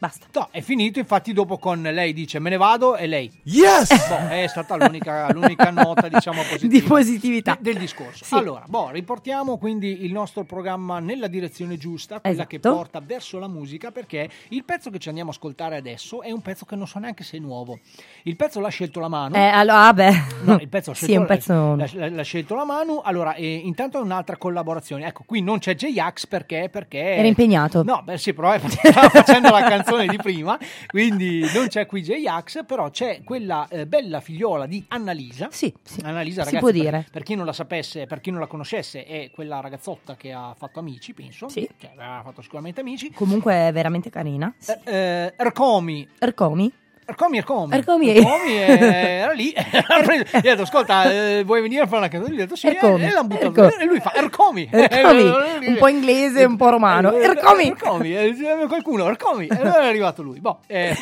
[0.05, 0.27] Basta.
[0.33, 4.07] No, è finito, infatti dopo con lei dice me ne vado e lei Yes!
[4.07, 7.57] Boh, è stata l'unica, l'unica nota diciamo positiva Di positività.
[7.59, 8.23] de- del discorso.
[8.23, 8.35] Sì.
[8.35, 12.75] Allora, boh, riportiamo quindi il nostro programma nella direzione giusta, quella che Esatto.
[12.75, 16.41] porta verso la musica, perché il pezzo che ci andiamo a ascoltare adesso è un
[16.41, 17.79] pezzo che non so neanche se è nuovo.
[18.23, 19.35] Il pezzo l'ha scelto la mano.
[19.35, 20.11] Eh, allora, vabbè.
[20.43, 21.75] No, il pezzo l'ha sì, scelto, un pezzo.
[21.75, 23.01] l'ha, l'ha- l'ha scelto la Manu.
[23.03, 25.07] Allora, eh, intanto è un'altra collaborazione.
[25.07, 27.81] Ecco, qui non c'è J-Ax perché, perché Era impegnato.
[27.83, 30.57] No, beh, sì, però eh, stava facendo la canzone di prima,
[30.87, 35.47] quindi non c'è qui J-Ax, però c'è quella eh, bella figliola di Annalisa.
[35.51, 36.01] Sì, sì.
[36.03, 37.05] Annalisa, Si ragazzi, può per- dire.
[37.11, 40.53] Per, chi non la sapesse, per chi non la conoscesse, è quella ragazzotta che ha
[40.57, 41.47] fatto amici, penso.
[41.49, 41.67] Sì.
[41.77, 43.11] Cioè, ha fatto sicuramente amici.
[43.11, 44.53] Comunque è veramente carina.
[44.57, 44.71] Sì.
[44.71, 46.07] Eh, eh, Ercomi.
[46.19, 46.71] Ercomi?
[47.07, 47.73] Ercomi, Ercomi.
[47.75, 48.09] Ercomi.
[48.17, 48.79] Ercomi, eh,
[49.21, 49.53] era lì.
[49.53, 52.33] Gli ha detto, ascolta, eh, vuoi venire a fare una canzone?
[52.35, 52.67] Gli ha detto sì.
[52.67, 53.03] Ercomi.
[53.03, 53.69] E, e l'hanno buttato Ercomi.
[53.75, 53.79] via.
[53.79, 54.69] E lui fa Ercomi.
[54.71, 55.67] Ercomi.
[55.67, 57.13] Un po' inglese un po' romano.
[57.15, 57.67] Eh, Ercomi.
[57.67, 58.15] Ercomi.
[58.15, 59.47] eh, qualcuno, Ercomi.
[59.47, 60.39] E allora è arrivato lui.
[60.39, 60.95] Boh, eh,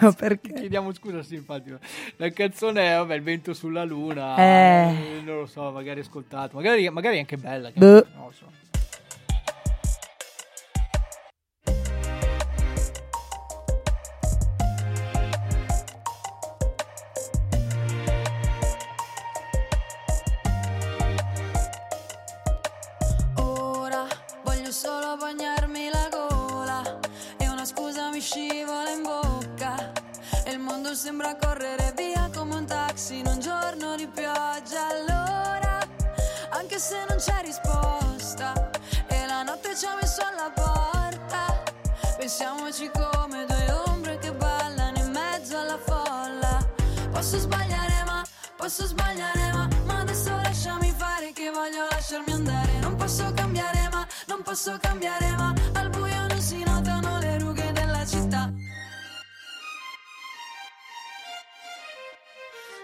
[0.00, 0.52] No, perché?
[0.52, 1.74] Chiediamo scusa, sì, infatti.
[2.18, 4.36] La canzone è, vabbè, Il vento sulla luna.
[4.36, 4.42] Eh.
[4.90, 6.54] eh, non lo so, magari ascoltato.
[6.56, 7.70] Magari, magari è anche bella.
[7.70, 8.06] che- Boh.
[8.14, 8.44] Non lo so.
[42.36, 46.68] Pensiamoci come due ombre che ballano in mezzo alla folla.
[47.10, 48.22] Posso sbagliare ma,
[48.56, 52.78] posso sbagliare ma, ma adesso lasciami fare che voglio lasciarmi andare.
[52.80, 57.72] Non posso cambiare ma, non posso cambiare ma, al buio non si notano le rughe
[57.72, 58.52] della città.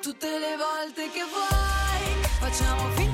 [0.00, 3.11] Tutte le volte che vuoi, facciamo finta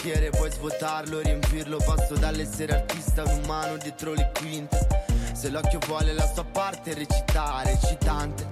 [0.00, 1.76] bicchiere, puoi svuotarlo, riempirlo.
[1.84, 4.86] Passo dall'essere artista ad umano dietro le quinte.
[5.32, 8.48] Se l'occhio vuole la sua parte, recitare, recitante.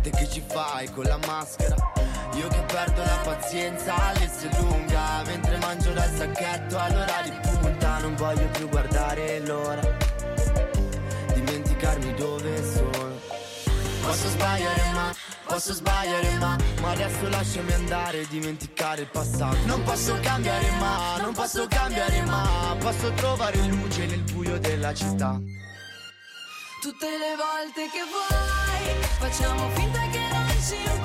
[0.00, 1.74] Te che ci fai con la maschera?
[2.34, 8.16] Io che perdo la pazienza all'esse lunga Mentre mangio dal sacchetto all'ora di punta Non
[8.16, 9.82] voglio più guardare l'ora
[11.34, 13.20] Dimenticarmi dove sono
[14.00, 15.21] Posso sbagliare ma,
[15.52, 19.56] posso sbagliare ma Ma adesso lasciami andare e dimenticare il passato.
[19.66, 25.38] Non posso cambiare ma, non posso cambiare ma Posso trovare luce nel buio della città.
[26.80, 31.01] Tutte le volte che vuoi Facciamo finta che non ci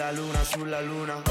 [0.00, 1.22] Sulla luna, sulla luna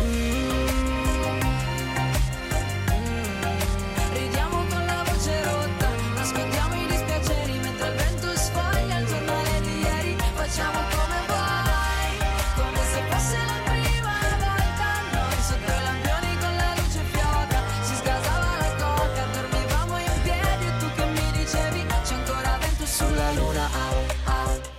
[4.13, 9.79] Ridiamo con la voce rotta, nascondiamo i dispiaceri mentre il vento sfoglia il giornale di
[9.79, 10.15] ieri.
[10.35, 12.11] Facciamo come vuoi,
[12.57, 14.87] come se fosse la prima volta.
[15.17, 20.65] Noi sotto i lampioni con la luce fioca, si sgasava la coca, dormivamo in piedi
[20.69, 24.77] e tu che mi dicevi c'è ancora vento sulla luna, ah, ah.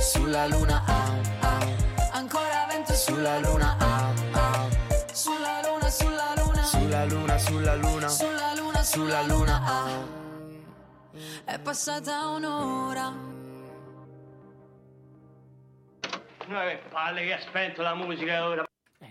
[0.00, 0.67] Sulla luna,
[3.18, 4.68] Sulla luna, ah, ah.
[5.12, 8.08] Sulla luna, sulla luna, Sulla luna, sulla luna.
[8.08, 10.06] Sulla luna, Sulla luna, ah.
[11.44, 13.12] È passata un'ora.
[16.46, 18.67] Noi palle che ha spento la musica ora.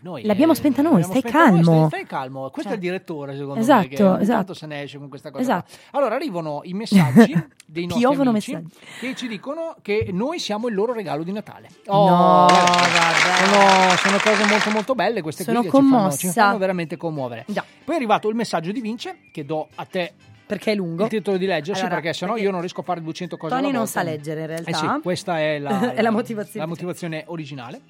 [0.07, 1.87] Noi, L'abbiamo spenta noi, l'abbiamo stai spenta noi, calmo.
[1.87, 4.25] Stai, stai calmo, questo Cioè, è il direttore secondo esatto, me che esatto.
[4.25, 5.41] tanto se ne esce con questa cosa.
[5.43, 5.71] Esatto.
[5.91, 7.33] Allora arrivano i messaggi
[7.67, 8.75] dei nostri Piovono amici messaggi.
[9.01, 11.67] che ci dicono che noi siamo il loro regalo di Natale.
[11.87, 13.15] No, guarda.
[13.43, 16.17] Sono, sono cose molto molto belle queste Sono qui che ci fanno, commossa.
[16.17, 17.43] ci fanno veramente commuovere.
[17.45, 20.13] Poi è arrivato il messaggio di Vince che do a te
[20.45, 21.03] perché è lungo.
[21.03, 23.53] Il titolo di leggersi Allora, perché sennò perché io non riesco a fare 200 cose
[23.53, 24.69] Tony non sa leggere in realtà.
[24.69, 26.59] Eh sì, questa è la, È la motivazione.
[26.65, 27.81] la motivazione originale.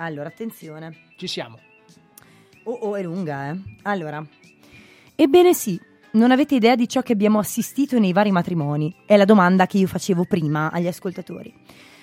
[0.00, 0.94] Allora, attenzione.
[1.16, 1.58] Ci siamo.
[2.64, 3.60] Oh, oh, è lunga, eh.
[3.82, 4.24] Allora.
[5.14, 5.78] Ebbene sì,
[6.12, 8.94] non avete idea di ciò che abbiamo assistito nei vari matrimoni.
[9.04, 11.52] È la domanda che io facevo prima agli ascoltatori.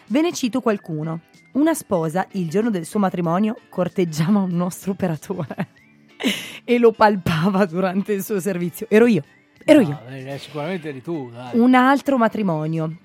[0.08, 1.22] Ve ne cito qualcuno.
[1.54, 5.70] Una sposa, il giorno del suo matrimonio, corteggiava un nostro operatore
[6.64, 8.86] e lo palpava durante il suo servizio.
[8.92, 9.24] Ero io.
[9.66, 10.00] Ero io.
[10.08, 11.32] No, eh, sicuramente eri tu.
[11.32, 11.58] dai.
[11.58, 13.00] Un altro matrimonio.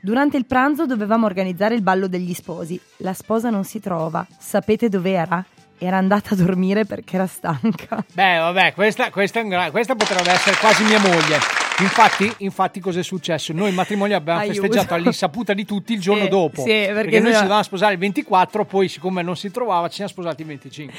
[0.00, 2.80] Durante il pranzo dovevamo organizzare il ballo degli sposi.
[2.98, 4.26] La sposa non si trova.
[4.38, 5.44] Sapete dov'era?
[5.76, 8.04] Era andata a dormire perché era stanca.
[8.12, 11.38] Beh, vabbè, questa, questa, questa potrebbe essere quasi mia moglie.
[11.80, 13.52] Infatti, infatti cos'è successo?
[13.52, 14.62] Noi il matrimonio abbiamo Aiuto.
[14.62, 16.62] festeggiato all'insaputa di tutti il giorno Sì, dopo.
[16.62, 19.94] sì, perché perché noi ci dovevamo sposare il 24, poi siccome non si trovava ci
[19.96, 20.94] siamo sposati il 25.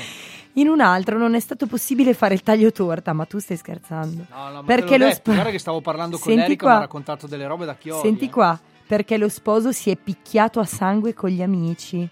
[0.54, 4.26] In un altro non è stato possibile fare il taglio torta, ma tu stai scherzando.
[4.30, 6.72] No, no, ma perché lo detto, spo- guarda che stavo parlando con Senti Erika, qua.
[6.72, 8.08] mi ha raccontato delle robe da chiodi.
[8.08, 8.30] Senti eh.
[8.30, 8.60] qua,
[8.90, 12.10] perché lo sposo si è picchiato a sangue con gli amici.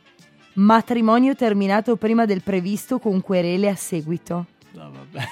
[0.54, 4.46] Matrimonio terminato prima del previsto con querele a seguito.
[4.74, 5.26] No, vabbè.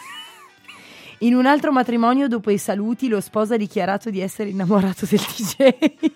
[1.19, 5.19] In un altro matrimonio, dopo i saluti, lo sposo ha dichiarato di essere innamorato del
[5.37, 6.15] DJ.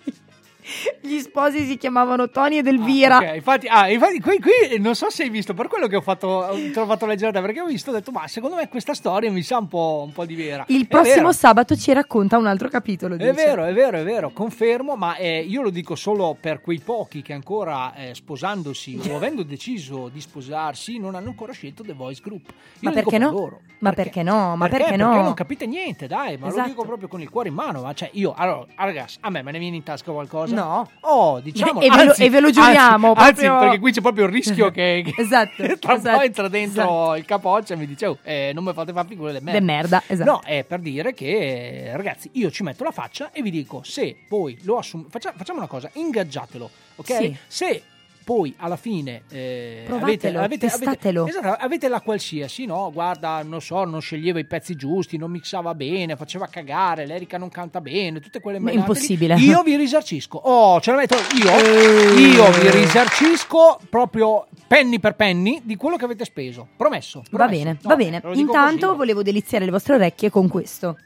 [1.01, 3.17] Gli sposi si chiamavano Tony ed Elvira.
[3.17, 6.01] Ok, infatti, ah, infatti qui, qui non so se hai visto, per quello che ho
[6.01, 8.67] fatto, te l'ho fatto leggere a te, perché ho visto, ho detto, ma secondo me
[8.69, 10.65] questa storia mi sa un po', un po' di vera.
[10.67, 11.31] Il È prossimo vero.
[11.31, 13.15] sabato ci racconta un altro capitolo.
[13.15, 13.31] È dice.
[13.31, 17.21] vero, è vero, è vero, confermo, ma eh, io lo dico solo per quei pochi
[17.21, 22.21] che ancora eh, sposandosi o avendo deciso di sposarsi non hanno ancora scelto The Voice
[22.23, 22.49] Group.
[22.49, 23.31] Io Ma lo perché per no?
[23.31, 23.59] loro.
[23.79, 24.55] Ma perché no?
[24.55, 24.83] Ma perché?
[24.83, 25.09] perché no?
[25.09, 26.67] Perché non capite niente, dai, ma lo Esatto.
[26.69, 27.81] dico proprio con il cuore in mano.
[27.81, 30.53] Ma cioè, io, allora, ragazzi, a me me ne viene in tasca qualcosa?
[30.55, 30.58] No.
[31.01, 31.81] Oh, diciamo.
[31.81, 34.31] E ve lo- e ve lo giuriamo, Anzi, anzi, proprio- perché qui c'è proprio il
[34.31, 37.15] rischio che, che Esatto, tra un po' esatto, entra dentro esatto.
[37.15, 39.59] il capoccia e mi dice, oh, eh, non mi fate fare figure di merda.
[39.59, 40.29] De merda, esatto.
[40.31, 44.15] No, è per dire che, ragazzi, io ci metto la faccia e vi dico, se
[44.27, 47.05] poi lo assumete, facciamo una cosa, ingaggiatelo, ok?
[47.15, 47.37] Sì.
[47.47, 47.83] Se
[48.29, 51.25] poi alla fine eh, Provatelo, testatelo.
[51.25, 52.91] esatto, avete la qualsiasi, no?
[52.93, 57.49] Guarda, non so, non sceglieva i pezzi giusti, non mixava bene, faceva cagare, l'Erica non
[57.49, 58.81] canta bene, tutte quelle menate lì.
[58.83, 59.33] impossibile.
[59.37, 60.37] Io vi risarcisco.
[60.37, 61.49] Oh, ce la metto io.
[61.49, 62.21] Eh.
[62.21, 66.67] Io vi risarcisco proprio penny per penny di quello che avete speso.
[66.77, 67.23] Promesso.
[67.31, 67.57] Va promesso.
[67.63, 68.21] bene, No, va bene.
[68.39, 68.97] Intanto così.
[68.97, 70.97] volevo deliziare le vostre orecchie con questo.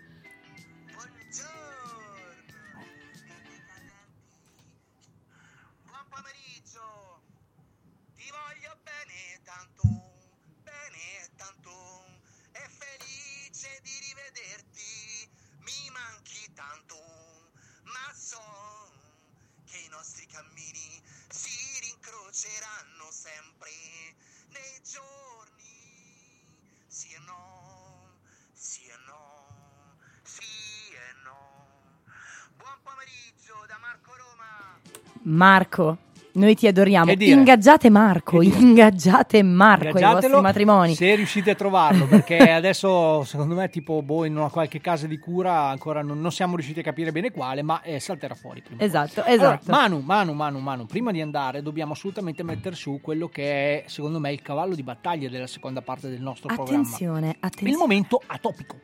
[35.24, 35.98] Marco,
[36.34, 37.12] noi ti adoriamo.
[37.12, 40.96] Ingaggiate Marco, ingaggiate Marco ai vostri matrimoni.
[40.96, 45.20] Se riuscite a trovarlo, perché adesso secondo me tipo boh, in una qualche casa di
[45.20, 48.76] cura ancora non, non siamo riusciti a capire bene quale, ma eh, salterà fuori prima.
[48.76, 48.88] o poi.
[48.88, 49.72] Esatto, Allora, esatto.
[49.72, 54.20] Manu, Manu, Manu, Manu, prima di andare dobbiamo assolutamente mettere su quello che è secondo
[54.20, 57.36] me il cavallo di battaglia della seconda parte del nostro Attenzione, programma.
[57.40, 57.72] attenzione.
[57.72, 58.76] Il momento atopico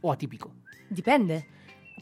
[0.00, 0.50] o atipico.
[0.88, 1.46] Dipende.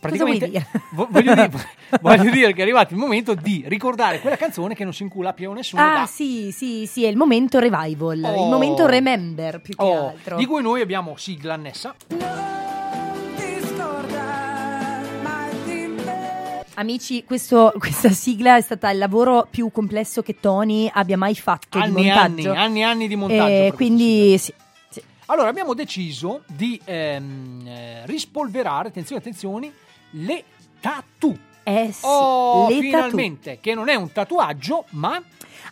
[0.07, 0.67] Praticamente dire?
[0.93, 1.51] vo- voglio, dire,
[2.01, 5.33] voglio dire che è arrivato il momento di ricordare quella canzone che non si incula
[5.33, 8.49] più a nessuno Ah, da sì, sì, sì, è il momento revival, il Oh.
[8.49, 10.37] momento remember più che Oh, altro.
[10.37, 11.95] di cui noi abbiamo sigla annessa.
[16.79, 21.79] Amici, questo- questa sigla è stata il lavoro più complesso che Tony abbia mai fatto
[21.79, 22.53] Anni di anni, montaggio.
[22.53, 23.47] anni e anni di montaggio.
[23.67, 24.53] Eh, quindi sì.
[25.29, 29.73] Allora abbiamo deciso di ehm, eh, rispolverare, attenzione, attenzione,
[30.25, 30.45] le
[30.81, 31.37] tattoo.
[31.69, 35.21] Eh sì, oh, le finalmente, che non è un tatuaggio, ma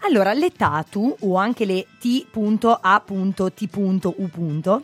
[0.00, 2.58] Allora, le tatu o anche le T.A.T.U.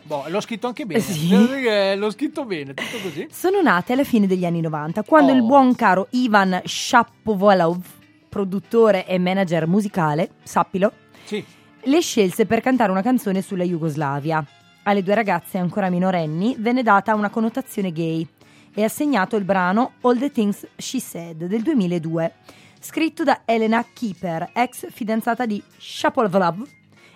[0.03, 1.01] boh, l'ho scritto anche bene.
[1.01, 1.95] Sì.
[1.97, 3.27] L'ho scritto bene, tutto così.
[3.29, 5.35] sono nate alla fine degli anni 90, quando Oh.
[5.35, 7.83] il buon caro Ivan Shapovalov,
[8.29, 10.93] produttore e manager musicale, sappilo,
[11.25, 11.43] Sì.
[11.83, 14.43] le scelse per cantare una canzone sulla Jugoslavia.
[14.83, 18.25] Alle due ragazze ancora minorenni venne data una connotazione gay
[18.73, 22.33] e assegnato il brano All the Things She Said del 2002,
[22.79, 26.67] scritto da Elena Keeper, ex fidanzata di Shapovalov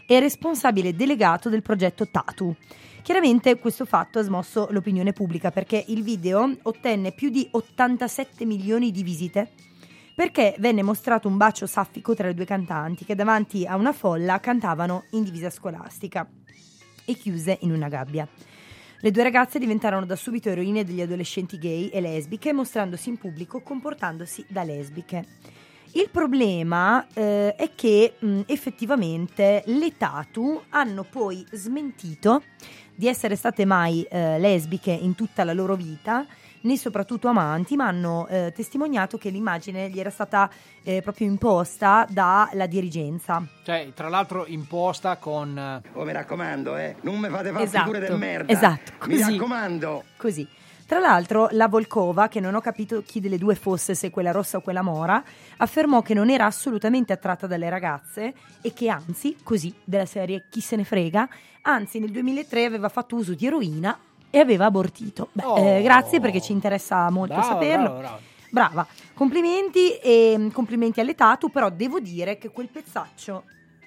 [0.07, 2.55] e responsabile delegato del progetto Tatu.
[3.01, 8.91] Chiaramente questo fatto ha smosso l'opinione pubblica perché il video ottenne più di 87 milioni
[8.91, 9.51] di visite
[10.15, 14.39] perché venne mostrato un bacio saffico tra le due cantanti che davanti a una folla
[14.39, 16.27] cantavano in divisa scolastica
[17.03, 18.27] e chiuse in una gabbia.
[18.99, 23.61] Le due ragazze diventarono da subito eroine degli adolescenti gay e lesbiche, mostrandosi in pubblico
[23.61, 25.25] comportandosi da lesbiche.
[25.91, 32.43] Il problema eh, è che mh, effettivamente le Tatu hanno poi smentito
[32.93, 36.25] di essere state mai eh, lesbiche in tutta la loro vita,
[36.65, 40.49] né soprattutto amanti, ma hanno eh, testimoniato che l'immagine gli era stata
[40.83, 43.43] eh, proprio imposta dalla dirigenza.
[43.63, 45.57] Cioè, tra l'altro imposta con...
[45.57, 48.51] eh, Oh, mi raccomando, eh, non mi fate fare Esatto, figure del merda.
[48.51, 49.31] esatto, Mi così.
[49.31, 50.03] raccomando.
[50.17, 50.47] Così.
[50.87, 54.57] Tra l'altro, la Volkova, che non ho capito chi delle due fosse, se quella rossa
[54.57, 55.23] o quella mora,
[55.57, 60.61] affermò che non era assolutamente attratta dalle ragazze e che anzi, così, della serie chi
[60.61, 61.27] se ne frega,
[61.63, 63.97] anzi nel 2003 aveva fatto uso di eroina
[64.35, 65.29] e aveva abortito.
[65.31, 65.57] Beh, Oh.
[65.57, 67.83] eh, grazie perché ci interessa molto Brava, saperlo.
[67.83, 68.19] brava, brava.
[68.49, 73.43] Brava, complimenti e mm, complimenti alle Tatu, però devo dire che quel pezzaccio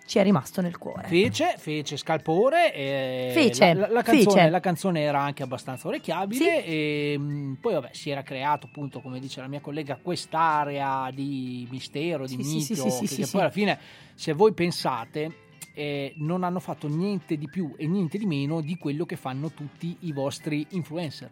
[0.06, 1.06] ci è rimasto nel cuore.
[1.06, 2.72] Fece, fece scalpore.
[2.72, 4.48] E Fece, la, la- la canzone, fece.
[4.50, 6.64] la canzone era anche abbastanza orecchiabile.
[6.64, 11.66] E mh, poi, vabbè, si era creato, appunto, come dice la mia collega, quest'area di
[11.70, 12.74] mistero, di Sì, sì, mito.
[12.82, 13.36] sì, sì, sì, che sì, poi sì.
[13.40, 13.78] alla fine,
[14.14, 15.30] se voi pensate,
[15.78, 19.52] eh, non hanno fatto niente di più e niente di meno di quello che fanno
[19.52, 21.30] tutti i vostri influencer.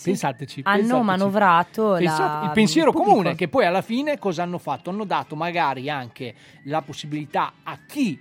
[0.00, 0.60] Pensateci.
[0.64, 1.04] Hanno pensateci.
[1.04, 4.90] manovrato la- Pensate- il pensiero il comune che poi alla fine cosa hanno fatto?
[4.90, 6.34] Hanno dato magari anche
[6.64, 8.20] la possibilità a chi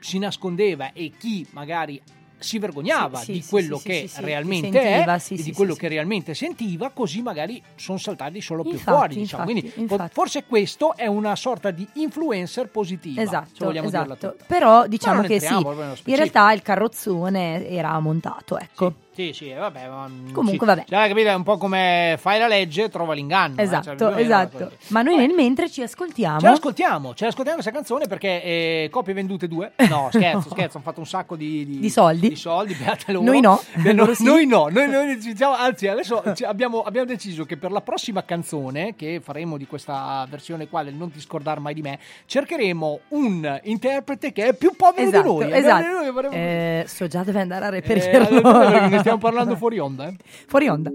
[0.00, 2.00] si nascondeva e chi magari
[2.40, 5.88] si vergognava Sì, di quello sì, che sì, realmente sentiva, è e di quello che
[5.88, 9.14] realmente sentiva, così magari sono saltati solo più Infatti, fuori.
[9.14, 9.50] Diciamo.
[9.50, 10.12] infatti, Quindi infatti.
[10.14, 13.20] forse questo è una sorta di influencer positiva.
[13.20, 14.36] se Esatto, vogliamo esatto.
[14.46, 18.94] Però diciamo che sì, in realtà il carrozzone era montato, ecco.
[19.20, 19.88] Sì, Sì, eh, vabbè.
[19.88, 20.74] ma, mm, Comunque, sì.
[20.74, 20.84] vabbè.
[20.88, 21.28] Cioè, capito?
[21.28, 23.54] È un po' come fai la legge, trova l'inganno.
[23.60, 24.50] eh, cioè, Esatto, è esatto.
[24.52, 24.92] cosa così.
[24.92, 26.40] Ma noi nel mentre ci ascoltiamo.
[26.40, 29.72] Ce l'ascoltiamo, ce l'ascoltiamo questa canzone perché eh, copie vendute due.
[29.88, 32.28] No, scherzo, scherzo, hanno fatto un sacco di, Di soldi.
[32.30, 33.24] Di soldi, beate loro.
[33.26, 34.24] Noi no, Beh, no, sì.
[34.24, 38.94] Noi no, noi, noi decidiamo- anzi adesso abbiamo, abbiamo deciso che per la prossima canzone
[38.96, 43.60] che faremo di questa versione qua del Non ti scordar mai di me, cercheremo un
[43.64, 45.52] interprete che è più povero Esatto, di noi.
[45.58, 46.00] Esatto.
[46.04, 48.88] che faremo- Eh, so già deve andare a Eh, reperirlo.
[48.88, 50.06] ne stiamo parlando fuori onda.
[50.08, 50.16] eh.
[50.46, 50.90] Fuori onda.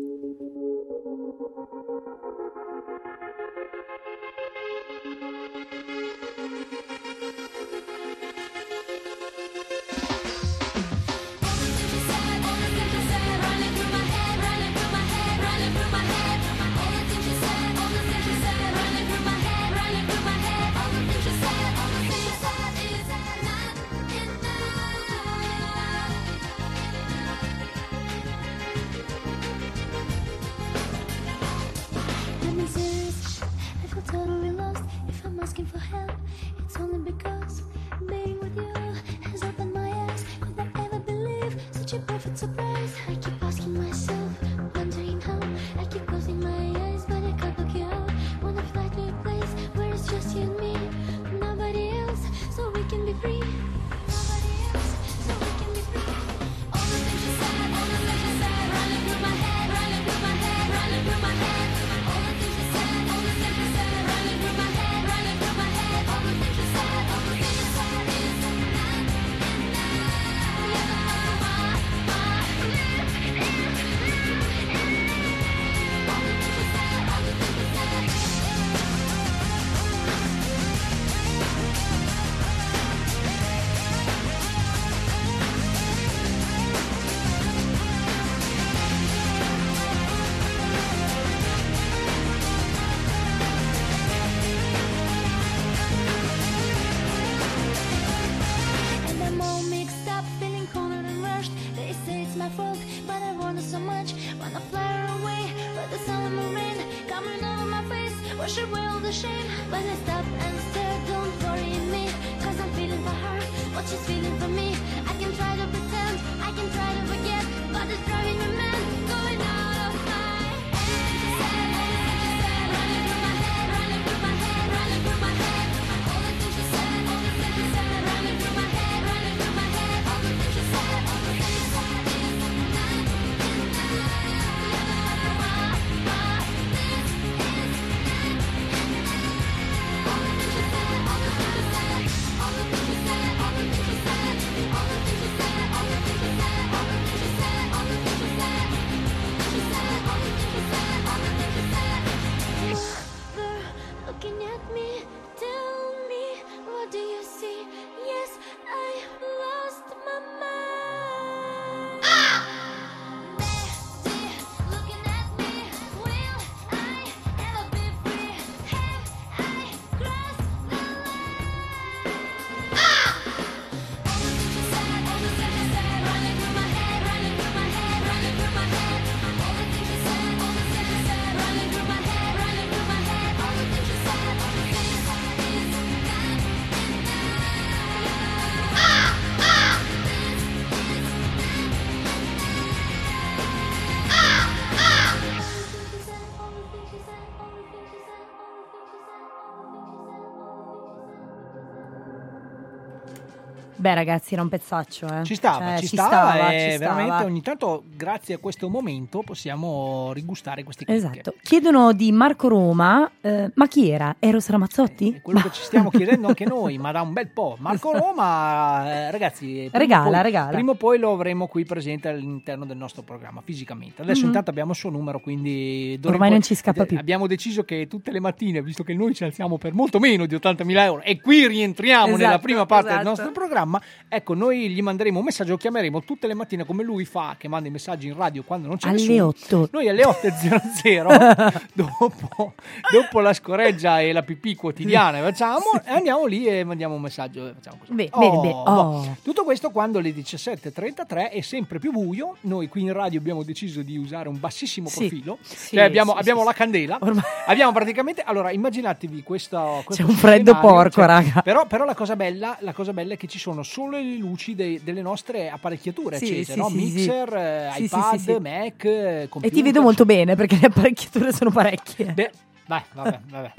[203.78, 205.24] Beh, ragazzi, era un pezzaccio, eh.
[205.24, 206.94] Ci stava, Cioè, ci, ci stava, stava, e ci stava.
[206.96, 210.98] veramente ogni tanto, grazie a questo momento, possiamo rigustare queste chicche.
[210.98, 211.34] Esatto.
[211.42, 214.16] Chiedono di Marco Roma, eh, ma chi era?
[214.20, 215.20] Eros Ramazzotti?
[215.22, 217.58] Quello che ci stiamo chiedendo anche noi, ma da un bel po'.
[217.60, 220.52] Marco Roma, eh, ragazzi, Regala, poi- regala.
[220.52, 224.02] Prima o poi lo avremo qui presente all'interno del nostro programma, fisicamente.
[224.04, 224.28] Adesso Mhm.
[224.28, 226.00] intanto abbiamo il suo numero, quindi...
[226.06, 226.98] Ormai non ci scappa più.
[226.98, 230.36] Abbiamo deciso che tutte le mattine, visto che noi ci alziamo per molto meno di
[230.36, 233.10] 80.000 euro e qui rientriamo nella Esatto, prima parte del esatto.
[233.10, 233.64] nostro programma,
[234.08, 237.48] ecco, noi gli manderemo un messaggio, lo chiameremo tutte le mattine come lui fa, che
[237.48, 239.28] manda i messaggi in radio quando non c'è Alle nessuno.
[239.28, 239.70] 8.
[239.72, 242.54] Noi alle 8.00, dopo,
[242.92, 247.54] dopo la scoreggia e la pipì quotidiana facciamo, e andiamo lì e mandiamo un messaggio.
[247.56, 247.78] Facciamo.
[247.88, 248.54] Beh, Oh, bene.
[248.54, 248.64] boh.
[248.64, 249.18] Oh.
[249.22, 252.38] Tutto questo quando alle 17.33 è sempre più buio.
[252.42, 255.38] Noi qui in radio abbiamo deciso di usare un bassissimo profilo.
[255.42, 256.58] sì, Cioè abbiamo, sì, abbiamo sì, la sì.
[256.58, 257.00] candela.
[257.48, 258.22] Abbiamo praticamente.
[258.24, 259.82] Allora, immaginatevi questo.
[259.86, 261.42] questo C'è un freddo porco, cioè, raga.
[261.42, 264.56] Però, però la, cosa bella, la cosa bella è che ci sono solo le luci
[264.56, 266.70] dei- delle nostre apparecchiature Sì, accese, sì, no?
[266.70, 266.76] sì.
[266.76, 268.38] Mixer, eh, iPad.
[268.42, 269.58] Mac, eh, E computer.
[269.58, 272.12] ti vedo molto bene perché le apparecchiature sono parecchie.
[272.14, 272.32] Beh,
[272.68, 273.52] vai, vabbè, vabbè.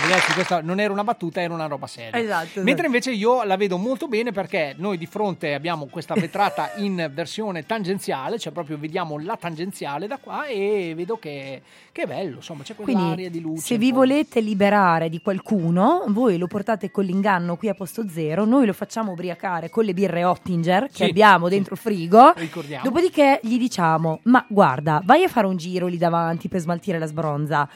[0.00, 2.18] Ragazzi, questa non era una battuta, era una roba seria.
[2.20, 2.62] Esatto, esatto.
[2.62, 7.10] Mentre invece io la vedo molto bene perché noi di fronte abbiamo questa vetrata in
[7.14, 12.36] versione tangenziale, cioè proprio vediamo la tangenziale da qua e vedo che, che è bello,
[12.36, 13.62] insomma, c'è quell'aria Quindi, di luce.
[13.62, 18.44] se vi volete liberare di qualcuno, voi lo portate con l'inganno qui a posto zero,
[18.44, 21.54] noi lo facciamo ubriacare con le birre Ottinger che Sì, abbiamo sì.
[21.54, 22.32] dentro il frigo.
[22.36, 22.84] Ricordiamo.
[22.84, 27.06] Dopodiché gli diciamo: Ma guarda, vai a fare un giro lì davanti per smaltire la
[27.06, 27.68] sbronza.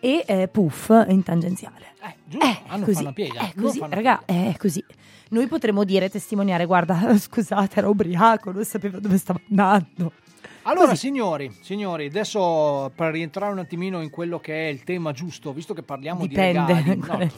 [0.00, 1.94] E eh, puff in tangenziale.
[2.02, 3.52] Eh, giusto, hanno così, fanno piega.
[3.54, 4.84] Così, fanno raga, è così.
[5.30, 10.12] Noi potremmo dire, testimoniare, guarda, scusate, era ubriaco, non sapeva dove stava andando.
[10.62, 11.06] Allora, Così.
[11.06, 15.72] signori, signori, adesso per rientrare un attimino in quello che è il tema giusto, visto
[15.72, 16.64] che parliamo Dipende.
[16.64, 17.30] di regali, no, eh,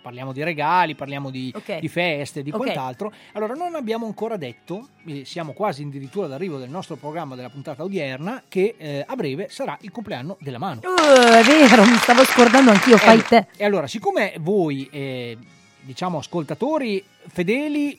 [0.00, 1.78] parliamo di regali, parliamo di, Ok.
[1.78, 2.56] di feste, di Ok.
[2.56, 3.12] quant'altro.
[3.32, 7.82] Allora, non abbiamo ancora detto, eh, siamo quasi addirittura d'arrivo del nostro programma della puntata
[7.82, 10.80] odierna, che eh, a breve sarà il compleanno della mano.
[10.84, 13.46] Uh, è vero, mi stavo scordando anch'io, fai E- te.
[13.56, 15.36] E allora, siccome voi, eh,
[15.80, 17.98] diciamo, ascoltatori fedeli, eh,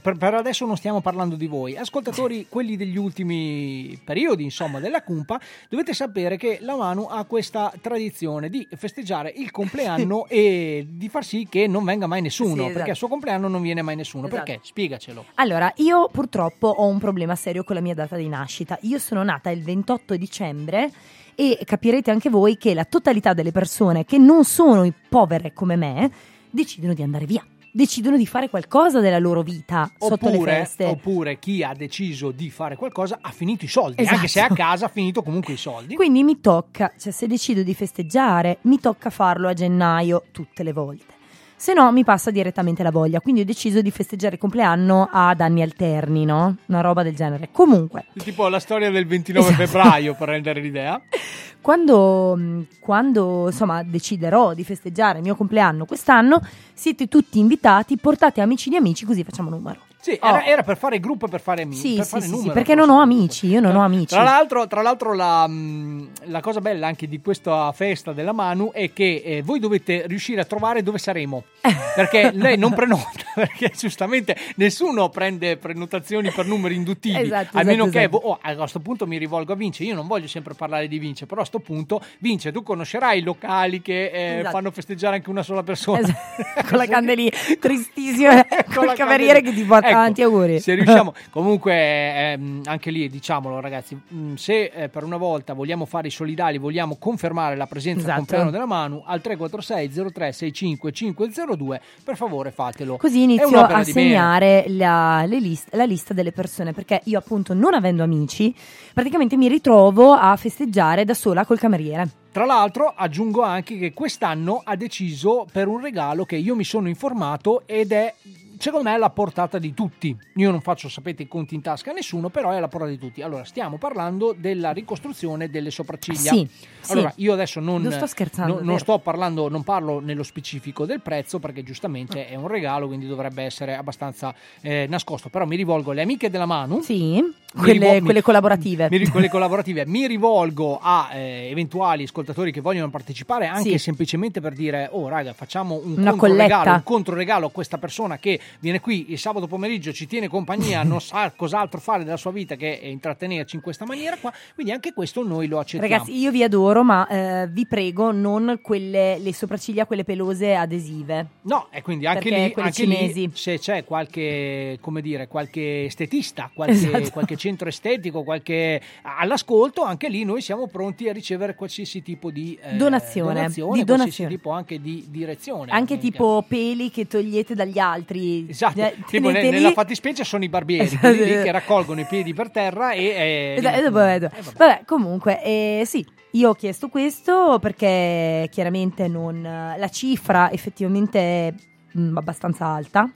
[0.00, 5.02] per, per adesso non stiamo parlando di voi, ascoltatori, quelli degli ultimi periodi, insomma, della
[5.02, 11.08] cumpa, dovete sapere che la Manu ha questa tradizione di festeggiare il compleanno e di
[11.08, 12.72] far sì che non venga mai nessuno, Sì, esatto.
[12.74, 14.26] perché al suo compleanno non viene mai nessuno.
[14.26, 14.44] Esatto.
[14.44, 14.60] Perché?
[14.62, 15.24] Spiegacelo.
[15.34, 18.78] Allora, io purtroppo ho un problema serio con la mia data di nascita.
[18.82, 20.90] Io sono nata il 28 dicembre
[21.34, 26.10] e capirete anche voi che la totalità delle persone che non sono povere come me
[26.50, 27.44] decidono di andare via.
[27.74, 30.84] Decidono di fare qualcosa della loro vita sotto le Oppure, feste.
[30.84, 34.16] oppure chi ha deciso di fare qualcosa ha finito i soldi, Esatto.
[34.16, 35.94] anche se a casa ha finito comunque i soldi.
[35.94, 40.72] Quindi mi tocca, cioè se decido di festeggiare, mi tocca farlo a gennaio tutte le
[40.74, 41.20] volte.
[41.56, 45.40] Se no mi passa direttamente la voglia, quindi ho deciso di festeggiare il compleanno ad
[45.40, 46.56] anni alterni, no?
[46.66, 47.48] Una roba del genere.
[47.52, 49.66] Comunque, Tipo la storia del 29 Esatto.
[49.66, 51.00] febbraio, per rendere l'idea.
[51.62, 56.42] quando, mh, quando insomma deciderò di festeggiare il mio compleanno quest'anno,
[56.74, 59.80] siete tutti invitati, portate amici di amici così facciamo numero.
[60.00, 60.26] Sì, Oh.
[60.26, 61.80] era, era per fare gruppo e per fare amici.
[61.90, 64.06] Sì, per sì, fare sì, sì, numero, perché non ho amici, io non ho amici.
[64.14, 68.70] Tra l'altro, tra l'altro la, mh, la cosa bella anche di questa festa della Manu
[68.72, 71.44] è che eh, voi dovete riuscire a trovare dove saremo.
[71.94, 77.20] Perché lei non prenota, perché giustamente nessuno prende prenotazioni per numeri induttivi.
[77.20, 78.16] Esatto, a meno esatto, che, esatto.
[78.16, 79.84] oh, a questo punto mi rivolgo a Vince.
[79.84, 83.22] Io non voglio sempre parlare di Vince, però a questo punto, Vince, tu conoscerai i
[83.22, 84.50] locali che eh, Esatto.
[84.56, 86.08] fanno festeggiare anche una sola persona.
[86.66, 89.50] Con la candelina tristissima, col la cameriere candelina.
[89.50, 90.60] che ti porta Ecco, avanti auguri.
[90.60, 95.84] Se riusciamo, comunque, ehm, anche lì diciamolo, ragazzi, mh, se eh, per una volta vogliamo
[95.84, 98.18] fare i solidali, vogliamo confermare la presenza Esatto.
[98.18, 102.96] compleanno della Manu al 346 0365 502, per favore fatelo.
[102.96, 107.74] Così inizio a segnare la, le list- la lista delle persone perché io appunto non
[107.74, 108.54] avendo amici
[108.92, 112.08] praticamente mi ritrovo a festeggiare da sola col cameriere.
[112.32, 116.88] Tra l'altro aggiungo anche che quest'anno ha deciso per un regalo che io mi sono
[116.88, 118.14] informato ed è
[118.62, 120.16] secondo me alla portata di tutti.
[120.36, 122.98] Io non faccio, sapete, i conti in tasca a nessuno, però è alla portata di
[122.98, 123.20] tutti.
[123.20, 126.30] Allora, stiamo parlando della ricostruzione delle sopracciglia.
[126.32, 126.48] Sì,
[126.88, 127.22] allora, sì.
[127.22, 128.78] io adesso non, Non sto scherzando, no- è non vero.
[128.78, 133.42] sto parlando, non parlo nello specifico del prezzo perché giustamente è un regalo, quindi dovrebbe
[133.42, 135.28] essere abbastanza eh, nascosto.
[135.28, 136.82] Però mi rivolgo alle amiche della Manu.
[136.82, 137.20] Sì,
[137.56, 138.88] quelle, quelle collaborative.
[138.90, 139.86] Mi, quelle collaborative.
[139.86, 143.78] Mi rivolgo a eh, eventuali ascoltatori che vogliono partecipare anche Sì.
[143.78, 148.40] semplicemente per dire: Oh, raga, facciamo un Una controregalo, un controregalo a questa persona che
[148.60, 152.56] viene qui il sabato pomeriggio, ci tiene compagnia, non sa cos'altro fare della sua vita
[152.56, 154.32] che intrattenerci in questa maniera qua.
[154.54, 155.92] Quindi anche questo noi lo accettiamo.
[155.92, 161.26] Ragazzi, io vi adoro, ma eh, vi prego, non quelle, le sopracciglia, quelle pelose adesive.
[161.42, 166.74] No, e quindi anche lì, anche lì, se c'è qualche, come dire, qualche estetista, qualche,
[166.74, 167.10] Esatto.
[167.10, 172.56] qualche centro estetico, qualche all'ascolto, anche lì noi siamo pronti a ricevere qualsiasi tipo di
[172.62, 174.30] eh, Donazione, donazione, di qualsiasi donazione.
[174.30, 175.72] tipo anche di direzione.
[175.72, 178.46] Anche tipo peli che togliete dagli altri.
[178.48, 181.08] Esatto, Eh, tipo ne- nella fattispecie sono i barbieri, Esatto.
[181.08, 183.02] quelli lì che raccolgono i piedi per terra e...
[183.04, 184.30] eh, Esatto, vedo.
[184.56, 191.52] Vabbè, comunque, eh, sì, io ho chiesto questo perché chiaramente non, la cifra effettivamente è
[191.98, 193.10] mm, abbastanza alta.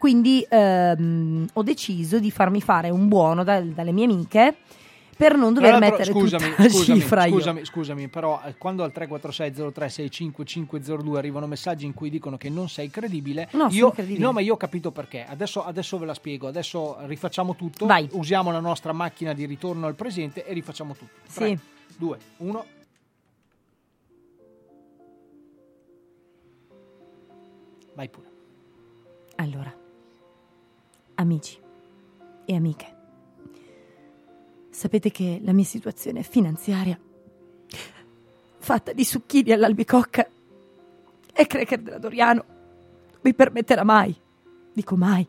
[0.00, 4.56] Quindi ehm, ho deciso di farmi fare un buono dal- dalle mie amiche
[5.14, 7.34] per non dover l'altro, mettere scusami, tutta la scusami, cifra io.
[7.34, 12.88] scusami, scusami, però eh, quando al 346-0365-502 arrivano messaggi in cui dicono che non sei
[12.88, 14.24] credibile, No, sono io, credibile.
[14.24, 15.26] no, ma io ho capito perché.
[15.28, 16.48] Adesso, adesso ve la spiego.
[16.48, 17.84] Adesso rifacciamo tutto.
[17.84, 18.08] Vai.
[18.12, 21.12] Usiamo la nostra macchina di ritorno al presente e rifacciamo tutto.
[21.28, 21.40] Sì.
[21.40, 21.58] 3,
[21.98, 22.64] 2, 1.
[27.94, 28.28] Vai pure.
[29.36, 29.74] Allora,
[31.20, 31.58] amici
[32.44, 32.96] e amiche,
[34.70, 36.98] sapete che la mia situazione finanziaria,
[38.58, 40.28] fatta di zucchini all'albicocca
[41.32, 44.14] e cracker della Doriano, non mi permetterà mai,
[44.72, 45.26] dico mai,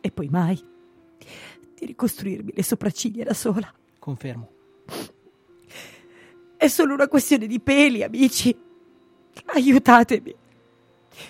[0.00, 0.62] e poi mai,
[1.74, 3.72] di ricostruirmi le sopracciglia da sola.
[3.98, 4.50] Confermo.
[6.56, 8.56] È solo una questione di peli, amici.
[9.46, 10.34] Aiutatemi.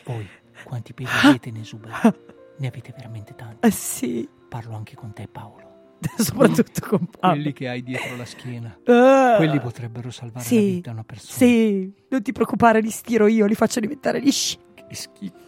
[0.04, 0.28] Voi
[0.62, 2.34] quanti peli avete in esubero?
[2.58, 3.66] Ne avete veramente tanti.
[3.66, 4.28] Ah, sì.
[4.48, 5.94] Parlo anche con te, Paolo.
[6.18, 7.34] Soprattutto con Paolo.
[7.36, 8.78] Quelli che hai dietro la schiena.
[8.84, 9.34] Ah.
[9.36, 10.54] Quelli potrebbero salvare Sì.
[10.56, 11.32] la vita a una persona.
[11.36, 14.58] Sì, non ti preoccupare, li stiro io, li faccio diventare lisci.
[14.74, 15.44] Che schifo.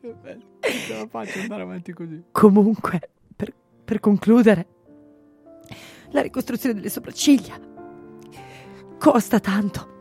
[0.00, 2.22] Non ce la faccio andare avanti così.
[2.32, 3.52] Comunque, per,
[3.84, 4.66] per concludere,
[6.10, 7.58] la ricostruzione delle sopracciglia
[8.98, 9.96] costa tanto.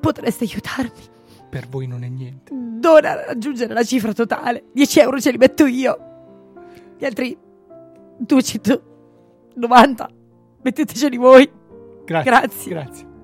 [0.00, 1.14] Potreste aiutarmi?
[1.48, 2.52] Per voi non è niente.
[2.52, 4.64] Non a raggiungere la cifra totale.
[4.72, 5.98] 10 euro ce li metto io.
[6.98, 7.36] Gli altri
[8.18, 10.10] 290
[10.62, 11.50] metteteceli voi.
[12.04, 12.30] Grazie.
[12.30, 12.70] Grazie.
[12.70, 13.15] Grazie.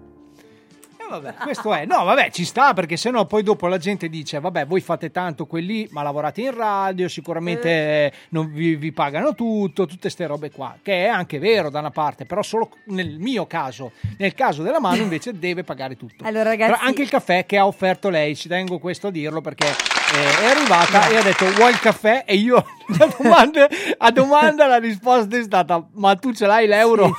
[1.20, 1.84] Vabbè, questo è.
[1.84, 5.46] No, vabbè, ci sta perché sennò poi dopo la gente dice: Vabbè, voi fate tanto
[5.46, 8.12] quelli, ma lavorate in radio, sicuramente Eh.
[8.30, 10.76] non vi, vi pagano tutto, tutte ste robe qua.
[10.82, 13.92] Che è anche vero da una parte, però solo nel mio caso.
[14.18, 16.24] Nel caso della mano invece deve pagare tutto.
[16.24, 19.40] Allora, ragazzi- Però anche il caffè che ha offerto lei, ci tengo questo a dirlo
[19.40, 22.24] perché eh, è arrivata e ha detto vuoi il caffè?
[22.26, 22.56] E io
[22.98, 23.66] a domanda,
[23.98, 27.04] a domanda la risposta è stata ma tu ce l'hai l'euro?
[27.04, 27.12] Lei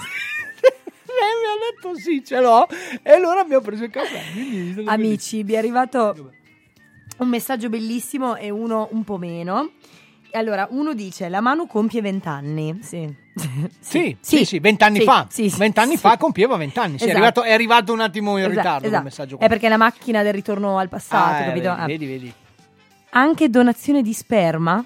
[1.13, 2.67] mi ha detto sì, ce l'ho.
[3.01, 4.21] E allora abbiamo preso il caffè.
[4.85, 6.31] Amici, vi è arrivato
[7.17, 9.71] un messaggio bellissimo e uno un po' meno.
[10.33, 12.79] Allora, uno dice: La Manu compie 20 anni.
[12.81, 13.21] Sì.
[13.79, 15.27] Sì, sì, sì, vent'anni sì, fa.
[15.57, 16.97] Vent'anni fa compieva vent'anni.
[16.97, 17.17] Sì, è, Esatto.
[17.17, 19.03] arrivato, è arrivato un attimo in ritardo quel esatto.
[19.03, 19.39] messaggio.
[19.39, 21.69] È perché è la macchina del ritorno al passato, Ah, eh, capito?
[21.69, 21.85] Ah.
[21.85, 22.33] vedi, vedi.
[23.11, 24.83] Anche donazione di sperma.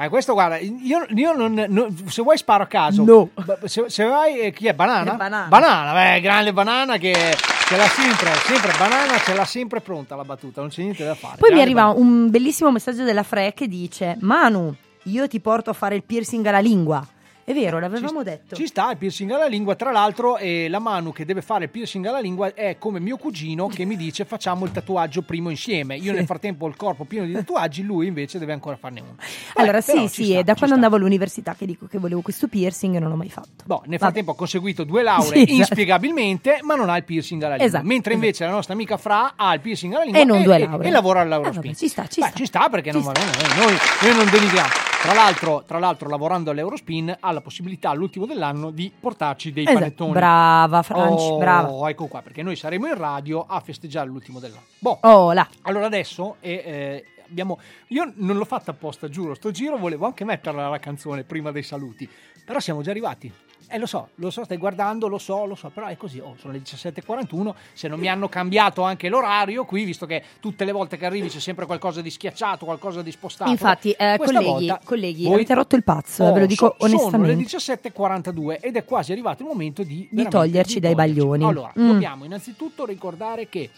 [0.00, 3.02] Ah, questo guarda, io, io non, non- se vuoi sparo a caso.
[3.04, 3.30] No.
[3.64, 4.72] Se, se vai, eh, chi è?
[4.72, 5.14] Banana?
[5.14, 5.46] È Banana.
[5.48, 10.22] Banana, beh, grande banana che ce l'ha sempre, sempre banana, ce l'ha sempre pronta la
[10.24, 11.34] battuta, non c'è niente da fare.
[11.38, 11.98] Poi mi Grande arriva Banana.
[12.06, 14.72] un bellissimo messaggio della Fre che dice: Manu,
[15.04, 17.04] io ti porto a fare il piercing alla lingua.
[17.48, 18.54] È vero, l'avevamo detto.
[18.54, 21.70] Ci sta il piercing alla lingua, tra l'altro eh, la Manu che deve fare il
[21.70, 25.96] piercing alla lingua è come mio cugino che mi dice facciamo il tatuaggio primo insieme.
[25.96, 29.14] Io nel frattempo ho il corpo pieno di tatuaggi, lui invece deve ancora farne uno.
[29.16, 30.74] Vabbè, allora, sì, ci sì, sta, è da ci quando sta.
[30.74, 33.64] andavo all'università che dico che volevo questo piercing e non l'ho mai fatto.
[33.64, 35.52] Boh, nel frattempo ho conseguito due lauree Sì, esatto.
[35.54, 37.66] inspiegabilmente, ma non ha il piercing alla lingua.
[37.66, 38.24] Esatto, Mentre esatto.
[38.26, 40.86] invece la nostra amica Fra ha il piercing alla lingua E non due lauree.
[40.88, 41.62] e lavora Ah, all'Eurospin.
[41.62, 42.36] vabbè, ci sta, ci Beh, sta.
[42.36, 43.30] ci sta perché non Ci va bene.
[43.64, 44.68] Noi, noi non denigriamo.
[45.00, 49.78] Tra l'altro, tra l'altro, lavorando all'Eurospin ha la possibilità all'ultimo dell'anno di portarci dei Esatto.
[49.78, 50.12] panettoni.
[50.12, 51.88] Brava, Franci, Oh, brava.
[51.88, 54.64] Ecco qua, perché noi saremo in radio a festeggiare l'ultimo dell'anno.
[54.78, 54.98] Boh.
[55.02, 55.46] Oh, là.
[55.62, 57.58] Allora adesso eh, eh, abbiamo.
[57.88, 59.34] Io non l'ho fatta apposta, giuro.
[59.34, 62.08] Sto giro volevo anche metterla la canzone prima dei saluti.
[62.44, 63.30] Però siamo già arrivati.
[63.70, 66.18] Eh, lo so, lo so, stai guardando, lo so, lo so, però è così.
[66.20, 67.54] Oh, sono le 17.41.
[67.74, 71.28] Se non mi hanno cambiato anche l'orario qui, visto che tutte le volte che arrivi
[71.28, 73.50] c'è sempre qualcosa di schiacciato, qualcosa di spostato.
[73.50, 76.66] Infatti, eh, colleghi, volta colleghi voi- avete rotto il pazzo, eh, ve lo Oh, dico
[76.78, 77.34] so- Sono onestamente.
[77.34, 81.14] le 17.42 ed è quasi arrivato il momento di, veramente toglierci dai toglierci.
[81.20, 81.44] baglioni.
[81.44, 81.86] Allora, Mm.
[81.88, 83.68] dobbiamo innanzitutto ricordare che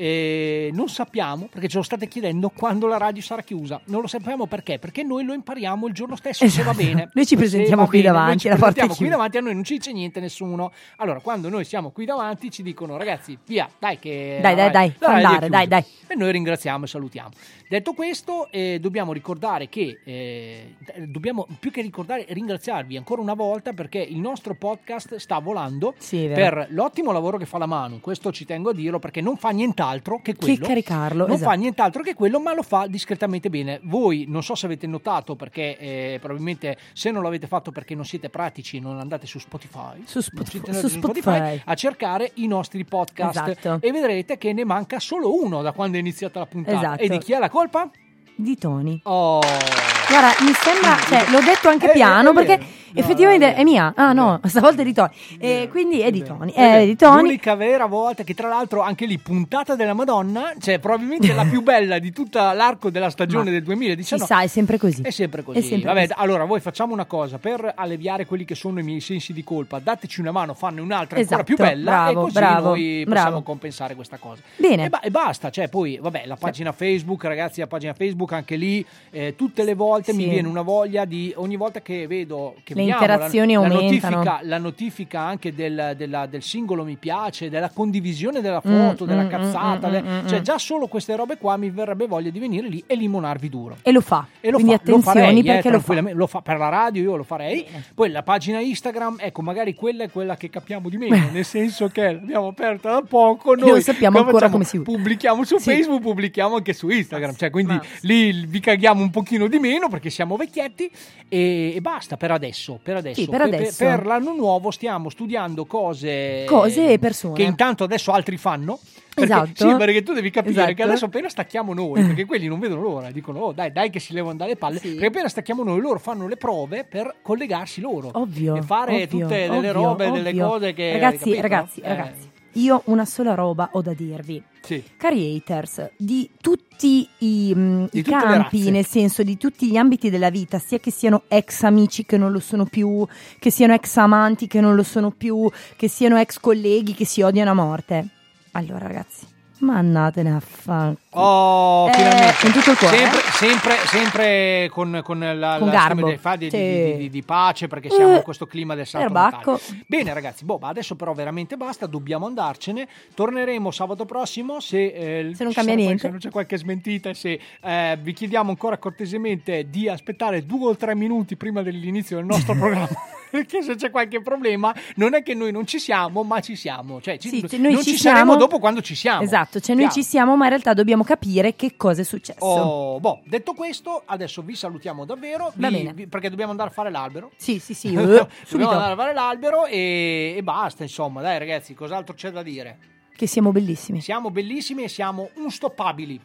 [0.00, 3.80] eh, non sappiamo, perché ce lo state chiedendo, quando la radio sarà chiusa.
[3.86, 6.86] Non lo sappiamo perché, perché noi lo impariamo il giorno stesso, se va Esatto.
[6.86, 7.10] bene.
[7.12, 9.64] Noi ci Se presentiamo qui bene, davanti, noi ci presentiamo qui davanti, a noi non
[9.64, 10.70] ci dice niente nessuno.
[10.98, 14.38] Allora, quando noi siamo qui davanti ci dicono, ragazzi, via, dai che...
[14.40, 15.84] Dai, dai, dai, è andare, dai, dai.
[16.06, 17.30] E noi ringraziamo e salutiamo.
[17.68, 20.76] Detto questo, eh, dobbiamo ricordare che, eh,
[21.06, 26.30] dobbiamo più che ricordare, ringraziarvi ancora una volta perché il nostro podcast sta volando Sì,
[26.32, 28.00] per l'ottimo lavoro che fa la Manu.
[28.00, 29.86] Questo ci tengo a dirlo perché non fa nient'altro
[30.22, 30.66] che quello.
[30.66, 31.50] caricarlo, Non esatto.
[31.50, 33.80] fa nient'altro che quello, ma lo fa discretamente bene.
[33.84, 38.04] Voi non so se avete notato perché eh, probabilmente se non l'avete fatto perché non
[38.04, 40.02] siete pratici, non andate su Spotify.
[40.04, 41.60] Su Spotify- su Spotify.
[41.64, 43.78] a cercare i nostri podcast Esatto.
[43.80, 46.76] e vedrete che ne manca solo uno da quando è iniziata la puntata.
[46.78, 47.02] Esatto.
[47.02, 47.90] E di chi è la colpa?
[48.34, 49.00] Di Tony.
[49.04, 49.40] Oh.
[49.40, 53.06] Guarda, mi sembra, cioè, l'ho detto anche Eh, piano è perché vero.
[53.06, 53.92] effettivamente è mia.
[53.96, 55.10] Ah no, stavolta è di Tony.
[55.38, 56.52] E quindi è di Tony.
[56.52, 57.22] È di Tony.
[57.22, 61.62] L'unica vera volta che tra l'altro anche lì puntata della Madonna, cioè probabilmente la più
[61.62, 64.24] bella di tutta l'arco della stagione Ma del Si 2019.
[64.26, 65.02] sa, è sempre così.
[65.02, 65.58] È sempre così.
[65.58, 66.20] È sempre Vabbè, così.
[66.20, 69.78] allora voi facciamo una cosa per alleviare quelli che sono i miei sensi di colpa.
[69.78, 73.28] Dateci una mano, fanne un'altra ancora Esatto, più bella bravo, e così bravo, noi possiamo
[73.30, 73.42] bravo.
[73.42, 74.42] compensare questa cosa.
[74.56, 74.84] Bene.
[74.84, 78.56] E, ba- e basta, cioè poi vabbè, la pagina Facebook, ragazzi, la pagina Facebook anche
[78.56, 80.28] lì eh, tutte le volte mi Sì.
[80.30, 83.00] viene una voglia di ogni volta che vedo che spendiamo.
[83.02, 83.78] interazioni la, aumentano.
[83.78, 89.04] La notifica, la notifica anche del, della- del singolo mi piace, della condivisione della foto,
[89.04, 89.88] Mm, della mm, cazzata.
[89.88, 90.42] mm, de- mm, mm, cioè, mm.
[90.42, 93.76] già solo queste robe qua mi verrebbe voglia di venire lì e limonarvi duro.
[93.82, 94.26] E lo fa.
[94.40, 96.12] E lo Quindi fa, lo attenzioni farei, eh, perché lo fa.
[96.12, 97.66] lo fa per la radio, io lo farei.
[97.94, 101.88] Poi la pagina Instagram, ecco, magari quella è quella che capiamo di meno, nel senso
[101.88, 103.54] che l'abbiamo aperta da poco.
[103.54, 104.52] E Noi non sappiamo ancora facciamo?
[104.52, 104.90] come si usa.
[104.90, 105.70] Pubblichiamo su Sì.
[105.70, 107.34] Facebook, pubblichiamo anche su Instagram.
[107.36, 110.90] Cioè, quindi lì vi caghiamo un pochino di meno perché siamo vecchietti
[111.28, 112.67] e, e basta per adesso.
[112.82, 113.20] Per adesso.
[113.20, 113.84] Sì, per adesso.
[113.84, 116.44] per l'anno nuovo stiamo studiando cose.
[116.46, 117.34] Cose e persone.
[117.34, 118.78] Che intanto adesso altri fanno.
[119.14, 119.68] Perché, Esatto.
[119.68, 120.74] Sì, perché tu devi capire Esatto.
[120.74, 123.98] che adesso appena stacchiamo noi, perché quelli non vedono l'ora, dicono oh dai dai che
[123.98, 128.10] si levano dalle palle, perché appena stacchiamo noi loro fanno le prove per collegarsi loro
[128.12, 128.54] Ovvio.
[128.54, 130.46] e fare ovvio, tutte delle ovvio, robe, delle ovvio.
[130.48, 130.92] cose che...
[130.92, 132.30] Ragazzi, ragazzi, Eh, ragazzi.
[132.52, 134.42] Io una sola roba ho da dirvi.
[134.62, 134.82] Sì.
[134.96, 140.10] Cari haters, di tutti i, mm, Di i campi, nel senso di tutti gli ambiti
[140.10, 143.06] della vita, sia che siano ex amici che non lo sono più,
[143.38, 147.22] che siano ex amanti che non lo sono più, che siano ex colleghi che si
[147.22, 148.08] odiano a morte.
[148.52, 149.26] Allora, ragazzi,
[149.60, 150.92] ma andatene a fa.
[151.10, 152.34] Oh, Eh, finalmente.
[152.40, 153.30] con tutto il cuore, Sempre, eh?
[153.32, 156.56] sempre, sempre con, con la, Con la fa di, Sì.
[156.56, 158.86] di- di- di pace perché siamo Eh, in questo clima del.
[158.92, 159.58] Natale.
[159.86, 162.86] Bene ragazzi, boh, adesso però veramente basta, dobbiamo andarcene.
[163.14, 165.98] Torneremo sabato prossimo se, eh, Se non cambia niente.
[166.02, 170.76] Se non c'è qualche smentita, se eh, vi chiediamo ancora cortesemente di aspettare due o
[170.76, 172.88] tre minuti prima dell'inizio del nostro programma.
[173.30, 177.00] Perché se c'è qualche problema, non è che noi non ci siamo, ma ci siamo.
[177.00, 179.22] Cioè, ci- Sì, noi non ci ci, saremo dopo quando ci siamo.
[179.22, 180.00] Esatto, cioè noi Chiaro.
[180.00, 182.44] ci siamo, ma in realtà dobbiamo capire che cosa è successo.
[182.44, 185.52] Oh, boh, detto questo, adesso vi salutiamo davvero.
[185.56, 185.92] Va vi- bene.
[185.92, 187.30] vi- perché dobbiamo andare a fare l'albero.
[187.36, 187.92] Sì, sì, sì, eh,
[188.50, 191.20] dobbiamo andare a fare l'albero e, e basta, insomma.
[191.22, 192.78] Dai, ragazzi, cos'altro c'è da dire?
[193.18, 194.00] Che siamo bellissimi.
[194.00, 196.20] Siamo bellissimi e siamo unstoppabili.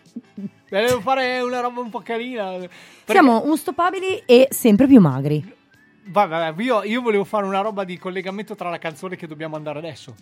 [0.69, 2.51] Devo fare una roba un po' carina.
[2.51, 2.69] perché-
[3.07, 5.61] Siamo unstoppabili e sempre più magri.
[6.05, 9.79] Vabbè, io, io volevo fare una roba di collegamento tra la canzone che dobbiamo andare
[9.79, 10.13] adesso.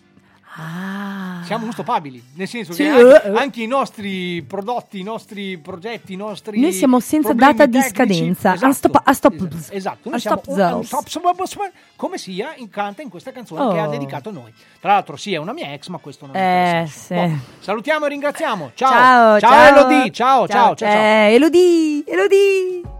[0.54, 1.42] Ah.
[1.46, 3.38] Siamo unstoppabili, nel senso Sì, che anche, eh, eh.
[3.38, 6.60] anche i nostri prodotti, i nostri progetti, i nostri.
[6.60, 8.50] Noi siamo senza data di tecnici- scadenza.
[8.56, 9.42] Esatto, Unstop- unstop-
[9.72, 10.10] esatto, esatto.
[10.10, 13.84] Noi siamo un- stop- stop- stop- come sia in canta in questa canzone che Oh.
[13.84, 14.54] ha dedicato a noi.
[14.82, 17.06] Tra l'altro, sì, è una mia ex, ma questo non Eh, interessa.
[17.06, 17.14] sì.
[17.14, 18.72] Boh, salutiamo e ringraziamo.
[18.74, 19.68] Ciao, Ciao, ciao, ciao.
[19.88, 20.12] Elodie.
[20.12, 20.76] Ciao, ciao, ciao.
[20.76, 20.90] ciao.
[20.90, 23.00] Eh, Elodie, Elodie.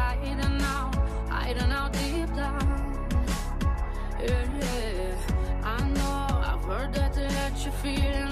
[0.00, 0.94] hiding out,
[1.28, 2.66] hiding out deep down.
[4.20, 5.64] Yeah, yeah.
[5.64, 6.18] I know
[6.50, 8.29] I've heard that it let you feel.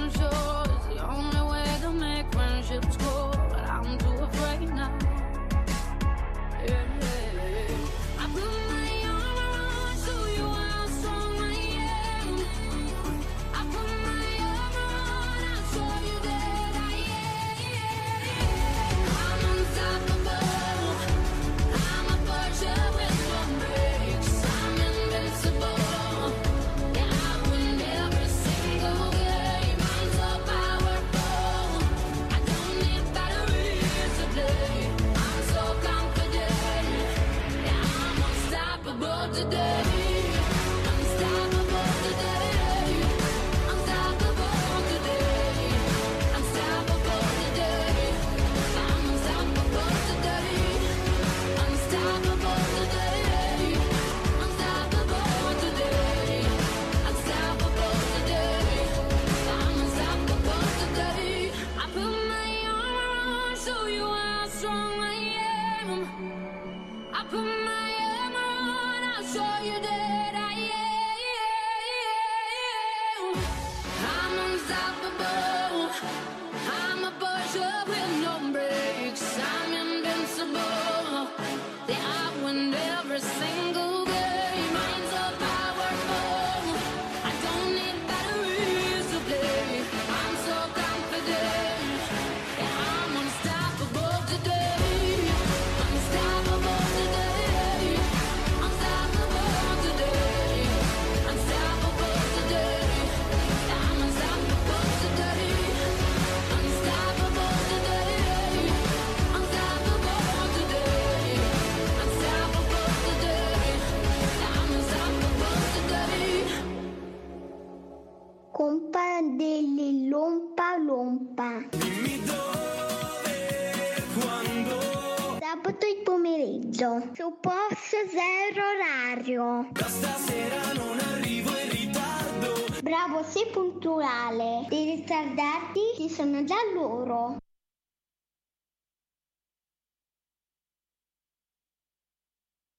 [126.79, 129.69] Pomeriggio su posto zero orario.
[129.75, 132.81] Stasera non arrivo in ritardo.
[132.83, 134.67] Bravo, sei puntuale.
[134.71, 137.39] I ritardati ci sono già loro.